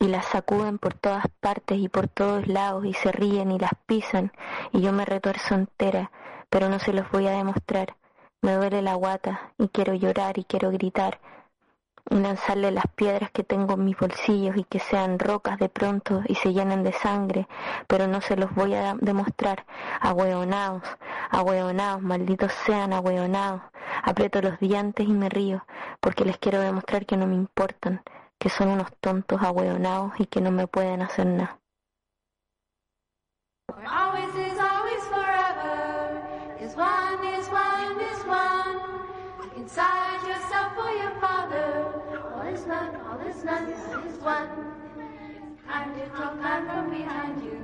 y 0.00 0.08
las 0.08 0.24
sacuden 0.24 0.78
por 0.78 0.94
todas 0.94 1.26
partes 1.40 1.78
y 1.78 1.88
por 1.88 2.08
todos 2.08 2.48
lados 2.48 2.84
y 2.86 2.94
se 2.94 3.12
ríen 3.12 3.52
y 3.52 3.58
las 3.58 3.72
pisan 3.86 4.32
y 4.72 4.80
yo 4.80 4.92
me 4.92 5.04
retuerzo 5.04 5.54
entera, 5.54 6.10
pero 6.48 6.68
no 6.68 6.78
se 6.78 6.92
los 6.92 7.08
voy 7.10 7.28
a 7.28 7.32
demostrar. 7.32 7.94
Me 8.42 8.54
duele 8.54 8.80
la 8.80 8.94
guata 8.94 9.52
y 9.58 9.68
quiero 9.68 9.92
llorar 9.94 10.38
y 10.38 10.44
quiero 10.44 10.70
gritar 10.70 11.20
y 12.08 12.14
lanzarle 12.16 12.70
las 12.70 12.86
piedras 12.94 13.30
que 13.30 13.44
tengo 13.44 13.74
en 13.74 13.84
mis 13.84 13.98
bolsillos 13.98 14.56
y 14.56 14.64
que 14.64 14.78
sean 14.78 15.18
rocas 15.18 15.58
de 15.58 15.68
pronto 15.68 16.22
y 16.26 16.34
se 16.34 16.52
llenen 16.52 16.82
de 16.82 16.92
sangre, 16.92 17.46
pero 17.86 18.08
no 18.08 18.22
se 18.22 18.36
los 18.36 18.54
voy 18.54 18.74
a 18.74 18.94
demostrar. 19.00 19.66
Ahueonaos, 20.00 20.82
ahueonaos, 21.30 22.00
malditos 22.02 22.52
sean 22.64 22.94
ahueonaos. 22.94 23.60
Aprieto 24.02 24.40
los 24.40 24.58
dientes 24.58 25.06
y 25.06 25.12
me 25.12 25.28
río, 25.28 25.64
porque 26.00 26.24
les 26.24 26.38
quiero 26.38 26.60
demostrar 26.60 27.04
que 27.04 27.16
no 27.16 27.26
me 27.26 27.34
importan, 27.34 28.02
que 28.40 28.48
son 28.48 28.70
unos 28.70 28.88
tontos 29.00 29.42
ahueonados 29.42 30.18
y 30.18 30.24
que 30.24 30.40
no 30.40 30.50
me 30.50 30.66
pueden 30.66 31.02
hacer 31.02 31.26
nada. 31.26 31.58
Inside 39.56 40.26
yourself 40.26 40.74
for 40.74 40.90
your 40.90 41.14
father. 41.20 41.92
All 42.34 42.46
is 42.48 42.66
none, 42.66 42.96
all 43.06 43.20
is 43.20 43.44
none, 43.44 43.72
all 43.92 44.04
is 44.08 44.18
one. 44.18 44.48
Time 45.68 45.94
to 45.94 46.06
talk 46.08 46.34
out 46.42 46.64
from 46.66 46.90
behind 46.90 47.42
you. 47.44 47.60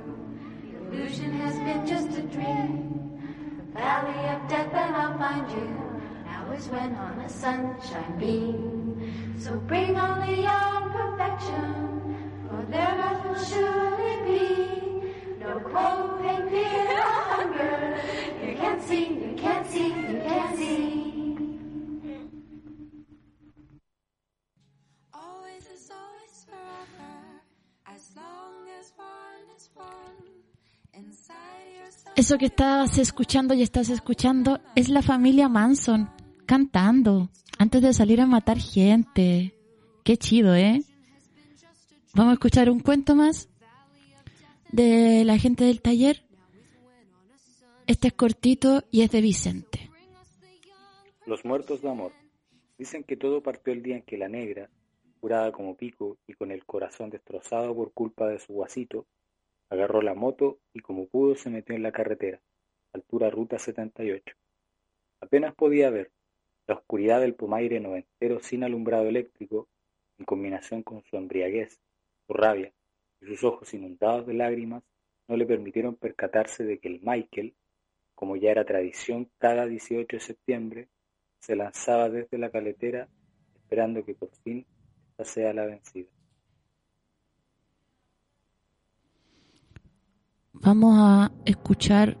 The 0.71 0.95
illusion 0.95 1.31
has 1.41 1.55
been 1.55 1.85
just 1.85 2.17
a 2.17 2.21
dream. 2.21 3.19
The 3.57 3.79
valley 3.79 4.29
of 4.29 4.47
death, 4.47 4.73
and 4.73 4.95
I'll 4.95 5.17
find 5.17 5.51
you. 5.51 5.67
Is 6.55 6.69
when 6.69 6.95
on 6.95 7.19
a 7.19 7.29
sunshine 7.29 8.17
beam. 8.17 9.35
So 9.37 9.55
bring 9.67 9.95
only 9.95 10.41
your 10.41 10.89
perfection, 10.89 12.17
for 12.49 12.65
there 12.71 12.97
must 12.97 13.23
will 13.25 13.43
surely 13.45 14.15
be 14.25 15.37
no 15.39 15.59
cold, 15.59 16.19
pain, 16.21 16.49
fear, 16.49 16.97
or 16.97 17.21
hunger. 17.29 17.97
You 18.43 18.55
can't 18.57 18.81
see, 18.81 19.05
you 19.05 19.35
can't 19.37 19.67
see, 19.67 19.87
you 19.89 20.19
can't 20.25 20.57
see. 20.57 21.37
Always 25.13 25.63
is 25.75 25.91
always 25.91 26.33
forever, 26.49 27.13
as 27.85 28.11
long 28.15 28.67
as 28.79 28.93
one 28.97 29.45
is 29.55 29.69
one. 29.75 30.17
Inside 30.93 31.69
yourself. 31.77 32.15
Eso 32.15 32.37
que 32.39 32.47
estabas 32.47 32.97
escuchando 32.97 33.53
y 33.53 33.61
estás 33.61 33.89
escuchando 33.89 34.59
es 34.75 34.89
la 34.89 35.03
familia 35.03 35.49
Manson 35.49 36.16
cantando 36.47 37.29
antes 37.59 37.81
de 37.83 37.93
salir 37.93 38.21
a 38.21 38.25
matar 38.25 38.57
gente. 38.57 39.53
Qué 40.03 40.17
chido, 40.17 40.55
¿eh? 40.55 40.81
Vamos 42.15 42.31
a 42.31 42.33
escuchar 42.33 42.71
un 42.71 42.79
cuento 42.79 43.15
más 43.15 43.49
de 44.71 45.23
la 45.25 45.37
gente 45.37 45.65
del 45.65 45.81
taller. 45.81 46.23
Este 47.85 48.07
es 48.07 48.13
cortito 48.13 48.83
y 48.89 49.01
es 49.01 49.11
de 49.11 49.21
Vicente. 49.21 49.91
Los 51.25 51.45
muertos 51.45 51.81
de 51.81 51.89
amor. 51.89 52.13
Dicen 52.77 53.03
que 53.03 53.17
todo 53.17 53.43
partió 53.43 53.73
el 53.73 53.83
día 53.83 53.97
en 53.97 54.03
que 54.03 54.17
la 54.17 54.29
negra, 54.29 54.69
curada 55.19 55.51
como 55.51 55.75
pico 55.75 56.17
y 56.27 56.33
con 56.33 56.51
el 56.51 56.65
corazón 56.65 57.09
destrozado 57.09 57.75
por 57.75 57.91
culpa 57.91 58.27
de 58.27 58.39
su 58.39 58.53
guasito, 58.53 59.05
agarró 59.69 60.01
la 60.01 60.13
moto 60.13 60.59
y 60.73 60.79
como 60.79 61.07
pudo 61.07 61.35
se 61.35 61.49
metió 61.49 61.75
en 61.75 61.83
la 61.83 61.91
carretera, 61.91 62.39
altura 62.93 63.29
ruta 63.29 63.59
78. 63.59 64.35
Apenas 65.19 65.53
podía 65.55 65.89
ver, 65.89 66.11
la 66.67 66.75
oscuridad 66.75 67.21
del 67.21 67.33
pomaire 67.33 67.79
noventero 67.79 68.39
sin 68.41 68.63
alumbrado 68.63 69.07
eléctrico, 69.07 69.67
en 70.19 70.25
combinación 70.25 70.83
con 70.83 71.03
su 71.03 71.15
embriaguez, 71.15 71.79
su 72.27 72.33
rabia 72.33 72.73
y 73.21 73.25
sus 73.25 73.43
ojos 73.43 73.73
inundados 73.73 74.27
de 74.27 74.33
lágrimas, 74.33 74.83
no 75.27 75.37
le 75.37 75.45
permitieron 75.45 75.95
percatarse 75.95 76.63
de 76.63 76.79
que 76.79 76.89
el 76.89 76.99
Michael, 77.01 77.55
como 78.15 78.35
ya 78.35 78.51
era 78.51 78.65
tradición 78.65 79.29
cada 79.37 79.65
18 79.65 80.17
de 80.17 80.19
septiembre, 80.19 80.89
se 81.39 81.55
lanzaba 81.55 82.09
desde 82.09 82.37
la 82.37 82.49
caletera 82.49 83.07
esperando 83.55 84.03
que 84.03 84.15
por 84.15 84.29
fin 84.43 84.65
esta 85.11 85.23
sea 85.23 85.53
la 85.53 85.65
vencida. 85.65 86.09
Vamos 90.53 90.95
a 90.97 91.31
escuchar 91.45 92.17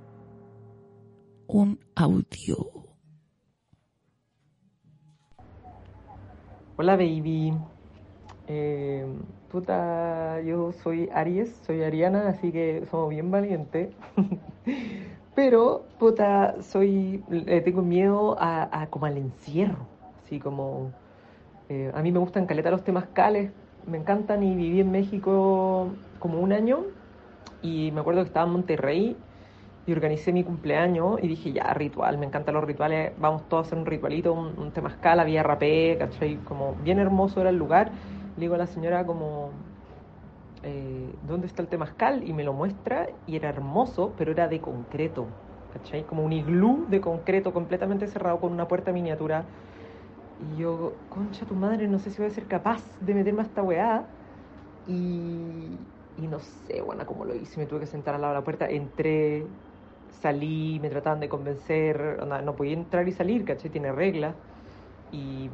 un 1.47 1.79
audio. 1.95 2.76
Hola 6.79 6.95
baby. 6.95 7.53
Eh, 8.47 9.03
puta, 9.49 10.39
yo 10.41 10.71
soy 10.83 11.09
Aries, 11.11 11.49
soy 11.65 11.81
Ariana, 11.81 12.29
así 12.29 12.51
que 12.51 12.83
somos 12.91 13.09
bien 13.09 13.31
valientes. 13.31 13.89
Pero, 15.35 15.81
puta, 15.97 16.61
soy, 16.61 17.23
le 17.31 17.61
tengo 17.61 17.81
miedo 17.81 18.37
a, 18.39 18.69
a, 18.71 18.87
como 18.91 19.07
al 19.07 19.17
encierro. 19.17 19.87
Así 20.23 20.39
como, 20.39 20.91
eh, 21.69 21.91
a 21.95 22.03
mí 22.03 22.11
me 22.11 22.19
gustan 22.19 22.45
caleta 22.45 22.69
los 22.69 22.83
temas 22.83 23.05
cales, 23.11 23.51
me 23.87 23.97
encantan 23.97 24.43
y 24.43 24.53
viví 24.55 24.79
en 24.79 24.91
México 24.91 25.89
como 26.19 26.39
un 26.39 26.53
año 26.53 26.83
y 27.63 27.89
me 27.91 28.01
acuerdo 28.01 28.21
que 28.21 28.27
estaba 28.27 28.45
en 28.45 28.53
Monterrey 28.53 29.17
y 29.87 29.93
organicé 29.93 30.33
mi 30.33 30.43
cumpleaños 30.43 31.17
y 31.23 31.29
dije, 31.29 31.53
ya, 31.53 31.73
ritual, 31.73 32.17
me 32.17 32.25
encantan 32.25 32.53
los 32.55 32.63
rituales, 32.65 33.13
vamos 33.17 33.47
todos 33.47 33.65
a 33.65 33.67
hacer 33.67 33.79
un 33.79 33.85
ritualito, 33.85 34.33
un, 34.33 34.59
un 34.59 34.73
había 35.19 35.43
rapé, 35.43 35.97
¿cachai? 35.97 36.43
Como 36.43 36.75
bien 36.75 36.99
hermoso 36.99 37.39
era 37.39 37.49
el 37.51 37.57
lugar. 37.57 37.91
Le 38.35 38.41
digo 38.41 38.55
a 38.55 38.57
la 38.57 38.67
señora 38.67 39.05
como, 39.05 39.49
eh, 40.61 41.17
¿dónde 41.21 41.47
está 41.47 41.61
el 41.61 41.69
temazcal? 41.69 42.27
Y 42.27 42.33
me 42.33 42.43
lo 42.43 42.51
muestra 42.53 43.07
y 43.25 43.37
era 43.37 43.47
hermoso, 43.49 44.13
pero 44.17 44.31
era 44.31 44.49
de 44.49 44.59
concreto, 44.59 45.25
¿cachai? 45.69 46.05
Como 46.05 46.23
un 46.25 46.33
iglú 46.33 46.85
de 46.89 46.99
concreto 46.99 47.53
completamente 47.53 48.07
cerrado 48.07 48.41
con 48.41 48.51
una 48.51 48.67
puerta 48.67 48.91
miniatura. 48.91 49.45
Y 50.37 50.57
yo, 50.57 51.05
concha 51.09 51.45
tu 51.45 51.55
madre, 51.55 51.87
no 51.87 51.99
sé 51.99 52.11
si 52.11 52.17
voy 52.21 52.27
a 52.27 52.33
ser 52.33 52.47
capaz 52.47 52.97
de 52.99 53.13
meterme 53.13 53.41
a 53.41 53.45
esta 53.45 53.63
weá. 53.63 54.13
Y, 54.85 55.89
y 56.15 56.27
no 56.27 56.39
sé, 56.39 56.81
bueno, 56.81 57.05
cómo 57.05 57.25
lo 57.25 57.35
hice, 57.35 57.59
me 57.59 57.67
tuve 57.67 57.81
que 57.81 57.87
sentar 57.87 58.15
al 58.15 58.21
lado 58.21 58.33
de 58.33 58.39
la 58.39 58.43
puerta, 58.43 58.67
entré, 58.69 59.47
salí, 60.09 60.79
me 60.81 60.89
trataban 60.89 61.19
de 61.19 61.29
convencer, 61.29 62.25
no, 62.25 62.41
no 62.41 62.55
podía 62.55 62.73
entrar 62.73 63.07
y 63.07 63.11
salir, 63.13 63.45
¿cachai? 63.45 63.71
Tiene 63.71 63.91
reglas. 63.91 64.37
Y, 65.11 65.51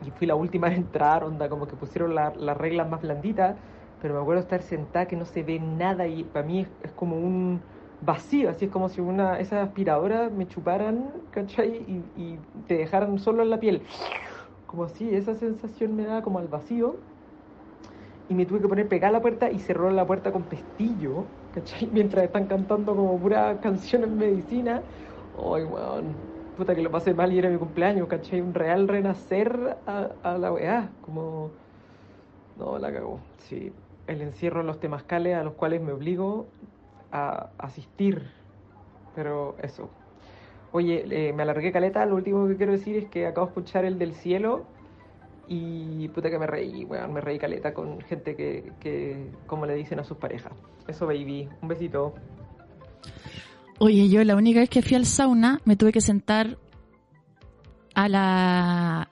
y 0.00 0.10
fui 0.12 0.26
la 0.26 0.34
última 0.34 0.68
en 0.68 0.74
entrar, 0.74 1.24
onda, 1.24 1.48
como 1.48 1.66
que 1.66 1.76
pusieron 1.76 2.14
la- 2.14 2.32
las 2.36 2.56
reglas 2.56 2.88
más 2.88 3.00
blanditas, 3.02 3.60
pero 3.98 4.14
me 4.14 4.20
acuerdo 4.20 4.40
estar 4.42 4.62
sentada 4.62 5.06
que 5.08 5.16
no 5.16 5.24
se 5.24 5.42
ve 5.44 5.58
nada 5.60 6.08
y 6.08 6.24
para 6.24 6.44
mí 6.46 6.60
es, 6.60 6.70
es 6.80 6.92
como 6.92 7.16
un 7.18 7.64
vacío, 8.00 8.50
así 8.50 8.64
es 8.66 8.70
como 8.70 8.88
si 8.88 9.00
una 9.00 9.38
esas 9.38 9.66
aspiradoras 9.68 10.32
me 10.32 10.48
chuparan, 10.48 11.12
¿cachai? 11.30 11.76
Y, 11.88 12.12
y 12.16 12.38
te 12.64 12.74
dejaran 12.76 13.18
solo 13.18 13.42
en 13.42 13.50
la 13.50 13.60
piel. 13.60 13.86
Como 14.66 14.84
así, 14.84 15.10
esa 15.14 15.34
sensación 15.34 15.94
me 15.96 16.04
da 16.06 16.22
como 16.22 16.38
al 16.38 16.48
vacío. 16.48 17.04
Y 18.32 18.34
me 18.34 18.46
tuve 18.46 18.62
que 18.62 18.68
poner 18.68 18.88
pegada 18.88 19.12
la 19.12 19.20
puerta 19.20 19.50
y 19.50 19.58
cerró 19.60 19.90
la 19.90 20.06
puerta 20.06 20.32
con 20.32 20.48
pestillo, 20.48 21.34
¿cachai? 21.50 21.86
Mientras 21.92 22.24
están 22.24 22.46
cantando 22.46 22.96
como 22.96 23.20
pura 23.20 23.60
canción 23.60 24.04
en 24.04 24.16
medicina. 24.16 24.88
Ay, 25.34 25.64
weón, 25.64 26.32
puta 26.54 26.74
que 26.74 26.80
lo 26.82 26.90
pasé 26.90 27.12
mal 27.12 27.30
y 27.32 27.38
era 27.38 27.50
mi 27.50 27.58
cumpleaños, 27.58 28.08
¿cachai? 28.08 28.40
Un 28.40 28.54
real 28.54 28.88
renacer 28.88 29.82
a, 29.86 30.16
a 30.22 30.38
la 30.38 30.50
weá, 30.52 30.96
como... 31.02 31.58
No, 32.54 32.78
la 32.78 32.90
cagó, 32.92 33.28
sí. 33.36 33.82
El 34.06 34.22
encierro 34.22 34.60
en 34.62 34.66
los 34.68 34.80
temazcales 34.80 35.36
a 35.36 35.44
los 35.44 35.54
cuales 35.54 35.82
me 35.82 35.92
obligo 35.92 36.54
a 37.10 37.52
asistir. 37.58 38.32
Pero 39.14 39.56
eso. 39.58 39.98
Oye, 40.70 41.28
eh, 41.28 41.32
me 41.34 41.42
alargué 41.42 41.72
caleta, 41.72 42.06
lo 42.06 42.16
último 42.16 42.48
que 42.48 42.56
quiero 42.56 42.72
decir 42.72 42.96
es 42.96 43.08
que 43.10 43.26
acabo 43.26 43.46
de 43.46 43.50
escuchar 43.50 43.84
el 43.84 43.98
del 43.98 44.14
cielo 44.14 44.72
y 45.54 46.08
puta 46.08 46.30
que 46.30 46.38
me 46.38 46.46
reí, 46.46 46.84
weón, 46.84 47.12
me 47.12 47.20
reí 47.20 47.38
caleta 47.38 47.74
con 47.74 48.00
gente 48.00 48.34
que, 48.34 48.72
que 48.80 49.30
como 49.46 49.66
le 49.66 49.74
dicen 49.74 49.98
a 50.00 50.04
sus 50.04 50.16
parejas. 50.16 50.52
Eso, 50.88 51.06
baby. 51.06 51.46
Un 51.60 51.68
besito. 51.68 52.14
Oye, 53.78 54.08
yo 54.08 54.24
la 54.24 54.34
única 54.34 54.60
vez 54.60 54.70
que 54.70 54.80
fui 54.80 54.96
al 54.96 55.04
sauna 55.04 55.60
me 55.66 55.76
tuve 55.76 55.92
que 55.92 56.00
sentar 56.00 56.56
a 57.94 58.08
la 58.08 59.10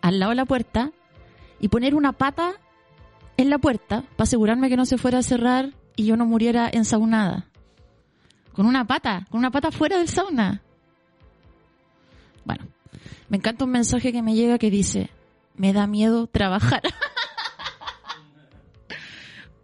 al 0.00 0.18
lado 0.18 0.30
de 0.30 0.36
la 0.36 0.46
puerta 0.46 0.92
y 1.58 1.68
poner 1.68 1.94
una 1.94 2.12
pata 2.12 2.52
en 3.36 3.50
la 3.50 3.58
puerta 3.58 4.02
para 4.16 4.22
asegurarme 4.22 4.70
que 4.70 4.78
no 4.78 4.86
se 4.86 4.96
fuera 4.96 5.18
a 5.18 5.22
cerrar 5.22 5.74
y 5.94 6.06
yo 6.06 6.16
no 6.16 6.24
muriera 6.24 6.70
ensaunada. 6.72 7.48
Con 8.54 8.64
una 8.64 8.86
pata, 8.86 9.26
con 9.30 9.40
una 9.40 9.50
pata 9.50 9.70
fuera 9.70 9.98
del 9.98 10.08
sauna. 10.08 10.62
Bueno, 12.46 12.64
me 13.28 13.36
encanta 13.36 13.66
un 13.66 13.72
mensaje 13.72 14.10
que 14.10 14.22
me 14.22 14.34
llega 14.34 14.56
que 14.56 14.70
dice, 14.70 15.10
me 15.54 15.72
da 15.72 15.86
miedo 15.86 16.26
trabajar. 16.26 16.82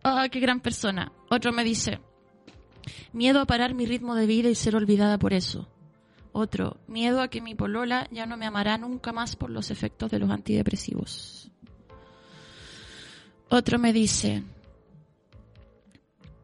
Ah, 0.09 0.29
qué 0.31 0.39
gran 0.39 0.61
persona. 0.61 1.11
Otro 1.31 1.53
me 1.53 1.65
dice, 1.65 1.99
Miedo 3.13 3.41
a 3.41 3.47
parar 3.47 3.75
mi 3.75 3.87
ritmo 3.87 4.15
de 4.15 4.27
vida 4.27 4.49
y 4.51 4.55
ser 4.55 4.77
olvidada 4.77 5.19
por 5.19 5.33
eso. 5.33 5.69
Otro, 6.33 6.77
miedo 6.87 7.23
a 7.23 7.29
que 7.29 7.41
mi 7.41 7.55
polola 7.55 8.09
ya 8.11 8.27
no 8.27 8.37
me 8.37 8.45
amará 8.45 8.77
nunca 8.77 9.13
más 9.13 9.37
por 9.37 9.49
los 9.49 9.71
efectos 9.71 10.11
de 10.11 10.19
los 10.19 10.31
antidepresivos. 10.31 11.51
Otro 13.49 13.79
me 13.79 13.93
dice, 13.93 14.43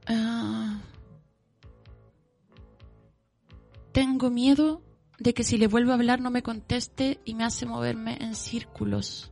ah, 0.07 0.81
tengo 3.93 4.31
miedo 4.31 4.81
de 5.23 5.35
que 5.35 5.45
si 5.45 5.57
le 5.57 5.69
vuelvo 5.69 5.93
a 5.93 5.95
hablar 5.95 6.21
no 6.21 6.31
me 6.31 6.43
conteste 6.43 7.21
y 7.25 7.35
me 7.35 7.45
hace 7.45 7.65
moverme 7.65 8.19
en 8.21 8.35
círculos. 8.35 9.31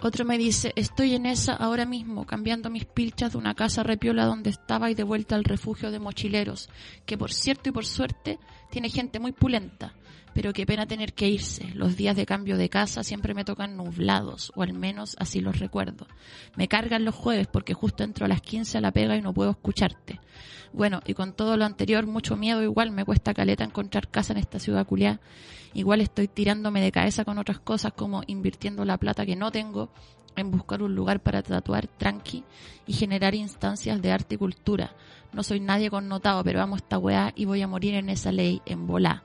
Otro 0.00 0.24
me 0.24 0.38
dice, 0.38 0.72
estoy 0.74 1.14
en 1.14 1.26
esa 1.26 1.54
ahora 1.54 1.84
mismo, 1.86 2.26
cambiando 2.26 2.70
mis 2.70 2.84
pilchas 2.84 3.32
de 3.32 3.38
una 3.38 3.54
casa 3.54 3.82
repiola 3.82 4.24
donde 4.24 4.50
estaba 4.50 4.90
y 4.90 4.94
de 4.94 5.02
vuelta 5.02 5.34
al 5.34 5.44
refugio 5.44 5.90
de 5.90 5.98
mochileros, 5.98 6.68
que 7.06 7.16
por 7.16 7.32
cierto 7.32 7.68
y 7.68 7.72
por 7.72 7.86
suerte 7.86 8.38
tiene 8.70 8.88
gente 8.88 9.20
muy 9.20 9.32
pulenta, 9.32 9.94
pero 10.34 10.52
qué 10.52 10.66
pena 10.66 10.86
tener 10.86 11.14
que 11.14 11.28
irse. 11.28 11.70
Los 11.74 11.96
días 11.96 12.16
de 12.16 12.26
cambio 12.26 12.58
de 12.58 12.68
casa 12.68 13.04
siempre 13.04 13.32
me 13.32 13.44
tocan 13.44 13.76
nublados, 13.76 14.52
o 14.56 14.62
al 14.62 14.72
menos 14.72 15.16
así 15.18 15.40
los 15.40 15.60
recuerdo. 15.60 16.06
Me 16.56 16.68
cargan 16.68 17.04
los 17.04 17.14
jueves 17.14 17.46
porque 17.46 17.72
justo 17.72 18.02
entro 18.04 18.26
a 18.26 18.28
las 18.28 18.42
15 18.42 18.78
a 18.78 18.80
la 18.80 18.90
pega 18.90 19.16
y 19.16 19.22
no 19.22 19.32
puedo 19.32 19.52
escucharte. 19.52 20.20
Bueno, 20.72 21.00
y 21.06 21.14
con 21.14 21.34
todo 21.34 21.56
lo 21.56 21.64
anterior, 21.64 22.04
mucho 22.06 22.36
miedo 22.36 22.62
igual, 22.62 22.90
me 22.90 23.04
cuesta 23.04 23.32
caleta 23.32 23.62
encontrar 23.62 24.08
casa 24.08 24.32
en 24.32 24.40
esta 24.40 24.58
ciudad 24.58 24.86
culiá. 24.86 25.20
Igual 25.72 26.00
estoy 26.00 26.26
tirándome 26.26 26.80
de 26.80 26.90
cabeza 26.90 27.24
con 27.24 27.38
otras 27.38 27.60
cosas 27.60 27.92
como 27.92 28.22
invirtiendo 28.26 28.84
la 28.84 28.98
plata 28.98 29.24
que 29.24 29.36
no 29.36 29.52
tengo 29.52 29.90
en 30.36 30.50
buscar 30.50 30.82
un 30.82 30.96
lugar 30.96 31.20
para 31.20 31.42
tatuar 31.42 31.86
tranqui 31.86 32.42
y 32.86 32.92
generar 32.92 33.36
instancias 33.36 34.02
de 34.02 34.10
arte 34.10 34.34
y 34.34 34.38
cultura. 34.38 34.96
No 35.32 35.44
soy 35.44 35.60
nadie 35.60 35.90
connotado, 35.90 36.42
pero 36.42 36.60
amo 36.60 36.74
esta 36.74 36.98
weá 36.98 37.32
y 37.36 37.44
voy 37.44 37.62
a 37.62 37.68
morir 37.68 37.94
en 37.94 38.08
esa 38.08 38.32
ley, 38.32 38.60
en 38.66 38.88
volá. 38.88 39.22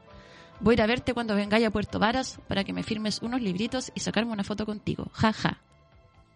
Voy 0.60 0.74
a 0.74 0.76
ir 0.76 0.82
a 0.82 0.88
verte 0.88 1.14
cuando 1.14 1.36
vengáis 1.36 1.66
a 1.66 1.72
Puerto 1.72 2.00
Varas 2.00 2.40
para 2.48 2.64
que 2.64 2.74
me 2.74 2.84
firmes 2.84 3.22
unos 3.22 3.42
libritos 3.42 3.92
y 3.96 4.00
sacarme 4.00 4.32
una 4.32 4.44
foto 4.44 4.66
contigo. 4.66 5.10
Ja, 5.14 5.34
ja. 5.34 5.62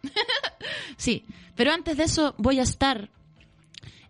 sí, 0.98 1.26
pero 1.56 1.72
antes 1.72 1.98
de 1.98 2.04
eso 2.04 2.36
voy 2.38 2.60
a 2.60 2.64
estar 2.64 3.10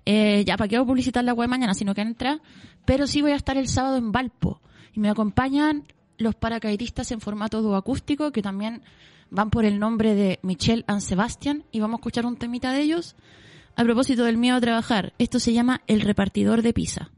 eh, 0.05 0.43
ya, 0.45 0.57
¿para 0.57 0.67
qué 0.67 0.77
voy 0.77 0.83
a 0.83 0.87
publicitar 0.87 1.23
la 1.23 1.33
web 1.33 1.49
mañana? 1.49 1.73
Sino 1.73 1.93
que 1.93 2.01
entra. 2.01 2.41
Pero 2.85 3.07
sí 3.07 3.21
voy 3.21 3.31
a 3.31 3.35
estar 3.35 3.57
el 3.57 3.67
sábado 3.67 3.97
en 3.97 4.11
Valpo. 4.11 4.61
Y 4.93 4.99
me 4.99 5.09
acompañan 5.09 5.87
los 6.17 6.35
paracaidistas 6.35 7.11
en 7.11 7.21
formato 7.21 7.61
dúo 7.61 7.75
acústico, 7.75 8.31
que 8.31 8.41
también 8.41 8.83
van 9.29 9.49
por 9.49 9.65
el 9.65 9.79
nombre 9.79 10.15
de 10.15 10.39
Michelle 10.43 10.83
and 10.87 11.01
Sebastian. 11.01 11.63
Y 11.71 11.79
vamos 11.79 11.97
a 11.97 12.01
escuchar 12.01 12.25
un 12.25 12.37
temita 12.37 12.71
de 12.71 12.81
ellos. 12.81 13.15
A 13.75 13.83
propósito 13.83 14.23
del 14.25 14.37
miedo 14.37 14.57
a 14.57 14.61
trabajar, 14.61 15.13
esto 15.17 15.39
se 15.39 15.53
llama 15.53 15.81
El 15.87 16.01
repartidor 16.01 16.61
de 16.61 16.73
pizza. 16.73 17.09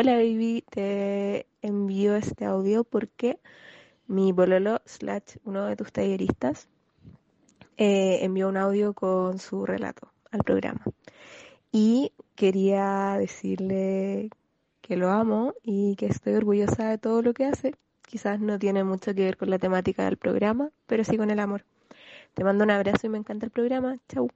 Hola 0.00 0.12
baby, 0.12 0.62
te 0.70 1.48
envío 1.60 2.14
este 2.14 2.44
audio 2.44 2.84
porque 2.84 3.40
mi 4.06 4.30
bololo 4.30 4.80
slash 4.84 5.38
uno 5.42 5.64
de 5.64 5.74
tus 5.74 5.90
talleristas 5.90 6.68
eh, 7.78 8.20
envió 8.22 8.48
un 8.48 8.58
audio 8.58 8.92
con 8.92 9.40
su 9.40 9.66
relato 9.66 10.12
al 10.30 10.44
programa. 10.44 10.84
Y 11.72 12.12
quería 12.36 13.16
decirle 13.18 14.30
que 14.82 14.96
lo 14.96 15.10
amo 15.10 15.54
y 15.64 15.96
que 15.96 16.06
estoy 16.06 16.34
orgullosa 16.34 16.90
de 16.90 16.98
todo 16.98 17.20
lo 17.20 17.34
que 17.34 17.46
hace. 17.46 17.74
Quizás 18.02 18.38
no 18.38 18.56
tiene 18.56 18.84
mucho 18.84 19.16
que 19.16 19.24
ver 19.24 19.36
con 19.36 19.50
la 19.50 19.58
temática 19.58 20.04
del 20.04 20.16
programa, 20.16 20.70
pero 20.86 21.02
sí 21.02 21.16
con 21.16 21.32
el 21.32 21.40
amor. 21.40 21.64
Te 22.34 22.44
mando 22.44 22.62
un 22.62 22.70
abrazo 22.70 23.08
y 23.08 23.10
me 23.10 23.18
encanta 23.18 23.46
el 23.46 23.50
programa. 23.50 23.96
Chau. 24.08 24.30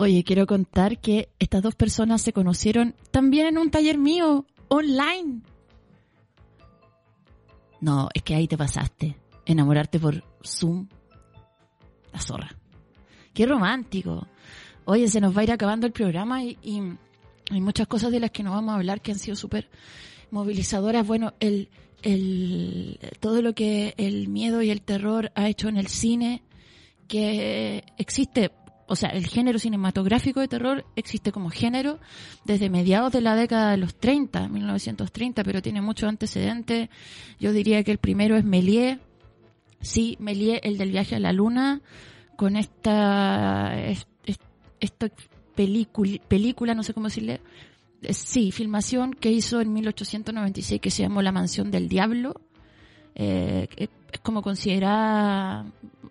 Oye, 0.00 0.22
quiero 0.22 0.46
contar 0.46 1.00
que 1.00 1.28
estas 1.40 1.60
dos 1.60 1.74
personas 1.74 2.22
se 2.22 2.32
conocieron 2.32 2.94
también 3.10 3.46
en 3.46 3.58
un 3.58 3.68
taller 3.68 3.98
mío, 3.98 4.46
online. 4.68 5.42
No, 7.80 8.08
es 8.14 8.22
que 8.22 8.36
ahí 8.36 8.46
te 8.46 8.56
pasaste. 8.56 9.16
Enamorarte 9.44 9.98
por 9.98 10.22
Zoom. 10.44 10.86
La 12.12 12.20
zorra. 12.20 12.56
Qué 13.34 13.44
romántico. 13.44 14.28
Oye, 14.84 15.08
se 15.08 15.20
nos 15.20 15.36
va 15.36 15.40
a 15.40 15.44
ir 15.44 15.52
acabando 15.52 15.86
el 15.88 15.92
programa 15.92 16.44
y, 16.44 16.56
y 16.62 16.80
hay 17.50 17.60
muchas 17.60 17.88
cosas 17.88 18.12
de 18.12 18.20
las 18.20 18.30
que 18.30 18.44
no 18.44 18.52
vamos 18.52 18.74
a 18.74 18.76
hablar 18.76 19.00
que 19.00 19.10
han 19.10 19.18
sido 19.18 19.34
súper 19.34 19.68
movilizadoras. 20.30 21.04
Bueno, 21.04 21.34
el, 21.40 21.70
el, 22.02 23.00
todo 23.18 23.42
lo 23.42 23.52
que 23.52 23.94
el 23.96 24.28
miedo 24.28 24.62
y 24.62 24.70
el 24.70 24.82
terror 24.82 25.32
ha 25.34 25.48
hecho 25.48 25.68
en 25.68 25.76
el 25.76 25.88
cine, 25.88 26.44
que 27.08 27.84
existe, 27.96 28.52
o 28.88 28.96
sea, 28.96 29.10
el 29.10 29.26
género 29.26 29.58
cinematográfico 29.58 30.40
de 30.40 30.48
terror 30.48 30.84
existe 30.96 31.30
como 31.30 31.50
género 31.50 31.98
desde 32.44 32.70
mediados 32.70 33.12
de 33.12 33.20
la 33.20 33.36
década 33.36 33.70
de 33.72 33.76
los 33.76 33.94
30, 33.94 34.48
1930, 34.48 35.44
pero 35.44 35.62
tiene 35.62 35.80
muchos 35.82 36.08
antecedentes. 36.08 36.88
Yo 37.38 37.52
diría 37.52 37.84
que 37.84 37.92
el 37.92 37.98
primero 37.98 38.36
es 38.36 38.44
Méliès, 38.44 38.98
sí, 39.80 40.16
Méliès, 40.20 40.60
el 40.64 40.78
del 40.78 40.90
viaje 40.90 41.14
a 41.16 41.20
la 41.20 41.32
luna, 41.32 41.80
con 42.36 42.56
esta, 42.56 43.78
es- 43.84 44.06
es- 44.26 44.38
esta 44.80 45.08
película, 45.54 46.18
película, 46.28 46.74
no 46.74 46.82
sé 46.82 46.94
cómo 46.94 47.08
decirle, 47.08 47.40
eh, 48.02 48.12
sí, 48.14 48.52
filmación 48.52 49.12
que 49.12 49.30
hizo 49.30 49.60
en 49.60 49.72
1896 49.72 50.80
que 50.80 50.90
se 50.90 51.02
llamó 51.02 51.20
La 51.22 51.32
Mansión 51.32 51.70
del 51.70 51.88
Diablo. 51.88 52.40
Eh, 53.14 53.68
es 54.12 54.20
como 54.20 54.42
considerada, 54.42 55.66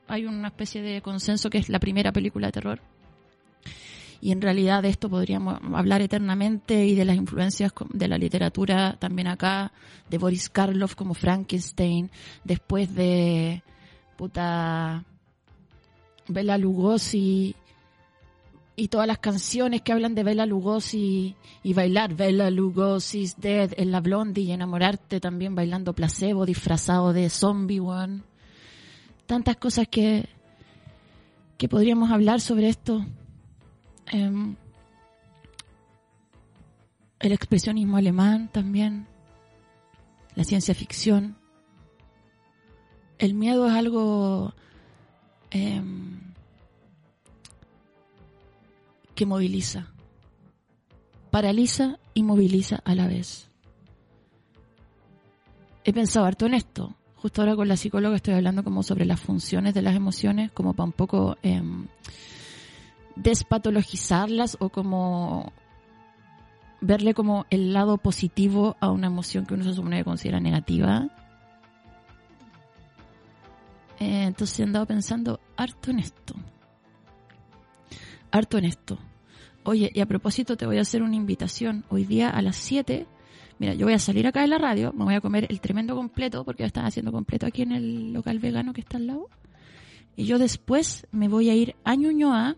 hay 0.08 0.26
una 0.26 0.50
especie 0.50 0.82
de 0.82 1.02
consenso 1.02 1.50
que 1.50 1.58
es 1.58 1.70
la 1.70 1.80
primera 1.80 2.12
película 2.12 2.48
de 2.48 2.54
terror. 2.54 2.82
Y 4.20 4.32
en 4.32 4.42
realidad 4.42 4.82
de 4.82 4.90
esto 4.90 5.10
podríamos 5.10 5.60
hablar 5.74 6.02
eternamente 6.02 6.86
y 6.86 6.96
de 6.96 7.06
las 7.06 7.16
influencias 7.16 7.72
de 7.94 8.08
la 8.08 8.18
literatura 8.18 8.98
también 9.00 9.28
acá, 9.28 9.72
de 10.10 10.18
Boris 10.18 10.50
Karloff 10.50 10.96
como 10.96 11.14
Frankenstein, 11.14 12.10
después 12.44 12.94
de 12.96 13.62
puta 14.16 15.04
Bela 16.28 16.58
Lugosi 16.58 17.56
y 18.80 18.88
todas 18.88 19.08
las 19.08 19.18
canciones 19.18 19.82
que 19.82 19.92
hablan 19.92 20.16
de 20.16 20.24
Bela 20.24 20.46
Lugosi 20.46 21.36
y 21.64 21.74
bailar 21.74 22.14
Bela 22.14 22.50
Lugosi's 22.52 23.36
Dead 23.36 23.74
en 23.76 23.92
la 23.92 24.00
Blondie 24.00 24.44
y 24.44 24.52
enamorarte 24.52 25.20
también 25.20 25.56
bailando 25.56 25.94
placebo 25.94 26.46
disfrazado 26.46 27.12
de 27.12 27.30
zombie 27.30 27.80
one. 27.80 28.22
Tantas 29.26 29.58
cosas 29.58 29.88
que 29.90 30.30
que 31.58 31.68
podríamos 31.68 32.12
hablar 32.12 32.40
sobre 32.40 32.70
esto. 32.70 33.06
Em, 34.12 34.56
el 37.20 37.32
expresionismo 37.32 37.98
alemán 37.98 38.50
también, 38.52 39.08
la 40.36 40.44
ciencia 40.44 40.76
ficción. 40.76 41.36
El 43.18 43.34
miedo 43.34 43.68
es 43.68 43.74
algo 43.74 44.54
em, 45.50 46.27
que 49.18 49.26
moviliza, 49.26 49.88
paraliza 51.32 51.98
y 52.14 52.22
moviliza 52.22 52.82
a 52.86 52.94
la 52.94 53.08
vez. 53.08 53.50
He 55.84 55.92
pensado 55.92 56.28
harto 56.28 56.46
en 56.46 56.54
esto. 56.54 56.96
Justo 57.16 57.42
ahora 57.42 57.56
con 57.56 57.68
la 57.68 57.78
psicóloga 57.78 58.16
estoy 58.16 58.36
hablando 58.36 58.64
como 58.64 58.84
sobre 58.84 59.06
las 59.06 59.20
funciones 59.20 59.74
de 59.74 59.82
las 59.82 59.96
emociones, 59.96 60.52
como 60.52 60.74
para 60.74 60.86
un 60.86 60.92
poco 60.92 61.36
em, 61.42 61.88
despatologizarlas 63.16 64.56
o 64.60 64.70
como 64.70 65.52
verle 66.80 67.16
como 67.16 67.48
el 67.50 67.74
lado 67.74 67.98
positivo 67.98 68.78
a 68.80 68.92
una 68.92 69.08
emoción 69.08 69.48
que 69.48 69.56
uno 69.56 69.64
se 69.64 69.74
supone 69.74 69.98
que 69.98 70.04
considera 70.04 70.40
negativa. 70.40 71.08
Eh, 74.00 74.26
entonces 74.26 74.60
he 74.60 74.64
andado 74.64 74.86
pensando 74.86 75.40
harto 75.56 75.90
en 75.90 75.98
esto. 75.98 76.36
Harto 78.30 78.60
en 78.60 78.66
esto. 78.66 79.00
Oye, 79.68 79.92
y 79.94 80.00
a 80.00 80.06
propósito 80.06 80.56
te 80.56 80.66
voy 80.66 80.78
a 80.78 80.82
hacer 80.82 81.04
una 81.04 81.18
invitación. 81.18 81.84
Hoy 81.90 82.06
día 82.06 82.30
a 82.30 82.42
las 82.42 82.56
7, 82.56 83.06
mira, 83.60 83.74
yo 83.74 83.86
voy 83.86 83.96
a 83.96 84.00
salir 84.00 84.26
acá 84.26 84.40
de 84.40 84.48
la 84.48 84.58
radio, 84.58 84.94
me 84.94 85.04
voy 85.04 85.16
a 85.16 85.20
comer 85.20 85.46
el 85.50 85.60
tremendo 85.60 85.94
completo, 85.94 86.46
porque 86.46 86.64
ya 86.64 86.68
están 86.68 86.86
haciendo 86.86 87.12
completo 87.12 87.46
aquí 87.46 87.64
en 87.64 87.74
el 87.74 88.14
local 88.14 88.40
vegano 88.40 88.72
que 88.72 88.80
está 88.80 88.96
al 88.96 89.08
lado. 89.08 89.28
Y 90.16 90.24
yo 90.24 90.40
después 90.40 91.06
me 91.12 91.28
voy 91.28 91.50
a 91.50 91.54
ir 91.54 91.76
a 91.84 91.96
Ñuñoa 91.96 92.56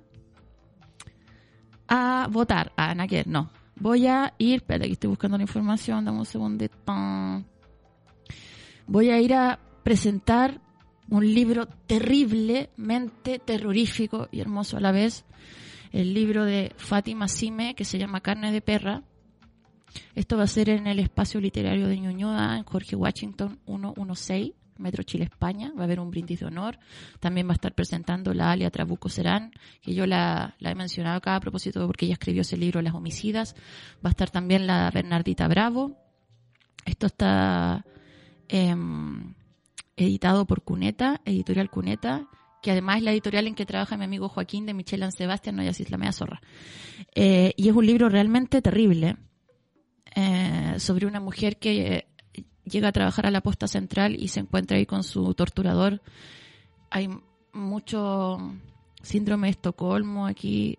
a 1.88 2.28
votar. 2.30 2.74
A 2.78 2.94
Naquer, 2.94 3.28
no. 3.28 3.50
Voy 3.76 4.06
a 4.06 4.36
ir, 4.38 4.58
espérate, 4.58 4.86
aquí 4.86 4.94
estoy 4.94 5.10
buscando 5.10 5.36
la 5.36 5.42
información, 5.42 6.06
dame 6.06 6.20
un 6.20 6.26
segundito. 6.28 6.78
Voy 8.86 9.10
a 9.10 9.20
ir 9.20 9.34
a 9.34 9.58
presentar 9.82 10.62
un 11.10 11.26
libro 11.26 11.68
terriblemente 11.88 13.40
terrorífico 13.40 14.28
y 14.32 14.42
hermoso 14.42 14.78
a 14.78 14.80
la 14.80 14.92
vez. 14.92 15.26
El 15.92 16.14
libro 16.14 16.46
de 16.46 16.74
Fátima 16.78 17.28
Sime, 17.28 17.76
que 17.76 17.86
se 17.86 17.98
llama 17.98 18.22
Carne 18.22 18.52
de 18.52 18.62
Perra. 18.62 19.04
Esto 20.14 20.38
va 20.38 20.44
a 20.44 20.48
ser 20.48 20.70
en 20.70 20.86
el 20.86 21.00
espacio 21.00 21.42
literario 21.42 21.88
de 21.88 22.00
Ñuñoa, 22.00 22.58
en 22.58 22.64
Jorge 22.64 22.96
Washington 22.96 23.60
116, 23.66 24.54
Metro 24.78 25.04
Chile, 25.04 25.26
España. 25.26 25.74
Va 25.76 25.82
a 25.82 25.84
haber 25.86 26.00
un 26.00 26.12
brindis 26.12 26.42
de 26.42 26.46
honor. 26.46 26.78
También 27.20 27.48
va 27.48 27.52
a 27.52 27.56
estar 27.56 27.74
presentando 27.74 28.34
la 28.34 28.52
Alia 28.52 28.70
Trabuco 28.70 29.10
Serán, 29.10 29.52
que 29.82 29.94
yo 29.94 30.06
la, 30.06 30.56
he 30.60 30.76
mencionado 30.76 31.18
acá 31.18 31.36
a 31.36 31.40
propósito 31.40 31.86
porque 31.88 32.06
ella 32.06 32.14
escribió 32.14 32.42
ese 32.42 32.58
libro, 32.58 32.82
Las 32.82 32.94
Homicidas. 32.94 33.56
Va 34.06 34.10
a 34.10 34.12
estar 34.12 34.30
también 34.30 34.68
la 34.68 34.92
Bernardita 34.92 35.48
Bravo. 35.48 35.98
Esto 36.86 37.08
está 37.08 37.84
em, 38.48 39.34
editado 39.96 40.46
por 40.46 40.64
Cuneta, 40.64 41.22
editorial 41.26 41.70
Cuneta, 41.70 42.28
que 42.62 42.72
además 42.72 42.98
es 42.98 43.04
la 43.04 43.12
editorial 43.12 43.48
en 43.48 43.56
que 43.56 43.66
trabaja 43.66 43.98
mi 43.98 44.06
amigo 44.06 44.30
Joaquín 44.30 44.66
de 44.66 44.74
Michelle 44.74 45.06
and 45.06 45.16
Sebastián, 45.16 45.56
no 45.56 45.64
ya 45.64 45.70
es 45.70 45.90
la 45.90 45.98
media 45.98 46.12
zorra. 46.12 46.42
Eh, 47.16 47.54
y 47.56 47.70
es 47.70 47.76
un 47.76 47.86
libro 47.86 48.10
realmente 48.10 48.62
terrible 48.62 49.18
eh, 50.16 50.76
sobre 50.78 51.06
una 51.06 51.20
mujer 51.20 51.58
que 51.58 51.96
eh, 52.34 52.44
llega 52.66 52.90
a 52.90 52.92
trabajar 52.92 53.26
a 53.26 53.32
la 53.32 53.42
posta 53.42 53.68
central 53.68 54.16
y 54.16 54.28
se 54.28 54.42
encuentra 54.42 54.78
ahí 54.78 54.86
con 54.86 55.04
su 55.04 55.34
torturador. 55.34 56.02
Hay 56.90 57.10
mucho 57.54 58.38
síndrome 59.02 59.48
de 59.48 59.52
Estocolmo 59.52 60.28
aquí, 60.28 60.78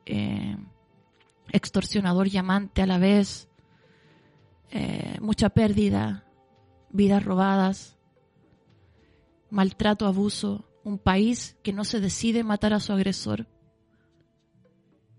extorsionador 1.50 2.28
llamante 2.28 2.82
a 2.82 2.86
la 2.86 2.98
vez, 2.98 3.48
mucha 5.20 5.48
pérdida, 5.48 6.24
vidas 6.90 7.24
robadas, 7.24 7.96
maltrato, 9.48 10.06
abuso, 10.06 10.69
un 10.84 10.98
país 10.98 11.56
que 11.62 11.72
no 11.72 11.84
se 11.84 12.00
decide 12.00 12.44
matar 12.44 12.72
a 12.72 12.80
su 12.80 12.92
agresor, 12.92 13.46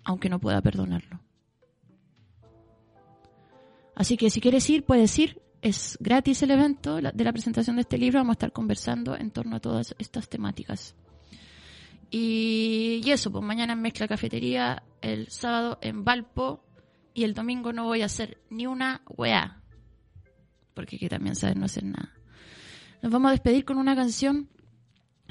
aunque 0.04 0.30
no 0.30 0.40
pueda 0.40 0.62
perdonarlo. 0.62 1.22
Así 3.96 4.18
que 4.18 4.30
si 4.30 4.42
quieres 4.42 4.70
ir, 4.70 4.86
puedes 4.86 5.18
ir. 5.20 5.42
Es 5.62 5.98
gratis 6.00 6.42
el 6.42 6.52
evento 6.52 6.96
de 6.96 7.24
la 7.24 7.32
presentación 7.32 7.76
de 7.76 7.84
este 7.84 8.00
libro. 8.00 8.20
Vamos 8.20 8.32
a 8.32 8.34
estar 8.34 8.52
conversando 8.52 9.16
en 9.16 9.30
torno 9.30 9.58
a 9.58 9.60
todas 9.60 9.96
estas 10.00 10.28
temáticas. 10.28 10.96
Y, 12.10 13.02
eso, 13.10 13.32
pues 13.32 13.44
mañana 13.44 13.74
en 13.74 13.82
Mezcla 13.82 14.08
Cafetería, 14.08 14.84
el 15.02 15.30
sábado 15.30 15.80
en 15.82 16.04
Valpo 16.04 16.66
y 17.14 17.24
el 17.24 17.34
domingo 17.34 17.72
no 17.72 17.86
voy 17.86 18.02
a 18.02 18.06
hacer 18.06 18.42
ni 18.50 18.68
una 18.68 19.02
weá. 19.08 19.62
Porque 20.74 20.98
hay 20.98 21.00
que 21.00 21.10
también 21.10 21.36
saber 21.36 21.58
no 21.58 21.66
hacer 21.66 21.86
nada. 21.86 22.12
Nos 23.02 23.12
vamos 23.12 23.30
a 23.30 23.32
despedir 23.32 23.64
con 23.64 23.78
una 23.78 23.96
canción 23.96 24.50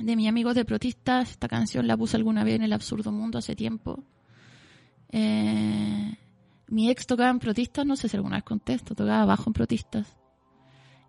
de 0.02 0.16
mis 0.16 0.28
amigos 0.28 0.54
de 0.54 0.64
protistas. 0.64 1.30
Esta 1.30 1.48
canción 1.48 1.86
la 1.86 1.96
puse 1.96 2.16
alguna 2.16 2.44
vez 2.44 2.56
en 2.56 2.62
El 2.62 2.72
Absurdo 2.72 3.12
Mundo 3.12 3.38
hace 3.38 3.54
tiempo. 3.54 4.04
Eh, 5.10 6.16
mi 6.68 6.90
ex 6.90 7.06
tocaba 7.06 7.30
en 7.30 7.38
protistas, 7.38 7.84
no 7.84 7.96
sé 7.96 8.08
si 8.08 8.16
alguna 8.16 8.36
vez 8.36 8.44
contesto, 8.44 8.94
tocaba 8.94 9.24
bajo 9.24 9.50
en 9.50 9.54
protistas. 9.54 10.16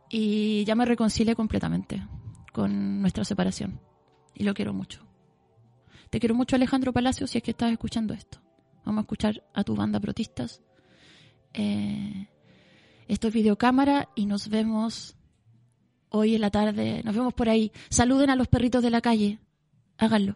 Y 0.10 0.66
ya 0.66 0.76
me 0.76 0.86
reconcilié 0.86 1.36
completamente 1.36 2.06
con 2.52 3.02
nuestra 3.02 3.24
separación. 3.24 3.80
Y 4.34 4.44
lo 4.44 4.54
quiero 4.54 4.74
mucho. 4.74 5.06
Te 6.10 6.20
quiero 6.20 6.36
mucho 6.36 6.56
Alejandro 6.56 6.92
Palacio 6.92 7.28
si 7.28 7.38
es 7.38 7.44
que 7.44 7.52
estás 7.52 7.72
escuchando 7.72 8.14
esto. 8.14 8.40
Vamos 8.84 9.00
a 9.00 9.04
escuchar 9.04 9.44
a 9.54 9.64
tu 9.64 9.76
banda 9.76 10.00
protistas. 10.00 10.62
Eh, 11.54 12.28
esto 13.08 13.28
es 13.28 13.34
videocámara 13.34 14.10
y 14.16 14.26
nos 14.26 14.50
vemos 14.50 15.16
hoy 16.12 16.36
en 16.36 16.42
la 16.42 16.52
tarde, 16.52 17.02
nos 17.04 17.16
vemos 17.16 17.34
por 17.34 17.50
ahí. 17.50 17.72
Saluden 17.90 18.30
a 18.30 18.36
los 18.36 18.48
perritos 18.48 18.84
de 18.84 18.92
la 18.92 19.02
calle, 19.02 19.40
háganlo. 19.98 20.36